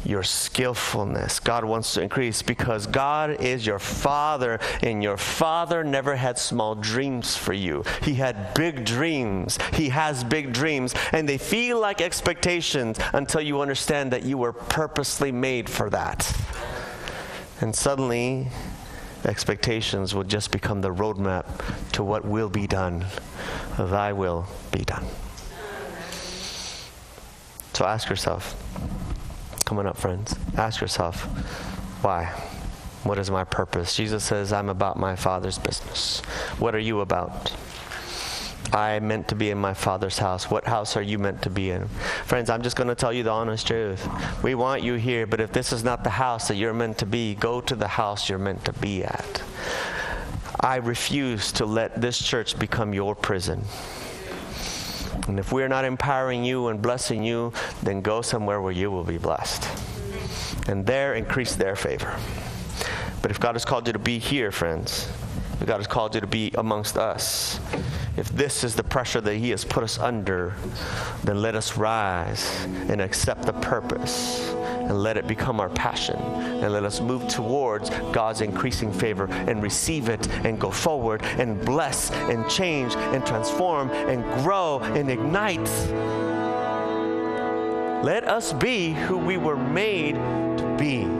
your 0.05 0.23
skillfulness. 0.23 1.39
God 1.39 1.65
wants 1.65 1.93
to 1.93 2.01
increase 2.01 2.41
because 2.41 2.87
God 2.87 3.41
is 3.41 3.65
your 3.65 3.79
Father, 3.79 4.59
and 4.81 5.03
your 5.03 5.17
Father 5.17 5.83
never 5.83 6.15
had 6.15 6.37
small 6.37 6.75
dreams 6.75 7.35
for 7.35 7.53
you. 7.53 7.83
He 8.03 8.15
had 8.15 8.53
big 8.53 8.85
dreams. 8.85 9.57
He 9.73 9.89
has 9.89 10.23
big 10.23 10.53
dreams, 10.53 10.93
and 11.11 11.27
they 11.27 11.37
feel 11.37 11.79
like 11.79 12.01
expectations 12.01 12.97
until 13.13 13.41
you 13.41 13.61
understand 13.61 14.11
that 14.11 14.23
you 14.23 14.37
were 14.37 14.53
purposely 14.53 15.31
made 15.31 15.69
for 15.69 15.89
that. 15.89 16.31
And 17.61 17.75
suddenly, 17.75 18.47
expectations 19.25 20.15
will 20.15 20.23
just 20.23 20.51
become 20.51 20.81
the 20.81 20.93
roadmap 20.93 21.45
to 21.91 22.03
what 22.03 22.23
will 22.23 22.49
be 22.49 22.67
done. 22.67 23.05
Thy 23.77 24.13
will 24.13 24.47
be 24.71 24.85
done. 24.85 25.05
So 27.73 27.85
ask 27.85 28.09
yourself, 28.09 28.55
come 29.69 29.77
on 29.77 29.85
up, 29.85 29.97
friends. 29.97 30.35
Ask 30.57 30.81
yourself, 30.81 31.25
why? 32.03 32.25
What 33.03 33.19
is 33.19 33.29
my 33.29 33.43
purpose? 33.43 33.95
Jesus 33.95 34.23
says, 34.23 34.51
I'm 34.51 34.67
about 34.67 34.97
my 34.97 35.15
Father's 35.15 35.59
business. 35.59 36.21
What 36.57 36.73
are 36.73 36.79
you 36.79 37.01
about? 37.01 37.53
I 38.73 38.99
meant 38.99 39.27
to 39.27 39.35
be 39.35 39.51
in 39.51 39.59
my 39.59 39.75
Father's 39.75 40.17
house. 40.17 40.49
What 40.49 40.65
house 40.65 40.97
are 40.97 41.03
you 41.03 41.19
meant 41.19 41.43
to 41.43 41.51
be 41.51 41.69
in? 41.69 41.87
Friends, 42.25 42.49
I'm 42.49 42.63
just 42.63 42.77
going 42.77 42.87
to 42.87 42.95
tell 42.95 43.13
you 43.13 43.21
the 43.21 43.29
honest 43.29 43.67
truth. 43.67 44.09
We 44.43 44.55
want 44.55 44.81
you 44.81 44.95
here, 44.95 45.27
but 45.27 45.39
if 45.39 45.51
this 45.51 45.71
is 45.71 45.83
not 45.83 46.03
the 46.03 46.09
house 46.09 46.47
that 46.47 46.55
you're 46.55 46.73
meant 46.73 46.97
to 46.97 47.05
be, 47.05 47.35
go 47.35 47.61
to 47.61 47.75
the 47.75 47.87
house 47.87 48.27
you're 48.27 48.39
meant 48.39 48.65
to 48.65 48.73
be 48.73 49.03
at. 49.03 49.43
I 50.61 50.77
refuse 50.77 51.51
to 51.53 51.65
let 51.67 52.01
this 52.01 52.17
church 52.17 52.57
become 52.57 52.91
your 52.91 53.13
prison. 53.13 53.63
And 55.29 55.37
if 55.37 55.51
we're 55.51 55.67
not 55.67 55.85
empowering 55.85 56.43
you 56.43 56.69
and 56.69 56.81
blessing 56.81 57.23
you, 57.23 57.53
then 57.83 58.01
go 58.01 58.23
somewhere 58.23 58.61
where 58.61 58.71
you 58.71 58.89
will 58.89 59.03
be 59.03 59.19
blessed. 59.19 59.67
And 60.67 60.85
there 60.85 61.13
increase 61.13 61.55
their 61.55 61.75
favor. 61.75 62.17
But 63.21 63.29
if 63.29 63.39
God 63.39 63.53
has 63.53 63.63
called 63.63 63.85
you 63.85 63.93
to 63.93 63.99
be 63.99 64.17
here, 64.17 64.51
friends, 64.51 65.07
if 65.61 65.67
God 65.67 65.77
has 65.77 65.85
called 65.85 66.15
you 66.15 66.21
to 66.21 66.27
be 66.27 66.51
amongst 66.57 66.97
us, 66.97 67.59
if 68.17 68.29
this 68.29 68.63
is 68.63 68.73
the 68.73 68.83
pressure 68.83 69.21
that 69.21 69.35
He 69.35 69.51
has 69.51 69.63
put 69.63 69.83
us 69.83 69.99
under, 69.99 70.55
then 71.23 71.43
let 71.43 71.53
us 71.53 71.77
rise 71.77 72.65
and 72.89 72.99
accept 72.99 73.43
the 73.43 73.53
purpose 73.53 74.48
and 74.89 75.01
let 75.01 75.15
it 75.15 75.27
become 75.27 75.59
our 75.59 75.69
passion. 75.69 76.17
And 76.17 76.73
let 76.73 76.83
us 76.83 76.99
move 76.99 77.27
towards 77.27 77.89
God's 78.11 78.41
increasing 78.41 78.91
favor 78.91 79.27
and 79.31 79.63
receive 79.63 80.09
it 80.09 80.27
and 80.43 80.59
go 80.59 80.71
forward 80.71 81.23
and 81.23 81.63
bless 81.63 82.11
and 82.11 82.49
change 82.49 82.95
and 82.95 83.25
transform 83.25 83.89
and 83.91 84.23
grow 84.43 84.79
and 84.79 85.09
ignite. 85.09 85.69
Let 88.03 88.27
us 88.27 88.53
be 88.53 88.91
who 88.93 89.17
we 89.17 89.37
were 89.37 89.57
made 89.57 90.15
to 90.15 90.75
be. 90.77 91.18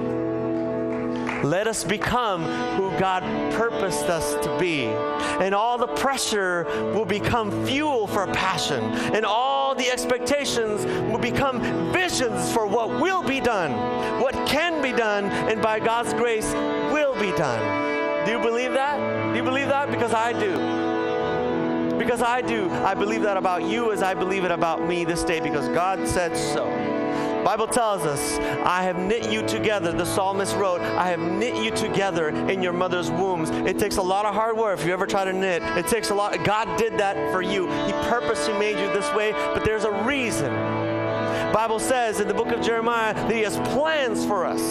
Let 1.44 1.68
us 1.68 1.84
become 1.84 2.44
who 2.76 2.92
God 3.00 3.24
purposed 3.54 4.06
us 4.06 4.34
to 4.44 4.58
be. 4.60 4.86
And 4.86 5.56
all 5.56 5.78
the 5.78 5.88
pressure 5.88 6.66
will 6.94 7.06
become 7.06 7.66
fuel 7.66 8.08
for 8.08 8.28
passion. 8.28 8.84
And 8.84 9.26
all 9.26 9.74
the 9.74 9.90
expectations 9.90 10.86
will 11.10 11.20
become 11.20 11.62
visions 11.94 12.52
for 12.52 12.68
what 12.68 12.90
will 13.02 13.24
be 13.24 13.40
done, 13.40 13.72
what 14.22 14.34
can 14.48 14.82
be 14.82 14.92
done, 14.92 15.26
and 15.26 15.62
by 15.62 15.80
God's 15.80 16.14
grace 16.14 16.52
will 16.92 17.14
be 17.20 17.32
done. 17.38 18.26
Do 18.26 18.32
you 18.32 18.40
believe 18.40 18.74
that? 18.74 18.98
Do 19.32 19.38
you 19.38 19.44
believe 19.44 19.68
that? 19.68 19.90
Because 19.90 20.14
I 20.14 20.34
do. 20.34 21.98
Because 21.98 22.22
I 22.22 22.42
do. 22.42 22.70
I 22.70 22.94
believe 22.94 23.22
that 23.22 23.38
about 23.38 23.64
you 23.64 23.92
as 23.94 24.02
I 24.02 24.14
believe 24.14 24.44
it 24.44 24.52
about 24.52 24.86
me 24.86 25.06
this 25.06 25.24
day 25.24 25.40
because 25.40 25.68
God 25.70 26.06
said 26.08 26.36
so. 26.36 26.99
Bible 27.44 27.68
tells 27.68 28.04
us, 28.04 28.38
I 28.66 28.84
have 28.84 28.98
knit 28.98 29.32
you 29.32 29.46
together. 29.48 29.92
The 29.92 30.06
psalmist 30.06 30.56
wrote, 30.56 30.82
I 30.82 31.10
have 31.10 31.20
knit 31.20 31.56
you 31.64 31.72
together 31.72 32.30
in 32.30 32.62
your 32.62 32.74
mother's 32.74 33.10
wombs. 33.10 33.50
It 33.50 33.80
takes 33.80 33.98
a 33.98 34.02
lot 34.02 34.26
of 34.26 34.34
hard 34.34 34.58
work 34.58 34.80
if 34.80 34.86
you 34.86 34.94
ever 34.94 35.08
try 35.08 35.26
to 35.26 35.34
knit. 35.34 35.64
It 35.64 35.88
takes 35.88 36.10
a 36.10 36.16
lot. 36.16 36.44
God 36.44 36.78
did 36.78 36.98
that 36.98 37.32
for 37.32 37.42
you. 37.42 37.68
He 37.86 37.94
purposely 38.10 38.54
made 38.54 38.80
you 38.80 38.88
this 38.94 39.12
way, 39.14 39.32
but 39.32 39.64
there's 39.64 39.86
a 39.86 39.92
reason. 40.04 40.54
Bible 41.54 41.80
says 41.80 42.20
in 42.20 42.28
the 42.28 42.34
book 42.34 42.50
of 42.50 42.62
Jeremiah 42.62 43.14
that 43.14 43.32
he 43.32 43.42
has 43.42 43.58
plans 43.74 44.26
for 44.26 44.46
us. 44.46 44.62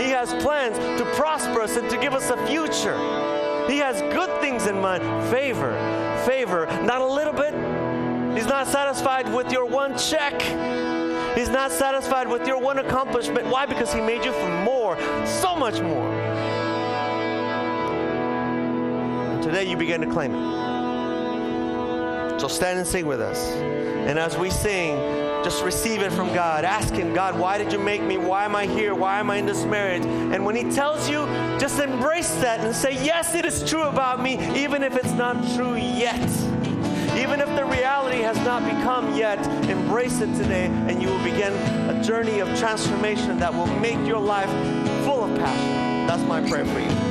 He 0.00 0.10
has 0.10 0.34
plans 0.42 0.76
to 1.00 1.10
prosper 1.14 1.62
us 1.62 1.76
and 1.76 1.88
to 1.90 1.96
give 1.96 2.12
us 2.12 2.30
a 2.30 2.46
future. 2.46 2.96
He 3.68 3.78
has 3.78 4.00
good 4.12 4.40
things 4.40 4.66
in 4.66 4.80
mind. 4.80 5.02
Favor, 5.30 5.72
favor, 6.26 6.66
not 6.82 7.00
a 7.00 7.06
little 7.06 7.32
bit. 7.32 7.54
He's 8.36 8.46
not 8.46 8.66
satisfied 8.66 9.32
with 9.32 9.50
your 9.50 9.64
one 9.64 9.96
check. 9.96 10.34
He's 11.36 11.50
not 11.50 11.70
satisfied 11.70 12.28
with 12.28 12.46
your 12.46 12.58
one 12.58 12.78
accomplishment. 12.78 13.46
Why? 13.48 13.66
Because 13.66 13.92
He 13.92 14.00
made 14.00 14.24
you 14.24 14.32
for 14.32 14.48
more, 14.64 14.96
so 15.26 15.54
much 15.54 15.82
more. 15.82 16.10
And 19.32 19.42
today 19.42 19.64
you 19.64 19.76
begin 19.76 20.00
to 20.00 20.06
claim 20.06 20.34
it. 20.34 20.56
So 22.40 22.48
stand 22.48 22.78
and 22.78 22.86
sing 22.86 23.06
with 23.06 23.20
us. 23.20 23.50
And 23.50 24.18
as 24.18 24.38
we 24.38 24.48
sing, 24.48 24.96
just 25.44 25.62
receive 25.62 26.00
it 26.00 26.10
from 26.10 26.32
God. 26.32 26.64
Ask 26.64 26.94
Him, 26.94 27.12
God, 27.12 27.38
why 27.38 27.58
did 27.58 27.70
you 27.70 27.78
make 27.78 28.02
me? 28.02 28.16
Why 28.16 28.46
am 28.46 28.56
I 28.56 28.64
here? 28.64 28.94
Why 28.94 29.20
am 29.20 29.30
I 29.30 29.36
in 29.36 29.44
this 29.44 29.64
marriage? 29.66 30.06
And 30.06 30.42
when 30.42 30.56
He 30.56 30.64
tells 30.70 31.06
you, 31.10 31.26
just 31.60 31.78
embrace 31.78 32.34
that 32.36 32.60
and 32.60 32.74
say, 32.74 32.92
Yes, 33.04 33.34
it 33.34 33.44
is 33.44 33.62
true 33.68 33.82
about 33.82 34.22
me, 34.22 34.38
even 34.56 34.82
if 34.82 34.96
it's 34.96 35.12
not 35.12 35.36
true 35.54 35.76
yet. 35.76 36.55
Even 37.16 37.40
if 37.40 37.48
the 37.56 37.64
reality 37.64 38.18
has 38.18 38.36
not 38.38 38.62
become 38.64 39.14
yet, 39.16 39.38
embrace 39.70 40.20
it 40.20 40.34
today 40.36 40.66
and 40.66 41.02
you 41.02 41.08
will 41.08 41.24
begin 41.24 41.52
a 41.88 42.02
journey 42.02 42.40
of 42.40 42.48
transformation 42.58 43.38
that 43.38 43.52
will 43.52 43.66
make 43.80 44.06
your 44.06 44.20
life 44.20 44.50
full 45.04 45.24
of 45.24 45.38
passion. 45.38 46.06
That's 46.06 46.22
my 46.24 46.46
prayer 46.46 46.66
for 46.66 46.80
you. 46.80 47.05